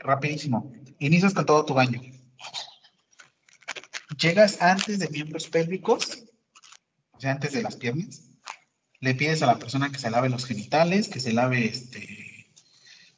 rapidísimo. 0.00 0.72
Inicias 0.98 1.34
con 1.34 1.46
todo 1.46 1.64
tu 1.64 1.74
baño. 1.74 2.00
Llegas 4.18 4.60
antes 4.60 4.98
de 4.98 5.08
miembros 5.08 5.48
pélvicos, 5.48 6.24
o 7.12 7.20
sea, 7.20 7.32
antes 7.32 7.52
de 7.52 7.62
las 7.62 7.76
piernas. 7.76 8.28
Le 9.00 9.14
pides 9.14 9.42
a 9.42 9.46
la 9.46 9.58
persona 9.58 9.90
que 9.90 9.98
se 9.98 10.10
lave 10.10 10.28
los 10.28 10.44
genitales, 10.44 11.08
que 11.08 11.18
se 11.20 11.32
lave 11.32 11.66
este, 11.66 12.46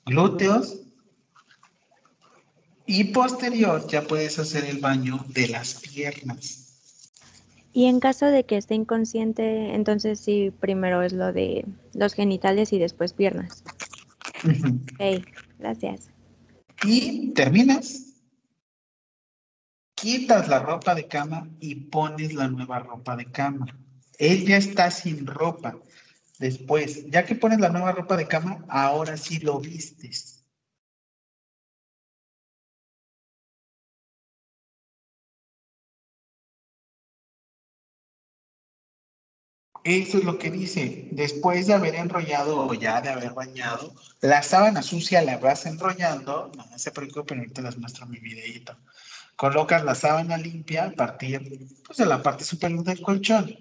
glúteos. 0.06 0.84
Y 2.86 3.05
posterior 3.05 3.86
ya 3.89 4.02
puedes 4.02 4.39
hacer 4.39 4.65
el 4.65 4.78
baño 4.78 5.24
de 5.28 5.48
las 5.48 5.81
piernas. 5.81 6.65
Y 7.73 7.86
en 7.86 7.98
caso 7.98 8.27
de 8.27 8.44
que 8.44 8.56
esté 8.56 8.74
inconsciente, 8.74 9.74
entonces 9.74 10.20
sí, 10.20 10.52
primero 10.61 11.02
es 11.02 11.12
lo 11.12 11.32
de 11.32 11.65
los 11.93 12.15
genitales 12.15 12.73
y 12.73 12.78
después 12.78 13.12
piernas. 13.12 13.65
Ujú. 14.44 14.78
Ok, 14.94 15.24
gracias. 15.59 16.11
Y 16.85 17.31
terminas. 17.31 18.12
Quitas 19.97 20.48
la 20.48 20.59
ropa 20.59 20.94
de 20.94 21.09
cama 21.09 21.48
y 21.61 21.74
pones 21.74 22.35
la 22.35 22.48
nueva 22.48 22.78
ropa 22.81 23.16
de 23.16 23.31
cama. 23.31 23.66
Él 24.19 24.47
ya 24.47 24.56
está 24.56 24.90
sin 24.90 25.27
ropa. 25.27 25.77
Después, 26.39 27.11
ya 27.11 27.24
que 27.24 27.35
pones 27.35 27.59
la 27.59 27.70
nueva 27.70 27.93
ropa 27.93 28.16
de 28.16 28.28
cama, 28.28 28.65
ahora 28.69 29.16
sí 29.16 29.39
lo 29.39 29.61
vistes. 29.61 30.34
Eso 39.85 40.16
es 40.16 40.24
lo 40.24 40.39
que 40.39 40.51
dice. 40.51 41.09
Después 41.12 41.66
de 41.66 41.74
haber 41.74 41.94
enrollado 41.94 42.66
o 42.66 42.73
ya 42.73 43.02
de 43.02 43.11
haber 43.11 43.35
bañado, 43.35 43.94
la 44.23 44.43
sábana 44.43 44.82
sucia 44.82 45.20
la 45.20 45.36
vas 45.36 45.66
enrollando. 45.66 46.51
No, 46.56 46.78
se 46.78 46.90
preocupen, 46.90 47.39
ahorita 47.40 47.61
les 47.61 47.77
muestro 47.77 48.06
mi 48.06 48.19
videito. 48.19 48.77
Colocas 49.36 49.85
la 49.85 49.94
sábana 49.94 50.39
limpia 50.39 50.86
a 50.86 50.90
partir 50.93 51.69
pues, 51.85 51.98
de 51.98 52.06
la 52.06 52.23
parte 52.23 52.44
superior 52.44 52.82
del 52.82 53.02
colchón. 53.02 53.55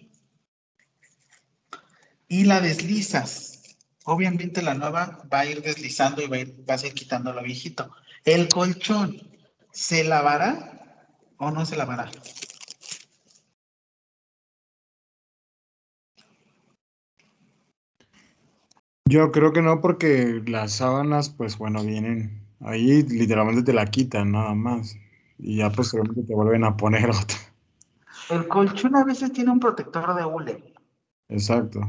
Y 2.30 2.46
la 2.46 2.62
deslizas. 2.62 3.76
Obviamente 4.06 4.62
la 4.62 4.76
nueva 4.76 5.24
va 5.32 5.42
a 5.42 5.46
ir 5.46 5.62
deslizando 5.62 6.22
y 6.22 6.28
va 6.28 6.38
a 6.38 6.40
ir, 6.40 6.56
vas 6.66 6.84
a 6.84 6.88
ir 6.88 6.94
quitando 6.94 7.34
lo 7.34 7.44
viejito. 7.44 7.92
El 8.24 8.48
colchón, 8.48 9.22
¿se 9.72 10.06
lavará 10.06 11.10
o 11.38 11.52
no 11.52 11.66
se 11.66 11.76
lavará? 11.76 12.10
Yo 19.14 19.32
creo 19.32 19.54
que 19.54 19.62
no, 19.62 19.80
porque 19.80 20.42
las 20.48 20.72
sábanas, 20.72 21.30
pues 21.30 21.60
bueno, 21.60 21.84
vienen 21.84 22.48
ahí, 22.62 23.04
literalmente 23.04 23.62
te 23.62 23.72
la 23.72 23.86
quitan 23.86 24.32
nada 24.32 24.56
más. 24.56 24.98
Y 25.38 25.58
ya 25.58 25.70
posteriormente 25.70 26.24
te 26.24 26.34
vuelven 26.34 26.64
a 26.64 26.76
poner 26.76 27.10
otra. 27.12 27.38
El 28.32 28.48
colchón 28.48 28.96
a 28.96 29.04
veces 29.04 29.32
tiene 29.32 29.52
un 29.52 29.60
protector 29.60 30.16
de 30.16 30.26
hule. 30.26 30.74
Exacto. 31.30 31.82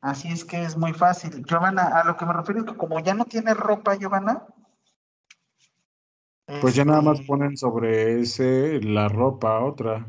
Así 0.00 0.28
es 0.28 0.44
que 0.44 0.62
es 0.62 0.76
muy 0.76 0.92
fácil. 0.92 1.44
Giovanna, 1.44 1.88
a 1.88 2.04
lo 2.04 2.16
que 2.16 2.24
me 2.24 2.32
refiero 2.32 2.60
es 2.60 2.66
que 2.66 2.76
como 2.76 3.00
ya 3.00 3.14
no 3.14 3.24
tiene 3.24 3.52
ropa, 3.52 3.96
Giovanna. 3.96 4.46
Pues 6.60 6.76
ya 6.76 6.84
nada 6.84 7.00
más 7.00 7.18
este, 7.18 7.26
ponen 7.26 7.56
sobre 7.56 8.20
ese 8.20 8.80
la 8.80 9.08
ropa 9.08 9.58
otra. 9.58 10.06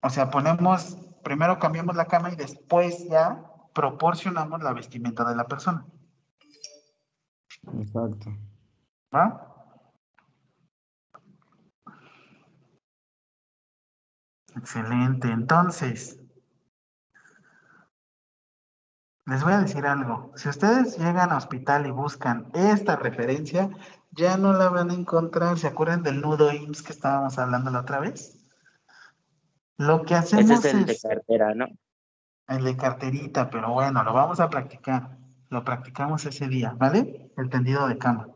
O 0.00 0.08
sea, 0.08 0.30
ponemos, 0.30 0.96
primero 1.22 1.58
cambiamos 1.58 1.94
la 1.94 2.06
cama 2.06 2.32
y 2.32 2.36
después 2.36 3.06
ya 3.10 3.47
proporcionamos 3.78 4.60
la 4.60 4.72
vestimenta 4.72 5.24
de 5.24 5.36
la 5.36 5.46
persona. 5.46 5.86
Exacto. 7.80 8.36
¿Va? 9.14 9.54
Excelente. 14.56 15.28
Entonces, 15.28 16.18
les 19.26 19.44
voy 19.44 19.52
a 19.52 19.60
decir 19.60 19.86
algo. 19.86 20.32
Si 20.34 20.48
ustedes 20.48 20.98
llegan 20.98 21.30
a 21.30 21.36
hospital 21.36 21.86
y 21.86 21.92
buscan 21.92 22.50
esta 22.54 22.96
referencia, 22.96 23.70
ya 24.10 24.36
no 24.36 24.54
la 24.54 24.70
van 24.70 24.90
a 24.90 24.94
encontrar. 24.94 25.56
¿Se 25.56 25.68
acuerdan 25.68 26.02
del 26.02 26.20
nudo 26.20 26.52
IMSS 26.52 26.82
que 26.82 26.92
estábamos 26.92 27.38
hablando 27.38 27.70
la 27.70 27.82
otra 27.82 28.00
vez? 28.00 28.44
Lo 29.76 30.02
que 30.02 30.16
hacemos 30.16 30.50
Ese 30.50 30.68
es 30.68 30.74
el 30.74 30.84
de 30.84 30.98
cartera, 30.98 31.54
¿no? 31.54 31.66
El 32.48 32.64
de 32.64 32.76
carterita, 32.76 33.50
pero 33.50 33.72
bueno, 33.72 34.02
lo 34.02 34.12
vamos 34.12 34.40
a 34.40 34.48
practicar. 34.48 35.18
Lo 35.50 35.64
practicamos 35.64 36.24
ese 36.24 36.48
día, 36.48 36.74
¿vale? 36.76 37.32
El 37.36 37.50
tendido 37.50 37.86
de 37.86 37.98
cama. 37.98 38.28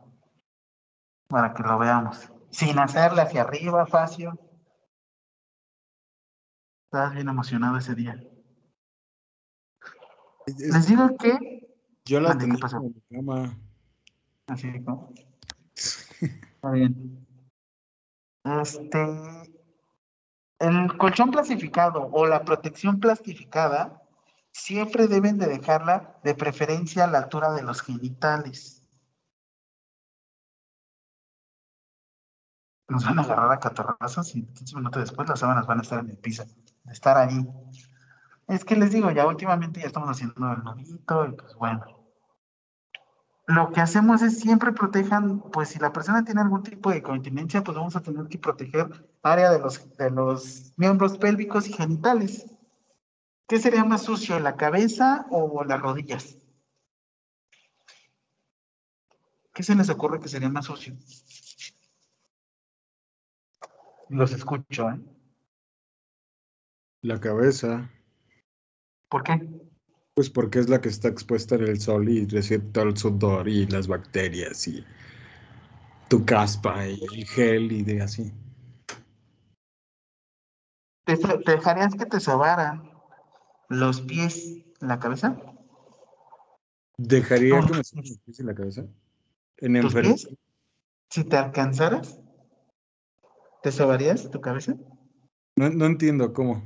Para 1.29 1.55
que 1.55 1.63
lo 1.63 1.79
veamos. 1.79 2.31
Sin 2.51 2.79
hacerle 2.79 3.23
hacia 3.23 3.43
arriba, 3.43 3.87
Facio. 3.87 4.39
Estabas 6.85 7.15
bien 7.15 7.29
emocionado 7.29 7.79
ese 7.79 7.95
día. 7.95 8.23
Les 10.47 10.87
digo 10.87 11.17
que. 11.17 11.69
Yo 12.05 12.21
Mande, 12.21 12.47
¿qué 12.47 12.59
tenía 12.59 12.79
en 12.79 12.83
mi 12.83 13.23
cama. 13.25 13.59
Así 14.49 14.69
¿no? 14.81 15.09
Está 15.75 16.71
bien. 16.71 17.27
Este. 18.45 19.07
El 20.59 20.97
colchón 20.99 21.31
plastificado 21.31 22.09
o 22.13 22.27
la 22.27 22.45
protección 22.45 23.01
plastificada 23.01 24.02
siempre 24.53 25.09
deben 25.09 25.39
de 25.39 25.47
dejarla 25.47 26.21
de 26.23 26.35
preferencia 26.35 27.05
a 27.05 27.07
la 27.09 27.19
altura 27.19 27.53
de 27.53 27.63
los 27.63 27.83
genitales. 27.83 28.83
Nos 32.89 33.05
van 33.05 33.19
a 33.19 33.23
agarrar 33.23 33.51
a 33.53 33.59
catarrazos 33.59 34.37
y 34.37 34.45
15 34.45 34.77
minutos 34.77 35.03
después 35.03 35.29
las 35.29 35.41
sábanas 35.41 35.67
van 35.67 35.79
a 35.79 35.83
estar 35.83 35.99
en 36.01 36.11
el 36.11 36.19
piso. 36.19 36.45
Estar 36.91 37.17
ahí. 37.17 37.49
Es 38.49 38.65
que 38.65 38.77
les 38.77 38.93
digo, 38.93 39.11
ya 39.11 39.27
últimamente 39.27 39.81
ya 39.81 39.87
estamos 39.87 40.11
haciendo 40.11 40.53
el 40.53 40.63
nudito 40.63 41.27
y 41.27 41.33
pues 41.33 41.55
bueno. 41.55 41.87
Lo 43.47 43.71
que 43.71 43.81
hacemos 43.81 44.23
es 44.23 44.39
siempre 44.41 44.73
protejan, 44.73 45.41
pues 45.41 45.71
si 45.71 45.79
la 45.79 45.93
persona 45.93 46.23
tiene 46.25 46.43
algún 46.43 46.63
tipo 46.63 46.91
de 46.91 47.03
continencia, 47.03 47.65
pues 47.65 47.77
vamos 47.77 47.97
a 47.97 48.01
tener 48.01 48.29
que 48.29 48.39
proteger 48.39 49.09
área 49.23 49.51
de 49.51 49.59
los, 49.59 49.97
de 49.97 50.11
los 50.11 50.73
miembros 50.77 51.19
pélvicos 51.19 51.69
y 51.69 51.73
genitales. 51.73 52.47
¿Qué 53.53 53.59
sería 53.59 53.85
más 53.85 54.05
sucio, 54.05 54.41
la 54.41 54.57
cabeza 54.57 55.27
o 55.29 55.63
las 55.63 55.79
rodillas? 55.79 56.39
¿Qué 59.53 59.63
se 59.63 59.75
les 59.75 59.91
ocurre 59.91 60.21
que 60.21 60.29
sería 60.31 60.49
más 60.49 60.65
sucio? 60.65 60.97
Los 64.09 64.33
escucho, 64.33 64.89
¿eh? 64.89 64.99
La 67.03 67.21
cabeza. 67.21 67.91
¿Por 69.11 69.23
qué? 69.23 69.47
Pues 70.15 70.31
porque 70.31 70.59
es 70.59 70.71
la 70.71 70.81
que 70.81 70.89
está 70.89 71.09
expuesta 71.09 71.57
en 71.57 71.65
el 71.65 71.79
sol 71.79 72.09
y 72.09 72.25
recibe 72.25 72.65
todo 72.73 72.85
el 72.85 72.97
sudor 72.97 73.51
y 73.51 73.67
las 73.67 73.87
bacterias 73.87 74.67
y 74.67 74.83
tu 76.09 76.25
caspa 76.25 76.89
y 76.89 77.05
el 77.05 77.27
gel 77.27 77.71
y 77.71 77.83
de 77.83 78.01
así. 78.01 78.33
¿Te, 81.05 81.19
te 81.19 81.51
dejarías 81.51 81.95
que 81.95 82.07
te 82.07 82.19
sobaran 82.19 82.92
los 83.73 84.03
pies 84.03 84.65
en 84.81 84.89
la 84.89 84.99
cabeza? 84.99 85.41
¿Dejaría 86.99 87.59
No. 87.61 87.67
que 87.67 87.73
me 87.73 87.79
los 87.79 87.91
pies 87.91 88.41
en 88.41 88.47
la 88.47 88.55
cabeza? 88.55 88.85
En 89.59 89.81
¿Tus 89.81 89.95
pies? 89.95 90.29
Si 91.11 91.25
te 91.25 91.37
alcanzaras, 91.37 92.21
¿te 93.63 93.73
sobarías 93.73 94.31
tu 94.31 94.41
cabeza? 94.41 94.77
No, 95.57 95.71
no 95.71 95.87
entiendo 95.87 96.33
cómo. 96.33 96.63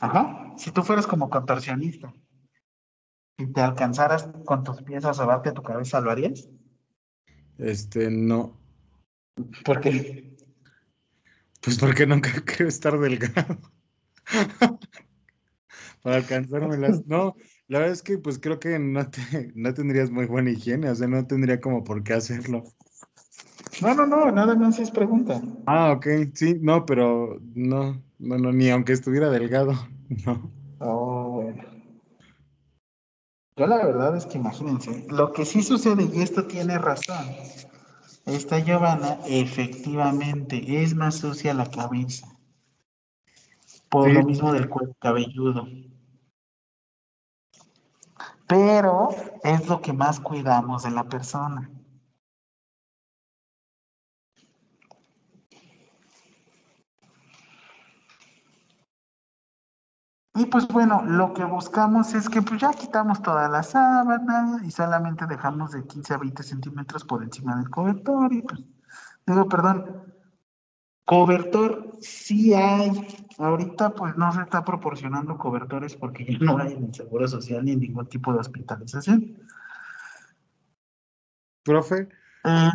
Ajá. 0.00 0.54
Si 0.56 0.70
tú 0.70 0.82
fueras 0.82 1.06
como 1.06 1.30
contorsionista 1.30 2.12
y 3.38 3.46
te 3.52 3.60
alcanzaras 3.60 4.28
con 4.44 4.64
tus 4.64 4.82
pies 4.82 5.04
a 5.04 5.14
sobarte 5.14 5.52
tu 5.52 5.62
cabeza, 5.62 6.00
¿lo 6.00 6.10
harías? 6.10 6.48
Este, 7.58 8.10
no. 8.10 8.58
¿Por 9.64 9.80
qué? 9.80 10.36
Pues 11.60 11.78
porque 11.78 12.06
nunca 12.06 12.30
quiero 12.44 12.68
estar 12.68 12.98
delgado. 12.98 13.58
Para 16.02 16.16
alcanzármelas. 16.16 17.02
No, 17.06 17.36
la 17.68 17.78
verdad 17.78 17.94
es 17.94 18.02
que 18.02 18.18
pues 18.18 18.38
creo 18.38 18.58
que 18.58 18.78
no, 18.78 19.08
te, 19.08 19.52
no 19.54 19.72
tendrías 19.72 20.10
muy 20.10 20.26
buena 20.26 20.50
higiene, 20.50 20.90
o 20.90 20.94
sea, 20.94 21.08
no 21.08 21.26
tendría 21.26 21.60
como 21.60 21.84
por 21.84 22.02
qué 22.02 22.14
hacerlo. 22.14 22.64
No, 23.80 23.94
no, 23.94 24.06
no, 24.06 24.30
nada 24.30 24.54
más 24.54 24.78
es 24.78 24.90
pregunta. 24.90 25.40
Ah, 25.66 25.92
ok, 25.92 26.06
sí, 26.34 26.58
no, 26.60 26.84
pero 26.84 27.40
no, 27.54 28.02
no, 28.18 28.38
no, 28.38 28.52
ni 28.52 28.68
aunque 28.70 28.92
estuviera 28.92 29.30
delgado, 29.30 29.72
no. 30.26 30.50
Oh, 30.78 31.30
bueno. 31.42 31.62
Yo 33.56 33.66
la 33.66 33.84
verdad 33.84 34.16
es 34.16 34.26
que 34.26 34.38
imagínense, 34.38 35.06
lo 35.10 35.32
que 35.32 35.44
sí 35.44 35.62
sucede, 35.62 36.08
y 36.12 36.22
esto 36.22 36.46
tiene 36.46 36.78
razón, 36.78 37.26
esta 38.26 38.58
Giovanna 38.58 39.18
efectivamente 39.26 40.82
es 40.82 40.94
más 40.94 41.16
sucia 41.16 41.52
la 41.52 41.70
cabeza. 41.70 42.26
Por 43.90 44.08
Sí. 44.08 44.14
lo 44.14 44.24
mismo 44.24 44.52
del 44.52 44.68
cuero 44.70 44.94
cabelludo. 44.98 45.68
Pero 48.52 49.08
es 49.42 49.66
lo 49.66 49.80
que 49.80 49.94
más 49.94 50.20
cuidamos 50.20 50.82
de 50.82 50.90
la 50.90 51.04
persona. 51.04 51.70
Y 60.34 60.44
pues 60.44 60.68
bueno, 60.68 61.02
lo 61.06 61.32
que 61.32 61.44
buscamos 61.44 62.12
es 62.12 62.28
que 62.28 62.42
pues 62.42 62.60
ya 62.60 62.72
quitamos 62.72 63.22
toda 63.22 63.48
la 63.48 63.62
sábana 63.62 64.60
y 64.62 64.70
solamente 64.70 65.26
dejamos 65.26 65.72
de 65.72 65.86
15 65.86 66.12
a 66.12 66.18
20 66.18 66.42
centímetros 66.42 67.04
por 67.04 67.22
encima 67.22 67.56
del 67.56 67.70
cobertor. 67.70 68.34
Y 68.34 68.42
pues, 68.42 68.60
digo, 69.26 69.48
perdón, 69.48 70.11
cobertor 71.04 71.96
sí 72.00 72.54
hay. 72.54 72.90
Ahorita 73.38 73.94
pues 73.94 74.16
no 74.16 74.32
se 74.32 74.42
está 74.42 74.64
proporcionando 74.64 75.36
cobertores 75.38 75.96
porque 75.96 76.24
ya 76.24 76.38
no 76.40 76.58
hay 76.58 76.72
en 76.74 76.84
el 76.84 76.94
Seguro 76.94 77.26
Social 77.28 77.64
ni 77.64 77.72
en 77.72 77.80
ningún 77.80 78.06
tipo 78.06 78.32
de 78.32 78.40
hospitalización. 78.40 79.38
Profe, 81.64 82.08
Eh, 82.44 82.70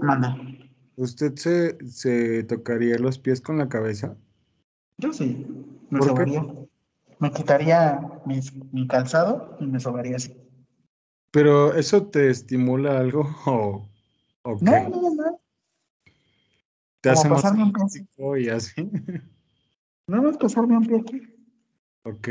mande. 0.00 0.68
¿usted 0.96 1.34
se, 1.36 1.78
se 1.88 2.42
tocaría 2.44 2.98
los 2.98 3.18
pies 3.18 3.40
con 3.40 3.56
la 3.58 3.68
cabeza? 3.68 4.16
Yo 4.98 5.12
sí, 5.12 5.46
me 5.90 5.98
¿Por 5.98 6.08
qué? 6.08 6.12
sobaría. 6.14 6.44
Me 7.20 7.30
quitaría 7.30 8.00
mis- 8.26 8.52
mi 8.72 8.88
calzado 8.88 9.56
y 9.60 9.66
me 9.66 9.78
sobaría 9.78 10.16
así. 10.16 10.36
¿Pero 11.30 11.72
eso 11.74 12.06
te 12.08 12.28
estimula 12.30 12.98
algo 12.98 13.28
o, 13.46 13.88
o 14.42 14.58
qué? 14.58 14.64
No, 14.64 14.88
no, 14.88 15.14
no. 15.14 15.40
¿Te 17.02 17.10
hace 17.10 17.22
como 17.24 17.34
más 17.34 17.42
pasarme 17.42 17.64
un 17.64 17.76
elástico 17.76 18.36
y 18.38 18.48
así? 18.48 18.90
No, 20.06 20.22
no 20.22 20.30
es 20.30 20.36
pasarme 20.38 20.76
un 20.78 20.94
aquí. 20.94 21.22
Ok. 22.04 22.28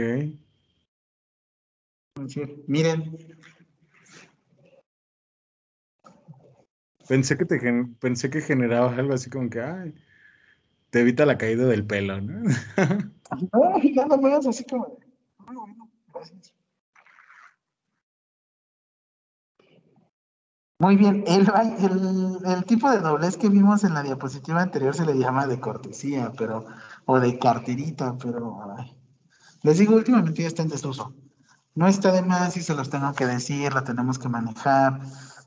Miren, 2.67 3.17
Pensé 7.07 7.37
que 7.37 7.45
te 7.45 7.59
pensé 7.99 8.29
que 8.29 8.41
generaba 8.41 8.95
algo 8.95 9.13
así 9.13 9.29
como 9.29 9.49
que, 9.49 9.59
ay, 9.61 9.93
Te 10.89 11.01
evita 11.01 11.25
la 11.25 11.37
caída 11.37 11.65
del 11.65 11.85
pelo, 11.85 12.21
¿no? 12.21 12.43
No, 13.53 14.05
no 14.07 14.21
veas 14.21 14.45
así 14.45 14.65
como. 14.65 14.97
Bueno, 15.39 15.65
gracias. 16.13 16.53
Muy 20.81 20.95
bien, 20.95 21.23
el, 21.27 21.45
tipo 22.65 22.89
de 22.89 23.01
doblez 23.01 23.37
que 23.37 23.49
vimos 23.49 23.83
en 23.83 23.93
la 23.93 24.01
diapositiva 24.01 24.63
anterior 24.63 24.95
se 24.95 25.05
le 25.05 25.15
llama 25.15 25.45
de 25.45 25.59
cortesía, 25.59 26.31
pero, 26.35 26.65
o 27.05 27.19
de 27.19 27.37
carterita, 27.37 28.17
pero 28.17 28.57
les 29.61 29.77
digo, 29.77 29.93
últimamente 29.93 30.41
ya 30.41 30.47
está 30.47 30.63
en 30.63 30.69
desuso. 30.69 31.13
No 31.75 31.87
está 31.87 32.11
de 32.11 32.23
más 32.23 32.57
y 32.57 32.63
se 32.63 32.73
los 32.73 32.89
tengo 32.89 33.13
que 33.13 33.27
decir, 33.27 33.71
lo 33.71 33.83
tenemos 33.83 34.17
que 34.17 34.27
manejar 34.27 35.01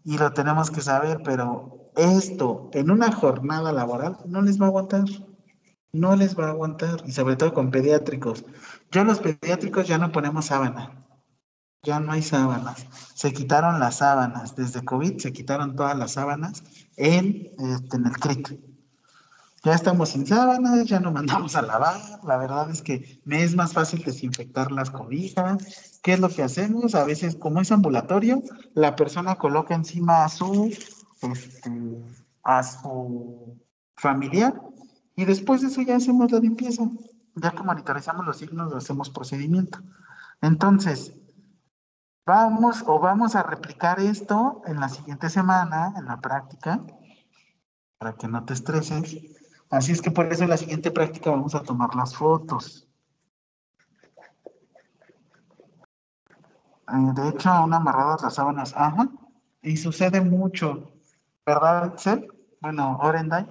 y 0.04 0.18
lo 0.18 0.32
tenemos 0.32 0.70
que 0.70 0.82
saber, 0.82 1.20
pero 1.24 1.90
esto 1.96 2.70
en 2.72 2.92
una 2.92 3.10
jornada 3.10 3.72
laboral 3.72 4.18
no 4.26 4.40
les 4.40 4.60
va 4.60 4.66
a 4.66 4.68
aguantar. 4.68 5.04
No 5.92 6.14
les 6.14 6.38
va 6.38 6.46
a 6.46 6.50
aguantar, 6.50 7.02
y 7.06 7.10
sobre 7.10 7.34
todo 7.34 7.52
con 7.54 7.72
pediátricos. 7.72 8.44
Yo 8.92 9.02
los 9.02 9.18
pediátricos 9.18 9.88
ya 9.88 9.98
no 9.98 10.12
ponemos 10.12 10.44
sábana. 10.46 11.03
Ya 11.84 12.00
no 12.00 12.12
hay 12.12 12.22
sábanas. 12.22 12.86
Se 13.14 13.32
quitaron 13.32 13.78
las 13.78 13.98
sábanas. 13.98 14.56
Desde 14.56 14.84
COVID 14.84 15.18
se 15.18 15.32
quitaron 15.32 15.76
todas 15.76 15.96
las 15.96 16.12
sábanas 16.12 16.64
en, 16.96 17.50
este, 17.58 17.96
en 17.96 18.06
el 18.06 18.12
CRIC. 18.12 18.58
Ya 19.64 19.72
estamos 19.72 20.10
sin 20.10 20.26
sábanas, 20.26 20.84
ya 20.86 21.00
no 21.00 21.10
mandamos 21.10 21.56
a 21.56 21.62
lavar. 21.62 21.98
La 22.24 22.36
verdad 22.36 22.68
es 22.70 22.82
que 22.82 23.20
me 23.24 23.42
es 23.42 23.54
más 23.54 23.72
fácil 23.72 24.02
desinfectar 24.04 24.70
las 24.70 24.90
cobijas. 24.90 26.00
¿Qué 26.02 26.12
es 26.12 26.20
lo 26.20 26.28
que 26.28 26.42
hacemos? 26.42 26.94
A 26.94 27.04
veces, 27.04 27.34
como 27.34 27.62
es 27.62 27.72
ambulatorio, 27.72 28.42
la 28.74 28.94
persona 28.94 29.36
coloca 29.36 29.74
encima 29.74 30.24
a 30.24 30.28
su, 30.28 30.70
este, 31.22 31.70
a 32.42 32.62
su 32.62 33.58
familiar 33.96 34.60
y 35.16 35.24
después 35.24 35.62
de 35.62 35.68
eso 35.68 35.80
ya 35.80 35.96
hacemos 35.96 36.30
la 36.30 36.40
limpieza. 36.40 36.86
Ya 37.36 37.50
que 37.50 37.62
monitorizamos 37.62 38.26
los 38.26 38.36
signos, 38.36 38.74
hacemos 38.74 39.08
procedimiento. 39.08 39.78
Entonces, 40.42 41.14
Vamos 42.26 42.82
o 42.86 42.98
vamos 42.98 43.36
a 43.36 43.42
replicar 43.42 44.00
esto 44.00 44.62
en 44.66 44.80
la 44.80 44.88
siguiente 44.88 45.28
semana, 45.28 45.92
en 45.96 46.06
la 46.06 46.20
práctica, 46.20 46.80
para 47.98 48.14
que 48.14 48.28
no 48.28 48.44
te 48.46 48.54
estreses. 48.54 49.18
Así 49.68 49.92
es 49.92 50.00
que 50.00 50.10
por 50.10 50.32
eso 50.32 50.44
en 50.44 50.50
la 50.50 50.56
siguiente 50.56 50.90
práctica 50.90 51.30
vamos 51.30 51.54
a 51.54 51.62
tomar 51.62 51.94
las 51.94 52.16
fotos. 52.16 52.88
Eh, 56.88 57.12
de 57.14 57.28
hecho, 57.28 57.50
aún 57.50 57.74
amarradas 57.74 58.22
las 58.22 58.34
sábanas. 58.34 58.72
Ajá. 58.74 59.08
Y 59.60 59.76
sucede 59.76 60.22
mucho. 60.22 60.92
¿Verdad, 61.44 61.88
Excel? 61.88 62.28
Bueno, 62.60 62.96
Orenday. 63.02 63.46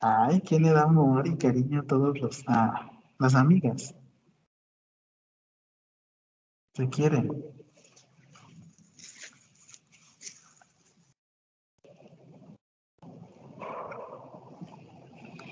Ay, 0.00 0.40
¿quién 0.42 0.62
le 0.62 0.70
da 0.70 0.82
amor 0.84 1.26
y 1.26 1.36
cariño 1.36 1.80
a 1.80 1.86
todos 1.86 2.20
los, 2.20 2.44
las 3.18 3.34
amigas? 3.34 3.94
Se 6.76 6.86
quieren. 6.90 7.30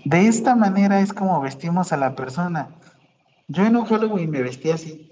De 0.04 0.26
esta 0.26 0.54
manera 0.54 1.00
es 1.00 1.14
como 1.14 1.40
vestimos 1.40 1.94
a 1.94 1.96
la 1.96 2.14
persona. 2.14 2.78
Yo 3.48 3.64
en 3.64 3.74
un 3.74 3.86
Halloween 3.86 4.30
me 4.30 4.42
vestí 4.42 4.70
así. 4.70 5.10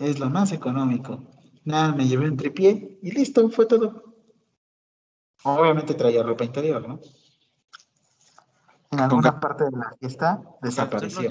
Es 0.00 0.18
lo 0.18 0.28
más 0.30 0.50
económico. 0.50 1.22
Nada, 1.64 1.94
me 1.94 2.08
llevé 2.08 2.28
un 2.28 2.36
tripié 2.36 2.98
y 3.00 3.12
listo, 3.12 3.48
fue 3.48 3.66
todo. 3.66 4.16
Obviamente 5.44 5.94
traía 5.94 6.24
ropa 6.24 6.42
interior, 6.42 6.88
¿no? 6.88 6.98
En 8.90 8.98
alguna 8.98 9.38
parte 9.38 9.62
de 9.62 9.70
la 9.70 9.94
fiesta 10.00 10.42
desapareció. 10.60 11.30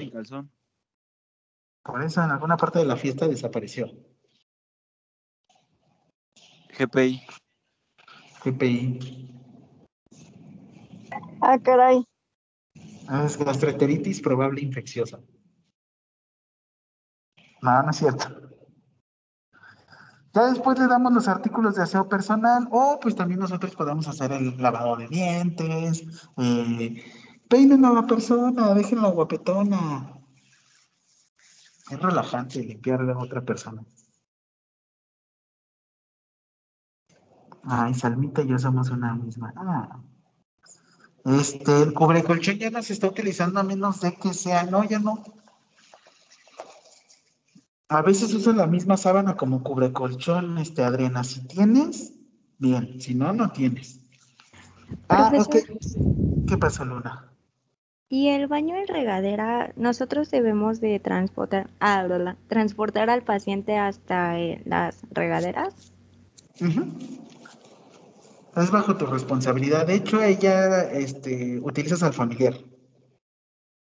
Por 1.82 2.02
eso 2.02 2.24
en 2.24 2.30
alguna 2.30 2.56
parte 2.56 2.78
de 2.78 2.86
la 2.86 2.96
fiesta 2.96 3.28
desapareció. 3.28 3.92
GPI. 6.78 7.22
GPI. 8.44 9.32
Ah, 11.40 11.58
caray. 11.58 12.04
Es 13.24 13.36
gastroenteritis 13.36 14.20
probable 14.20 14.60
infecciosa. 14.60 15.20
No, 17.60 17.82
no 17.82 17.90
es 17.90 17.96
cierto. 17.96 18.28
Ya 20.34 20.46
después 20.46 20.78
le 20.78 20.86
damos 20.86 21.12
los 21.12 21.28
artículos 21.28 21.74
de 21.74 21.82
aseo 21.82 22.08
personal 22.08 22.66
o 22.70 22.98
pues 23.00 23.14
también 23.14 23.40
nosotros 23.40 23.76
podemos 23.76 24.08
hacer 24.08 24.32
el 24.32 24.56
lavado 24.56 24.96
de 24.96 25.08
dientes, 25.08 26.04
eh, 26.38 27.04
peinen 27.48 27.84
a 27.84 27.92
la 27.92 28.06
persona, 28.06 28.72
déjenla 28.72 29.08
guapetona. 29.08 30.18
Es 31.90 32.00
relajante 32.00 32.62
limpiarle 32.62 33.12
a 33.12 33.18
otra 33.18 33.42
persona. 33.42 33.84
Ay, 37.64 37.94
Salmita 37.94 38.42
y 38.42 38.48
yo 38.48 38.58
somos 38.58 38.90
una 38.90 39.14
misma. 39.14 39.52
Ah. 39.56 40.00
Este, 41.24 41.82
el 41.82 41.92
cubrecolchón 41.92 42.58
ya 42.58 42.70
no 42.70 42.82
se 42.82 42.92
está 42.92 43.06
utilizando 43.06 43.60
a 43.60 43.62
menos 43.62 44.00
de 44.00 44.16
que 44.16 44.34
sea, 44.34 44.64
no, 44.64 44.82
ya 44.84 44.98
no. 44.98 45.22
A 47.88 48.02
veces 48.02 48.32
usan 48.34 48.56
la 48.56 48.66
misma 48.66 48.96
sábana 48.96 49.36
como 49.36 49.62
cubrecolchón, 49.62 50.58
este, 50.58 50.82
Adriana. 50.82 51.22
Si 51.22 51.46
tienes, 51.46 52.12
bien. 52.58 53.00
Si 53.00 53.14
no, 53.14 53.32
no 53.32 53.50
tienes. 53.52 54.00
Ah, 55.08 55.30
que, 55.50 55.64
¿qué 56.46 56.58
pasó, 56.58 56.84
Luna? 56.84 57.28
Y 58.08 58.28
el 58.28 58.46
baño 58.46 58.76
en 58.76 58.88
regadera, 58.88 59.72
nosotros 59.76 60.30
debemos 60.30 60.80
de 60.80 61.00
transportar, 61.00 61.70
ah, 61.80 62.36
transportar 62.46 63.08
al 63.10 63.22
paciente 63.22 63.78
hasta 63.78 64.38
eh, 64.38 64.62
las 64.64 65.00
regaderas. 65.10 65.92
Ujú. 66.60 66.86
Es 68.54 68.70
bajo 68.70 68.96
tu 68.96 69.06
responsabilidad. 69.06 69.86
De 69.86 69.94
hecho, 69.94 70.20
ella, 70.22 70.90
este, 70.92 71.58
utilizas 71.60 72.02
al 72.02 72.12
familiar. 72.12 72.54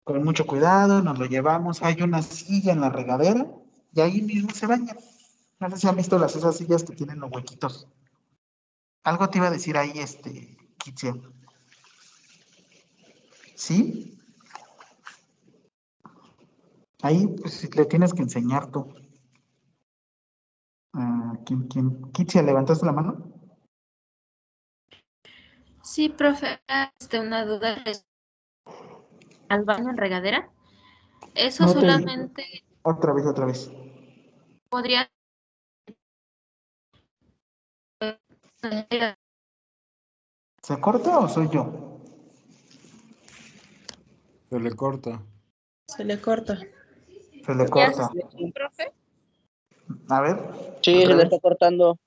Con 0.04 0.22
mucho 0.22 0.46
cuidado, 0.46 1.02
nos 1.02 1.18
lo 1.18 1.26
llevamos. 1.26 1.82
Hay 1.82 2.02
una 2.02 2.20
silla 2.20 2.72
en 2.72 2.80
la 2.82 2.90
regadera 2.90 3.46
y 3.92 4.00
ahí 4.00 4.20
mismo 4.20 4.50
se 4.50 4.66
baña. 4.66 4.94
No 5.60 5.70
sé 5.70 5.78
si 5.78 5.88
han 5.88 5.96
visto 5.96 6.18
las 6.18 6.36
esas 6.36 6.56
sillas 6.56 6.84
que 6.84 6.94
tienen 6.94 7.20
los 7.20 7.30
huequitos. 7.30 7.88
Algo 9.02 9.30
te 9.30 9.38
iba 9.38 9.46
a 9.46 9.50
decir 9.50 9.78
ahí, 9.78 9.92
este, 9.94 10.58
Kitsia. 10.76 11.14
¿Sí? 13.54 14.18
Ahí, 17.02 17.26
pues, 17.26 17.74
le 17.74 17.86
tienes 17.86 18.12
que 18.12 18.22
enseñar 18.22 18.70
tú. 18.70 18.92
Ah, 20.92 21.32
¿quién, 21.46 21.62
quién? 21.68 22.12
Kitsia, 22.12 22.42
¿levantaste 22.42 22.84
la 22.84 22.92
mano? 22.92 23.29
Sí, 25.90 26.08
profe, 26.08 26.60
este, 27.00 27.18
una 27.18 27.44
duda 27.44 27.82
al 29.48 29.64
baño 29.64 29.90
en 29.90 29.96
regadera. 29.96 30.48
Eso 31.34 31.64
No 31.64 31.72
te- 31.72 31.80
solamente 31.80 32.62
Otra 32.82 33.12
vez, 33.12 33.26
otra 33.26 33.46
vez. 33.46 33.72
podría 34.68 35.10
¿Se 40.62 40.80
corta 40.80 41.18
o 41.18 41.28
soy 41.28 41.48
yo? 41.50 41.98
Se 44.48 44.60
le 44.60 44.76
corta. 44.76 45.20
Se 45.88 46.04
le 46.04 46.20
corta. 46.20 46.56
Se 46.56 47.54
le 47.56 47.68
corta. 47.68 48.12
profe? 48.54 48.92
A 50.08 50.20
ver. 50.20 50.38
Sí, 50.82 51.02
se 51.04 51.14
le 51.16 51.24
está 51.24 51.40
cortando. 51.40 51.98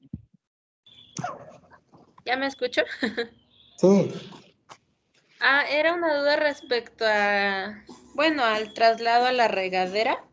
¿Ya 2.23 2.37
me 2.37 2.47
escucho? 2.47 2.83
Sí. 3.83 4.13
Ah, 5.41 5.63
era 5.69 5.93
una 5.93 6.17
duda 6.17 6.37
respecto 6.37 7.03
a, 7.05 7.83
bueno, 8.15 8.45
al 8.45 8.73
traslado 8.73 9.25
a 9.25 9.33
la 9.33 9.49
regadera. 9.49 10.23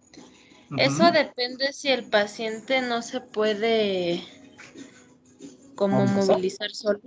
Eso 0.79 1.11
depende 1.11 1.73
si 1.73 1.89
el 1.89 2.09
paciente 2.09 2.81
no 2.81 3.03
se 3.03 3.21
puede 3.21 4.23
como 5.75 5.97
¿Movilizar? 5.97 6.29
movilizar 6.29 6.71
solo. 6.71 7.01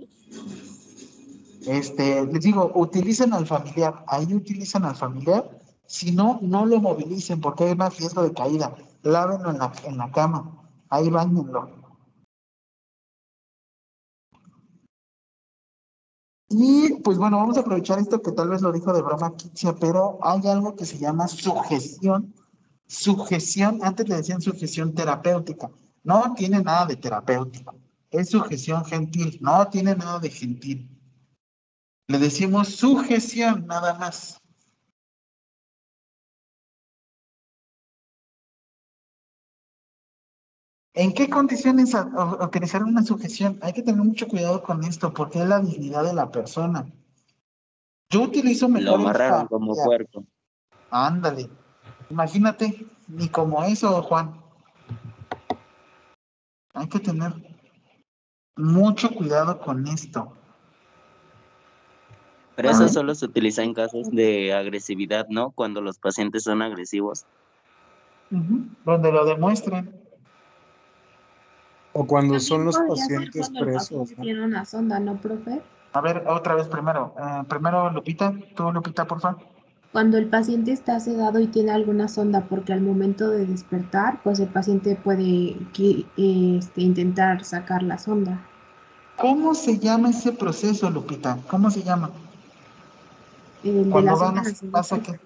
Este, 1.66 2.26
les 2.26 2.44
digo, 2.44 2.72
utilicen 2.74 3.32
al 3.32 3.46
familiar. 3.46 4.04
Ahí 4.06 4.34
utilizan 4.34 4.84
al 4.84 4.96
familiar. 4.96 5.48
Si 5.86 6.12
no, 6.12 6.40
no 6.42 6.66
lo 6.66 6.78
movilicen 6.78 7.40
porque 7.40 7.64
hay 7.64 7.74
más 7.74 7.96
riesgo 7.96 8.22
de 8.22 8.34
caída. 8.34 8.74
Lávenlo 9.02 9.50
en 9.50 9.58
la, 9.60 9.72
en 9.84 9.96
la 9.96 10.10
cama. 10.12 10.62
Ahí 10.90 11.08
bañenlo. 11.08 11.83
Y 16.56 17.00
pues 17.02 17.18
bueno, 17.18 17.38
vamos 17.38 17.56
a 17.56 17.60
aprovechar 17.60 17.98
esto 17.98 18.22
que 18.22 18.30
tal 18.30 18.48
vez 18.48 18.62
lo 18.62 18.70
dijo 18.70 18.92
de 18.92 19.02
broma 19.02 19.34
Kitsia, 19.34 19.74
pero 19.74 20.20
hay 20.22 20.46
algo 20.46 20.76
que 20.76 20.84
se 20.84 20.98
llama 20.98 21.26
sujeción. 21.26 22.32
Sujeción, 22.86 23.80
antes 23.82 24.08
le 24.08 24.16
decían 24.16 24.40
sujeción 24.40 24.94
terapéutica. 24.94 25.68
No 26.04 26.32
tiene 26.36 26.62
nada 26.62 26.86
de 26.86 26.94
terapéutico. 26.94 27.74
Es 28.12 28.30
sujeción 28.30 28.84
gentil, 28.84 29.36
no 29.40 29.66
tiene 29.66 29.96
nada 29.96 30.20
de 30.20 30.30
gentil. 30.30 30.88
Le 32.06 32.18
decimos 32.20 32.68
sujeción, 32.68 33.66
nada 33.66 33.94
más. 33.98 34.40
¿En 40.96 41.12
qué 41.12 41.28
condiciones 41.28 41.92
utilizar 42.40 42.84
una 42.84 43.02
sujeción? 43.02 43.58
Hay 43.62 43.72
que 43.72 43.82
tener 43.82 44.00
mucho 44.00 44.28
cuidado 44.28 44.62
con 44.62 44.84
esto, 44.84 45.12
porque 45.12 45.40
es 45.40 45.48
la 45.48 45.58
dignidad 45.58 46.04
de 46.04 46.14
la 46.14 46.30
persona. 46.30 46.86
Yo 48.10 48.22
utilizo 48.22 48.68
Lo 48.68 48.74
mejor 48.74 49.00
el 49.00 49.06
amarraron 49.06 49.46
como 49.48 49.74
puerco. 49.74 50.24
Ándale. 50.90 51.50
Imagínate, 52.10 52.86
ni 53.08 53.28
como 53.28 53.64
eso, 53.64 54.00
Juan. 54.02 54.40
Hay 56.74 56.88
que 56.88 57.00
tener 57.00 57.32
mucho 58.56 59.12
cuidado 59.12 59.58
con 59.58 59.88
esto. 59.88 60.32
Pero 62.54 62.70
eso 62.70 62.88
solo 62.88 63.16
se 63.16 63.26
utiliza 63.26 63.64
en 63.64 63.74
casos 63.74 64.12
de 64.12 64.54
agresividad, 64.54 65.26
¿no? 65.28 65.50
Cuando 65.50 65.80
los 65.80 65.98
pacientes 65.98 66.44
son 66.44 66.62
agresivos. 66.62 67.24
Ujú, 68.30 68.68
Donde 68.84 69.10
lo 69.10 69.24
demuestren. 69.24 70.03
O 71.94 72.06
cuando 72.06 72.38
son 72.40 72.64
los 72.64 72.76
pacientes 72.76 73.48
cuando 73.48 73.58
el 73.60 73.64
presos. 73.64 73.88
paciente 73.88 74.14
¿no? 74.16 74.22
tiene 74.22 74.44
una 74.44 74.64
sonda, 74.64 75.00
¿no, 75.00 75.16
profe? 75.16 75.62
A 75.92 76.00
ver, 76.00 76.24
otra 76.26 76.56
vez 76.56 76.66
primero. 76.66 77.14
Eh, 77.18 77.44
primero, 77.48 77.88
Lupita. 77.90 78.34
Tú, 78.54 78.70
Lupita, 78.72 79.06
por 79.06 79.20
favor. 79.20 79.38
Cuando 79.92 80.18
el 80.18 80.26
paciente 80.26 80.72
está 80.72 80.98
sedado 80.98 81.38
y 81.38 81.46
tiene 81.46 81.70
alguna 81.70 82.08
sonda, 82.08 82.46
porque 82.48 82.72
al 82.72 82.80
momento 82.80 83.30
de 83.30 83.46
despertar, 83.46 84.20
pues 84.24 84.40
el 84.40 84.48
paciente 84.48 84.96
puede 84.96 85.56
este, 86.16 86.80
intentar 86.80 87.44
sacar 87.44 87.84
la 87.84 87.96
sonda. 87.96 88.44
¿Cómo 89.16 89.54
se 89.54 89.78
llama 89.78 90.10
ese 90.10 90.32
proceso, 90.32 90.90
Lupita? 90.90 91.38
¿Cómo 91.48 91.70
se 91.70 91.84
llama? 91.84 92.10
El 93.62 93.84
de 93.84 93.90
Cuando 93.90 94.18
vas, 94.18 94.62
vas 94.64 94.92
a 94.92 94.98
qué? 94.98 95.20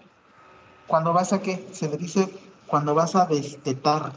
Cuando 0.86 1.14
vas 1.14 1.32
a 1.32 1.40
qué? 1.40 1.66
Se 1.72 1.88
le 1.88 1.96
dice 1.96 2.28
cuando 2.66 2.94
vas 2.94 3.16
a 3.16 3.24
destetar. 3.24 4.12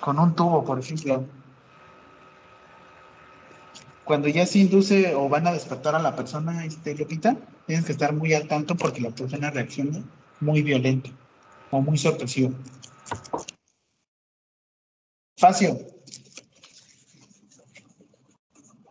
Con 0.00 0.18
un 0.18 0.34
tubo, 0.34 0.64
por 0.64 0.78
ejemplo. 0.78 1.24
Cuando 4.04 4.28
ya 4.28 4.46
se 4.46 4.60
induce 4.60 5.14
o 5.14 5.28
van 5.28 5.46
a 5.46 5.52
despertar 5.52 5.94
a 5.94 5.98
la 5.98 6.16
persona, 6.16 6.64
este, 6.64 6.94
Lupita, 6.94 7.36
tienes 7.66 7.84
que 7.84 7.92
estar 7.92 8.14
muy 8.14 8.32
al 8.32 8.48
tanto 8.48 8.74
porque 8.74 9.00
la 9.02 9.10
persona 9.10 9.50
reacciona 9.50 10.02
muy 10.40 10.62
violento 10.62 11.10
o 11.70 11.82
muy 11.82 11.98
sorpresivo. 11.98 12.54
Facio, 15.36 15.78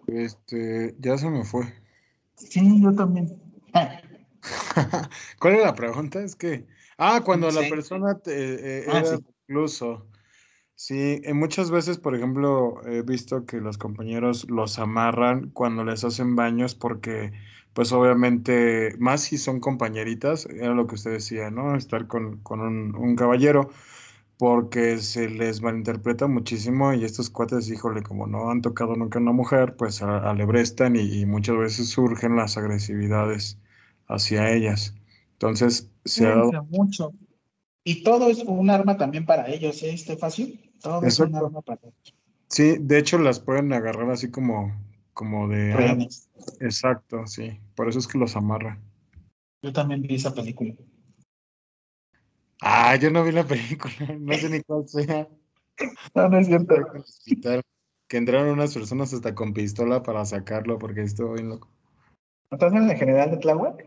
Este, 0.07 0.95
ya 0.99 1.17
se 1.17 1.29
me 1.29 1.43
fue. 1.43 1.65
sí, 2.35 2.81
yo 2.81 2.93
también. 2.93 3.41
¿Cuál 5.39 5.55
era 5.55 5.65
la 5.65 5.75
pregunta? 5.75 6.21
Es 6.21 6.35
que. 6.35 6.65
Ah, 6.97 7.21
cuando 7.23 7.51
la 7.51 7.67
persona 7.67 8.17
te, 8.17 8.79
eh, 8.79 8.85
Ah, 8.88 8.99
era 8.99 9.17
sí. 9.17 9.23
recluso. 9.47 10.07
Sí, 10.79 11.21
eh, 11.23 11.33
muchas 11.33 11.71
veces, 11.71 11.97
por 11.97 12.15
ejemplo, 12.15 12.81
he 12.85 13.01
visto 13.01 13.45
que 13.47 13.57
los 13.59 13.79
compañeros 13.79 14.47
los 14.47 14.77
amarran 14.77 15.49
cuando 15.49 15.83
les 15.83 16.03
hacen 16.03 16.35
baños 16.35 16.75
porque, 16.75 17.33
pues 17.73 17.91
obviamente, 17.91 18.95
más 18.99 19.21
si 19.21 19.39
son 19.39 19.59
compañeritas, 19.59 20.45
era 20.45 20.75
lo 20.75 20.85
que 20.85 20.93
usted 20.95 21.13
decía, 21.13 21.49
¿no? 21.49 21.75
Estar 21.75 22.05
con, 22.07 22.37
con 22.43 22.59
un, 22.59 22.95
un 22.95 23.15
caballero, 23.15 23.71
porque 24.37 24.99
se 24.99 25.29
les 25.29 25.61
malinterpreta 25.63 26.27
muchísimo 26.27 26.93
y 26.93 27.05
estos 27.05 27.31
cuates, 27.31 27.69
híjole, 27.71 28.03
como 28.03 28.27
no 28.27 28.51
han 28.51 28.61
tocado 28.61 28.95
nunca 28.95 29.19
a 29.19 29.23
una 29.23 29.31
mujer, 29.33 29.75
pues 29.77 30.03
alebrestan 30.03 30.95
y, 30.95 31.21
y 31.21 31.25
muchas 31.25 31.57
veces 31.57 31.89
surgen 31.89 32.35
las 32.35 32.57
agresividades 32.57 33.59
hacia 34.07 34.51
ellas. 34.53 34.95
Entonces, 35.33 35.91
se 36.05 36.27
ha 36.27 36.35
dado... 36.35 36.51
Mucho. 36.69 37.13
Y 37.83 38.03
todo 38.03 38.29
es 38.29 38.39
un 38.39 38.69
arma 38.69 38.97
también 38.97 39.25
para 39.25 39.47
ellos, 39.47 39.81
¿eh, 39.81 39.93
este 39.93 40.17
es 41.03 41.19
un 41.19 41.35
arma 41.35 41.61
para. 41.61 41.81
Sí, 42.47 42.77
de 42.79 42.97
hecho 42.97 43.17
las 43.17 43.39
pueden 43.39 43.73
agarrar 43.73 44.09
así 44.09 44.31
como, 44.31 44.73
como 45.13 45.47
de... 45.47 45.73
ah, 45.73 45.77
Rehenes. 45.77 46.29
exacto, 46.59 47.27
sí. 47.27 47.59
Por 47.75 47.89
eso 47.89 47.99
es 47.99 48.07
que 48.07 48.17
los 48.17 48.35
amarra. 48.35 48.79
Yo 49.61 49.73
también 49.73 50.01
vi 50.01 50.15
esa 50.15 50.33
película. 50.33 50.73
Ah, 52.61 52.95
yo 52.95 53.11
no 53.11 53.23
vi 53.23 53.31
la 53.31 53.45
película, 53.45 53.93
no 54.19 54.33
sé 54.33 54.49
ni 54.49 54.61
cuál 54.61 54.87
sea. 54.87 55.27
No, 56.15 56.29
no 56.29 56.39
es 56.39 56.47
cierto. 56.47 56.75
Que 58.07 58.17
entraron 58.17 58.49
unas 58.49 58.73
personas 58.73 59.13
hasta 59.13 59.35
con 59.35 59.53
pistola 59.53 60.01
para 60.01 60.25
sacarlo 60.25 60.79
porque 60.79 61.01
estuvo 61.01 61.33
bien 61.33 61.49
loco. 61.49 61.69
¿Estás 62.49 62.73
en 62.73 62.89
el 62.89 62.97
general 62.97 63.31
de 63.31 63.37
Tláhuac? 63.37 63.85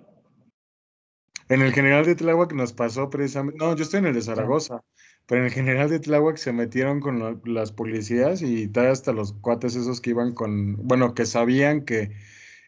En 1.48 1.62
el 1.62 1.72
general 1.72 2.04
de 2.04 2.14
Tláhuac 2.14 2.52
nos 2.52 2.72
pasó 2.72 3.10
precisamente, 3.10 3.58
no, 3.58 3.74
yo 3.74 3.82
estoy 3.82 3.98
en 3.98 4.06
el 4.06 4.14
de 4.14 4.22
Zaragoza, 4.22 4.82
pero 5.26 5.42
en 5.42 5.46
el 5.46 5.52
general 5.52 5.88
de 5.90 6.00
Tláhuac 6.00 6.36
se 6.36 6.52
metieron 6.52 7.00
con 7.00 7.40
las 7.44 7.72
policías 7.72 8.42
y 8.42 8.66
todavía 8.68 8.92
hasta 8.92 9.12
los 9.12 9.32
cuates 9.34 9.76
esos 9.76 10.00
que 10.00 10.10
iban 10.10 10.34
con, 10.34 10.76
bueno, 10.86 11.14
que 11.14 11.24
sabían 11.24 11.84
que 11.84 12.12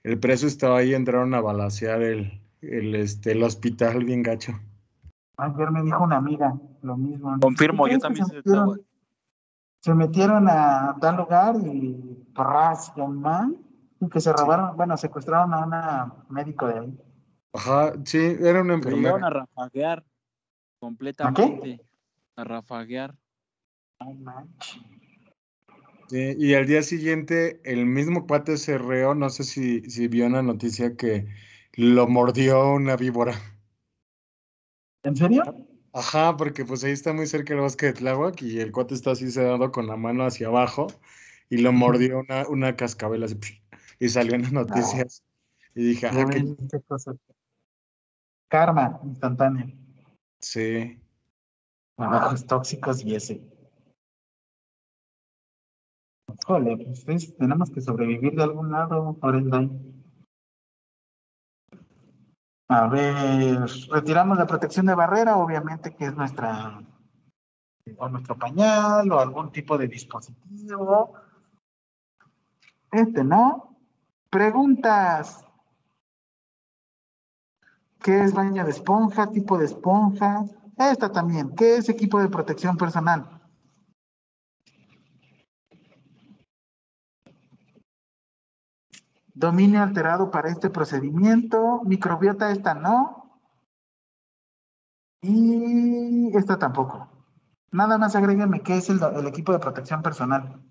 el 0.04 0.18
preso 0.18 0.46
estaba 0.46 0.78
ahí, 0.78 0.94
entraron 0.94 1.34
a 1.34 1.40
balacear 1.40 2.02
el, 2.02 2.40
el, 2.60 2.94
este, 2.94 3.32
el 3.32 3.42
hospital 3.42 4.04
bien 4.04 4.22
gacho. 4.22 4.52
Ayer 5.36 5.70
me 5.70 5.82
dijo 5.82 6.02
una 6.04 6.16
amiga 6.16 6.56
lo 6.82 6.96
mismo. 6.96 7.36
Confirmo, 7.40 7.86
¿Qué 7.86 7.94
yo 7.94 7.98
también 7.98 8.26
se 8.26 8.30
soy 8.30 8.36
de 8.36 8.40
metieron, 8.40 8.64
Tláhuac. 8.64 8.86
se 9.80 9.94
metieron 9.94 10.48
a 10.48 10.96
tal 11.00 11.16
lugar 11.16 11.56
y 11.56 12.26
man, 13.08 13.56
y 14.00 14.08
que 14.08 14.20
se 14.20 14.32
robaron, 14.32 14.76
bueno, 14.76 14.96
secuestraron 14.96 15.52
a 15.54 15.64
una 15.64 16.14
médico 16.28 16.66
de 16.66 16.78
ahí. 16.78 16.98
Ajá, 17.54 17.92
sí, 18.04 18.36
era 18.40 18.62
una 18.62 18.74
enfermera. 18.74 19.26
a 19.26 19.30
rafaguear 19.30 20.04
completamente. 20.80 21.80
A 21.80 21.91
rafaguear. 22.36 23.16
No 24.00 24.12
manches. 24.14 24.80
Sí, 26.08 26.34
y 26.38 26.54
al 26.54 26.66
día 26.66 26.82
siguiente, 26.82 27.60
el 27.64 27.86
mismo 27.86 28.26
cuate 28.26 28.58
se 28.58 28.76
reó, 28.76 29.14
no 29.14 29.30
sé 29.30 29.44
si, 29.44 29.80
si 29.88 30.08
vio 30.08 30.26
una 30.26 30.42
noticia 30.42 30.94
que 30.94 31.26
lo 31.72 32.06
mordió 32.06 32.74
una 32.74 32.96
víbora. 32.96 33.34
¿En 35.04 35.16
serio? 35.16 35.42
Ajá, 35.94 36.36
porque 36.36 36.64
pues 36.64 36.84
ahí 36.84 36.92
está 36.92 37.12
muy 37.12 37.26
cerca 37.26 37.54
el 37.54 37.60
bosque 37.60 37.86
de 37.86 37.92
Tláhuac 37.94 38.42
y 38.42 38.60
el 38.60 38.72
cuate 38.72 38.94
está 38.94 39.12
así 39.12 39.30
sedado 39.30 39.72
con 39.72 39.86
la 39.86 39.96
mano 39.96 40.24
hacia 40.24 40.48
abajo 40.48 40.86
y 41.48 41.58
lo 41.58 41.72
mordió 41.72 42.20
una, 42.20 42.46
una 42.48 42.76
cascabel 42.76 43.22
así 43.24 43.36
y 43.98 44.08
salió 44.08 44.34
en 44.34 44.42
las 44.42 44.52
noticias. 44.52 45.22
Y 45.74 45.84
dije, 45.84 46.10
Ya 46.12 46.22
ah, 46.22 46.30
qué 46.30 46.80
cosa. 46.86 47.14
Karma 48.48 49.00
instantáneo. 49.04 49.72
Sí, 50.40 51.00
Trabajos 52.02 52.44
tóxicos 52.48 53.04
y 53.04 53.14
ese. 53.14 53.40
Híjole, 56.26 56.76
pues 56.76 57.06
es- 57.06 57.36
tenemos 57.36 57.70
que 57.70 57.80
sobrevivir 57.80 58.34
de 58.34 58.42
algún 58.42 58.72
lado, 58.72 59.16
Orenday. 59.22 59.70
A 62.68 62.88
ver, 62.88 63.68
retiramos 63.88 64.36
la 64.36 64.48
protección 64.48 64.86
de 64.86 64.96
barrera, 64.96 65.36
obviamente 65.36 65.94
que 65.94 66.06
es 66.06 66.16
nuestra, 66.16 66.82
o 67.96 68.08
nuestro 68.08 68.36
pañal, 68.36 69.12
o 69.12 69.20
algún 69.20 69.52
tipo 69.52 69.78
de 69.78 69.86
dispositivo. 69.86 71.12
Este 72.90 73.22
no. 73.22 73.76
Preguntas. 74.28 75.44
¿Qué 78.02 78.24
es 78.24 78.34
baño 78.34 78.64
de 78.64 78.72
esponja? 78.72 79.30
¿Tipo 79.30 79.56
de 79.56 79.66
esponja? 79.66 80.46
Esta 80.76 81.12
también. 81.12 81.54
¿Qué 81.54 81.76
es 81.76 81.88
equipo 81.88 82.20
de 82.20 82.28
protección 82.28 82.76
personal? 82.76 83.40
Dominio 89.34 89.82
alterado 89.82 90.30
para 90.30 90.50
este 90.50 90.70
procedimiento. 90.70 91.82
Microbiota 91.84 92.50
esta 92.50 92.74
no. 92.74 93.40
Y 95.22 96.36
esta 96.36 96.58
tampoco. 96.58 97.08
Nada 97.70 97.96
más 97.96 98.14
agréguenme 98.14 98.62
qué 98.62 98.76
es 98.76 98.90
el, 98.90 99.00
equipo 99.26 99.52
de 99.52 99.58
protección 99.58 100.02
personal 100.02 100.62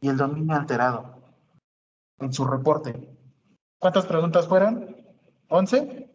y 0.00 0.08
el 0.08 0.16
dominio 0.16 0.54
alterado 0.56 1.22
en 2.18 2.32
su 2.32 2.44
reporte. 2.44 3.16
¿Cuántas 3.78 4.04
preguntas 4.04 4.46
fueron? 4.46 4.94
¿11? 5.48 6.10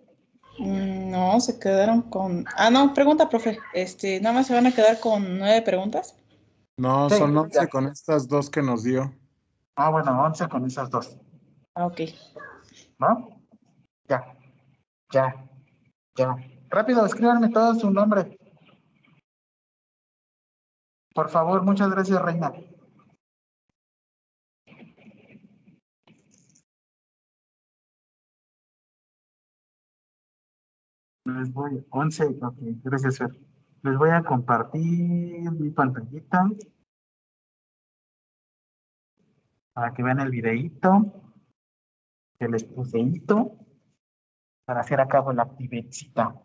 Mm, 0.59 0.94
No, 1.05 1.39
se 1.39 1.59
quedaron 1.59 2.01
con. 2.03 2.45
Ah, 2.57 2.69
no, 2.71 2.93
pregunta, 2.93 3.29
profe. 3.29 3.59
Este, 3.73 4.19
nada 4.19 4.33
más 4.35 4.47
se 4.47 4.53
van 4.55 4.65
a 4.65 4.71
quedar 4.73 4.99
con 4.99 5.37
nueve 5.37 5.61
preguntas. 5.61 6.15
no, 6.77 7.09
Sí, 7.09 7.17
son 7.17 7.37
11 7.37 7.59
ya. 7.59 7.67
con 7.67 7.85
estas 7.87 8.27
dos 8.27 8.49
que 8.49 8.61
nos 8.61 8.83
dio. 8.83 9.13
Ah, 9.75 9.89
bueno, 9.91 10.23
11 10.23 10.47
con 10.49 10.65
esas 10.65 10.89
dos. 10.89 11.15
Ah, 11.75 11.85
ok. 11.85 12.01
¿No? 12.97 13.41
Ya. 14.07 14.35
Ya. 15.13 15.47
Ya. 16.17 16.35
Rápido, 16.69 17.05
escríbanme 17.05 17.49
todo 17.49 17.75
su 17.75 17.91
nombre. 17.91 18.37
Por 21.13 21.29
favor, 21.29 21.63
muchas 21.63 21.89
gracias, 21.91 22.21
Reina. 22.21 22.51
Les 31.25 31.51
voy, 31.51 31.83
11, 31.89 32.37
ok, 32.39 32.55
gracias, 32.83 33.17
Fer. 33.17 33.31
Les 33.81 33.97
voy 33.97 34.11
a 34.11 34.23
compartir 34.23 35.51
mi 35.51 35.71
pantallita 35.71 36.51
para 39.73 39.91
que 39.91 40.03
vean 40.03 40.19
el 40.19 40.29
videíto 40.29 41.11
que 42.37 42.47
les 42.47 42.63
puse 42.63 42.99
para 44.65 44.81
hacer 44.81 45.01
a 45.01 45.07
cabo 45.07 45.33
la 45.33 45.43
actividad. 45.43 46.41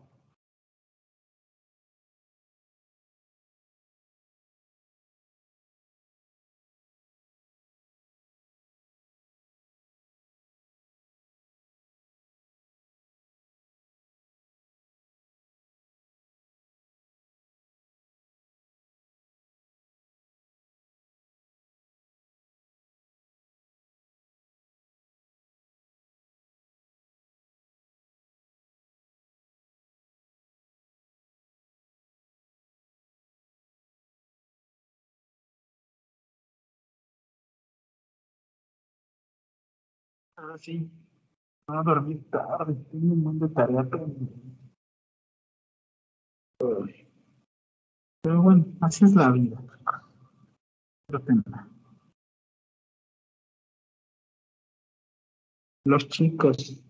Ah, 40.43 40.57
sí. 40.57 40.91
Voy 41.67 41.77
a 41.77 41.83
dormir 41.83 42.25
tarde, 42.31 42.75
tengo 42.91 43.13
un 43.13 43.23
montón 43.23 43.49
de 43.49 43.55
tarea 43.55 43.85
pendiente. 43.85 44.35
Pero 48.23 48.43
bueno, 48.43 48.65
así 48.81 49.05
es 49.05 49.15
la 49.15 49.31
vida. 49.31 49.63
Los 55.85 56.09
chicos. 56.09 56.83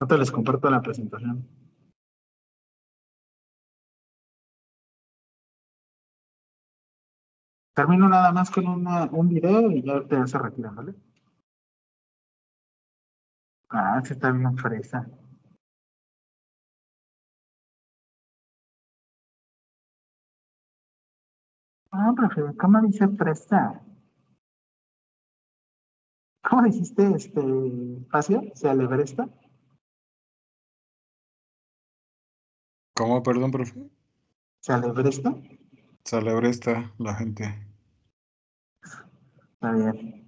Ahorita 0.00 0.16
les 0.16 0.30
comparto 0.30 0.70
la 0.70 0.82
presentación. 0.82 1.61
Termino 7.74 8.08
nada 8.08 8.32
más 8.32 8.50
con 8.50 8.66
una, 8.66 9.04
un 9.12 9.28
video 9.28 9.70
y 9.70 9.82
ya 9.82 10.02
te 10.06 10.26
se 10.26 10.38
retiran, 10.38 10.74
¿vale? 10.76 10.94
Ah, 13.70 14.00
se 14.04 14.12
está 14.14 14.30
bien 14.30 14.56
fresa. 14.56 15.04
Ah, 21.90 22.12
profe, 22.16 22.42
¿cómo 22.58 22.80
dice 22.82 23.08
fresa? 23.16 23.82
¿Cómo 26.42 26.62
dijiste 26.64 27.02
este 27.14 27.40
espacio? 28.02 28.42
¿Se 28.54 28.68
alebresta? 28.68 29.28
¿Cómo, 32.94 33.22
perdón, 33.22 33.50
profe? 33.50 33.90
¿Se 34.60 34.72
alebresta? 34.72 35.34
Celebresta 36.04 36.92
la 36.98 37.14
gente. 37.14 37.44
Está 39.54 39.72
bien. 39.72 40.22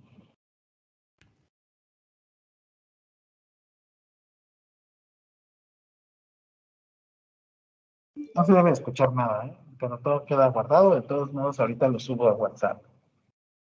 No 8.34 8.44
se 8.44 8.52
debe 8.52 8.70
escuchar 8.70 9.12
nada, 9.12 9.46
¿eh? 9.46 9.56
pero 9.78 9.98
todo 9.98 10.24
queda 10.24 10.48
guardado. 10.48 10.94
De 10.94 11.02
todos 11.02 11.32
modos, 11.32 11.60
ahorita 11.60 11.88
lo 11.88 11.98
subo 11.98 12.28
a 12.28 12.34
WhatsApp. 12.34 12.82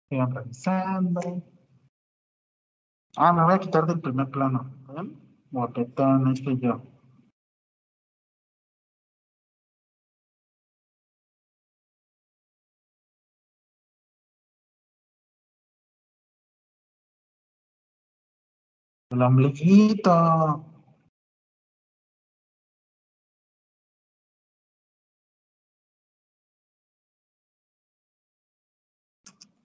Sigan 0.09 0.35
revisando. 0.35 1.43
Ah, 3.17 3.33
me 3.33 3.45
voy 3.45 3.55
a 3.55 3.59
quitar 3.59 3.87
del 3.87 4.01
primer 4.01 4.29
plano. 4.31 4.73
¿eh? 4.97 5.03
Guapetón, 5.51 6.33
este 6.33 6.57
yo. 6.57 6.83
El 19.11 19.23
ombliguito. 19.23 20.15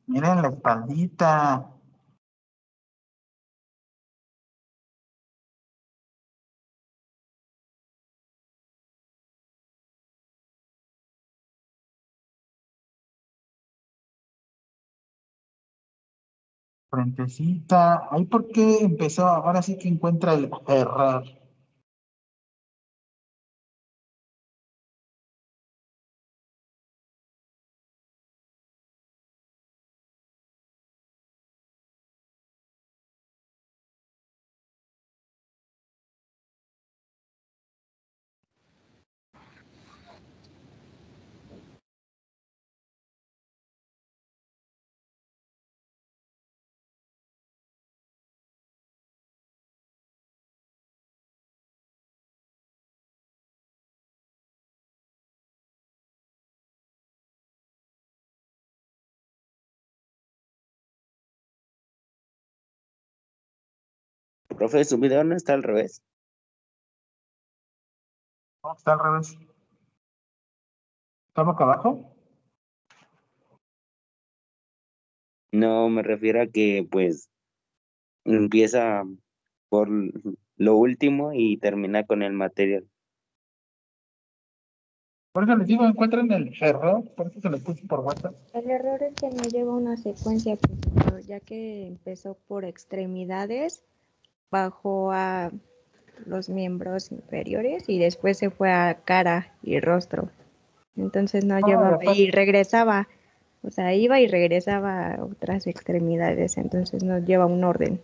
Miren 0.07 0.41
la 0.41 0.49
espaldita. 0.49 1.33
Frentecita. 16.93 18.07
Ahí 18.11 18.25
por 18.25 18.51
qué 18.51 18.77
empezó, 18.81 19.27
ahora 19.27 19.63
sí 19.63 19.77
que 19.79 19.87
encuentra 19.87 20.33
el 20.35 20.51
error. 20.67 21.23
Profe, 64.63 64.85
su 64.85 64.97
video 64.97 65.25
no 65.25 65.35
está 65.35 65.53
al 65.55 65.61
revés. 65.61 66.01
No, 68.63 68.73
está 68.73 68.93
al 68.93 68.99
revés. 68.99 69.37
¿Está 71.27 71.43
boca 71.43 71.65
abajo? 71.65 72.15
No, 75.51 75.89
me 75.89 76.01
refiero 76.01 76.41
a 76.41 76.47
que 76.47 76.87
pues 76.89 77.29
empieza 78.23 79.03
por 79.67 79.89
lo 80.55 80.77
último 80.77 81.33
y 81.33 81.57
termina 81.57 82.05
con 82.05 82.23
el 82.23 82.31
material. 82.31 82.87
Por 85.33 85.43
eso 85.43 85.57
les 85.57 85.67
digo, 85.67 85.83
encuentren 85.85 86.31
el 86.31 86.53
error, 86.61 87.03
por 87.15 87.27
eso 87.27 87.41
se 87.41 87.49
lo 87.49 87.59
puse 87.59 87.85
por 87.85 87.99
WhatsApp. 87.99 88.33
El 88.53 88.69
error 88.69 89.03
es 89.03 89.13
que 89.15 89.29
no 89.29 89.43
lleva 89.43 89.75
una 89.75 89.97
secuencia, 89.97 90.55
profesor, 90.55 91.19
ya 91.23 91.41
que 91.41 91.85
empezó 91.85 92.35
por 92.47 92.63
extremidades, 92.63 93.83
bajó 94.53 95.11
a 95.11 95.49
los 96.27 96.47
miembros 96.47 97.11
inferiores 97.11 97.89
y 97.89 97.97
después 97.99 98.37
se 98.37 98.51
fue 98.51 98.71
a 98.71 99.01
cara 99.03 99.51
y 99.63 99.79
rostro. 99.79 100.29
Entonces 100.95 101.43
no 101.43 101.55
Ah, 101.55 101.61
llevaba 101.65 101.97
después- 101.97 102.17
y 102.19 102.29
regresaba, 102.31 103.07
o 103.63 103.71
sea, 103.71 103.93
iba 103.95 104.19
y 104.19 104.27
regresaba 104.27 105.15
a 105.15 105.23
otras 105.25 105.65
extremidades, 105.65 106.57
entonces 106.57 107.03
no 107.03 107.17
lleva 107.17 107.47
un 107.47 107.63
orden. 107.63 107.99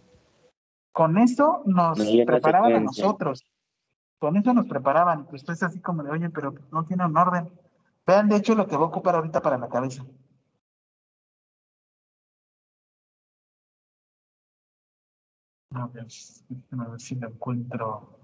Con 0.91 1.19
eso 1.19 1.61
nos 1.65 1.99
No 1.99 2.25
preparaban 2.25 2.75
a 2.75 2.79
nosotros. 2.79 3.45
Con 4.17 4.35
eso 4.35 4.53
nos 4.53 4.65
preparaban. 4.65 5.27
Pues 5.27 5.47
es 5.47 5.61
así 5.63 5.79
como 5.79 6.03
de, 6.03 6.09
oye, 6.09 6.29
pero 6.31 6.55
no 6.71 6.83
tiene 6.83 7.05
un 7.05 7.15
orden. 7.15 7.47
Vean, 8.07 8.27
de 8.27 8.37
hecho, 8.37 8.55
lo 8.55 8.67
que 8.67 8.75
voy 8.75 8.85
a 8.85 8.89
ocupar 8.89 9.15
ahorita 9.15 9.39
para 9.41 9.57
la 9.59 9.69
cabeza. 9.69 10.03
A 15.73 15.87
ver, 15.87 16.07
déjame 16.49 16.89
ver 16.89 16.99
si 17.01 17.15
lo 17.15 17.27
encuentro. 17.27 18.19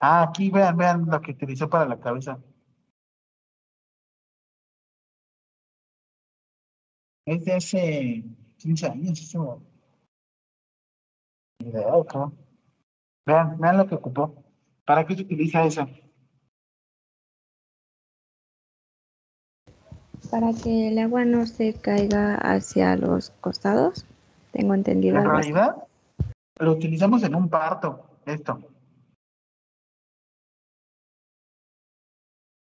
Ah, 0.00 0.22
aquí 0.22 0.50
vean, 0.50 0.76
vean 0.76 1.06
lo 1.06 1.20
que 1.20 1.32
utilicé 1.32 1.66
para 1.66 1.86
la 1.86 1.98
cabeza. 2.00 2.38
Es 7.26 7.44
de 7.44 7.52
hace 7.54 8.24
15 8.56 8.86
años 8.86 9.20
eso. 9.20 9.62
Vean, 13.26 13.58
vean 13.60 13.76
lo 13.78 13.86
que 13.86 13.94
ocupó. 13.94 14.44
¿Para 14.84 15.06
qué 15.06 15.14
se 15.14 15.22
utiliza 15.22 15.64
eso? 15.64 15.86
Para 20.30 20.52
que 20.52 20.88
el 20.88 20.98
agua 20.98 21.24
no 21.24 21.46
se 21.46 21.72
caiga 21.74 22.34
hacia 22.34 22.96
los 22.96 23.30
costados, 23.40 24.04
tengo 24.52 24.74
entendido. 24.74 25.18
En 25.18 25.24
realidad, 25.24 25.88
lo 26.58 26.72
utilizamos 26.72 27.22
en 27.22 27.34
un 27.34 27.48
parto, 27.48 28.04
esto. 28.26 28.58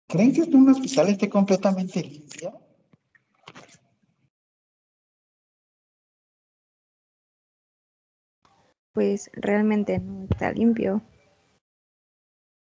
¿Creen 0.09 0.33
que 0.33 0.43
un 0.43 0.69
hospital 0.69 1.09
esté 1.09 1.29
completamente 1.29 2.03
limpio? 2.03 2.61
Pues 8.93 9.31
realmente 9.33 9.99
no 9.99 10.27
está 10.31 10.53
limpio. 10.53 11.03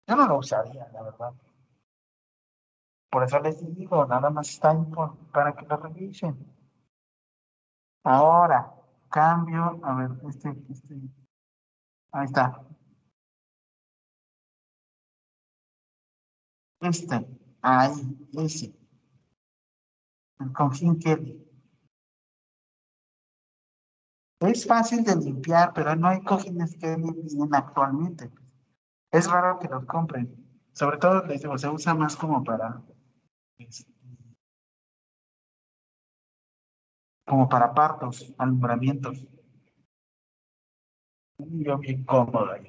Yo 0.08 0.16
no 0.16 0.28
lo 0.28 0.38
usaría, 0.38 0.88
la 0.94 1.02
verdad. 1.02 1.34
Por 3.10 3.24
eso 3.24 3.40
les 3.40 3.76
digo, 3.76 4.06
nada 4.06 4.30
más 4.30 4.50
está 4.50 4.76
para 5.32 5.56
que 5.56 5.66
lo 5.66 5.78
revisen. 5.78 6.36
Ahora, 8.04 8.74
cambio, 9.10 9.80
a 9.84 9.96
ver, 9.96 10.12
este, 10.28 10.50
este, 10.70 10.96
ahí 12.12 12.26
está. 12.26 12.62
Este, 16.82 17.28
ahí, 17.62 18.30
ese. 18.34 18.76
El 20.40 20.52
con 20.52 20.72
Jim 20.72 21.00
Kelly. 21.00 21.42
Es 24.42 24.68
fácil 24.68 25.04
de 25.04 25.16
limpiar, 25.16 25.74
pero 25.74 25.96
no 25.96 26.10
hay 26.10 26.22
cojines 26.22 26.76
que 26.78 26.98
limpien 26.98 27.56
actualmente. 27.56 28.30
Es 29.12 29.32
raro 29.32 29.58
que 29.60 29.68
los 29.68 29.86
compren. 29.86 30.36
Sobre 30.74 30.98
todo, 30.98 31.26
les 31.26 31.42
digo, 31.42 31.58
se 31.58 31.70
usa 31.70 31.96
más 31.96 32.16
como 32.16 32.44
para. 32.44 32.84
Como 37.26 37.50
para 37.50 37.74
partos, 37.74 38.34
alumbramientos. 38.38 39.26
Yo 41.38 41.78
bien 41.78 42.04
cómodo 42.06 42.52
ahí, 42.52 42.68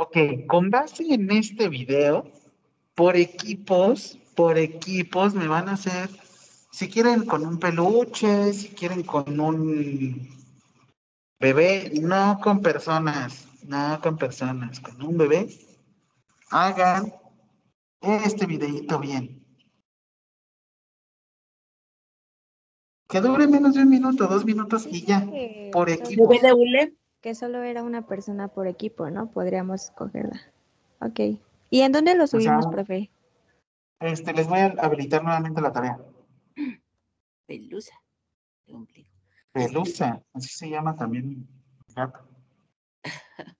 Ok, 0.00 0.16
con 0.46 0.70
base 0.70 1.12
en 1.12 1.28
este 1.32 1.68
video, 1.68 2.30
por 2.94 3.16
equipos, 3.16 4.16
por 4.36 4.56
equipos 4.56 5.34
me 5.34 5.48
van 5.48 5.68
a 5.68 5.72
hacer, 5.72 6.08
si 6.70 6.88
quieren 6.88 7.24
con 7.26 7.44
un 7.44 7.58
peluche, 7.58 8.52
si 8.52 8.68
quieren 8.68 9.02
con 9.02 9.40
un 9.40 10.28
bebé, 11.40 11.90
no 12.00 12.38
con 12.40 12.62
personas, 12.62 13.48
no 13.64 13.98
con 14.00 14.16
personas, 14.16 14.78
con 14.78 15.02
un 15.02 15.18
bebé, 15.18 15.48
hagan 16.50 17.12
este 18.00 18.46
videito 18.46 19.00
bien. 19.00 19.44
Que 23.08 23.20
dure 23.20 23.48
menos 23.48 23.74
de 23.74 23.82
un 23.82 23.88
minuto, 23.88 24.28
dos 24.28 24.44
minutos 24.44 24.86
y 24.88 25.04
ya, 25.04 25.26
por 25.72 25.90
solo- 25.90 26.04
equipos. 26.04 26.28
¿Bebé 26.28 26.46
de 26.46 26.52
hule? 26.52 26.94
Que 27.20 27.34
solo 27.34 27.62
era 27.62 27.82
una 27.82 28.06
persona 28.06 28.48
por 28.48 28.66
equipo, 28.66 29.10
¿no? 29.10 29.30
Podríamos 29.30 29.84
escogerla. 29.84 30.40
Ok. 31.00 31.20
¿Y 31.70 31.80
en 31.80 31.92
dónde 31.92 32.14
lo 32.14 32.26
subimos, 32.26 32.66
profe? 32.66 33.10
Este, 34.00 34.32
les 34.32 34.48
voy 34.48 34.60
a 34.60 34.66
habilitar 34.78 35.24
nuevamente 35.24 35.60
la 35.60 35.72
tarea. 35.72 35.98
Pelusa. 37.46 37.94
Pelusa, 39.52 40.22
así 40.32 40.48
se 40.48 40.70
llama 40.70 40.94
también 40.94 41.48
gato. 41.94 42.20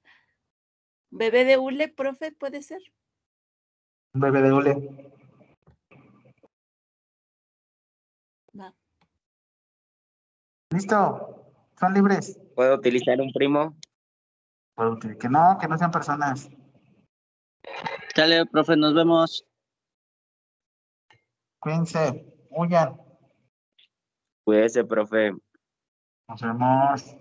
¿Bebé 1.10 1.44
de 1.44 1.58
hule, 1.58 1.88
profe, 1.88 2.32
puede 2.32 2.62
ser? 2.62 2.80
Bebé 4.12 4.42
de 4.42 4.52
hule. 4.52 5.12
Va. 8.58 8.74
Listo, 10.70 11.52
son 11.78 11.94
libres. 11.94 12.38
¿Puedo 12.58 12.74
utilizar 12.74 13.20
un 13.20 13.30
primo? 13.30 13.78
Que 15.20 15.28
no, 15.28 15.56
que 15.60 15.68
no 15.68 15.78
sean 15.78 15.92
personas. 15.92 16.50
Dale, 18.16 18.46
profe, 18.46 18.76
nos 18.76 18.94
vemos. 18.94 19.46
Cuídense, 21.60 22.34
huyan. 22.50 23.00
Cuídese, 24.44 24.82
profe. 24.82 25.34
Nos 26.28 26.42
vemos. 26.42 27.16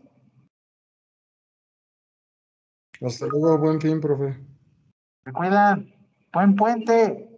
Hasta 3.00 3.28
luego, 3.28 3.60
buen 3.60 3.80
fin, 3.80 4.02
profe. 4.02 4.44
Se 5.24 5.32
cuidan. 5.34 5.94
Buen 6.34 6.56
puente. 6.56 7.37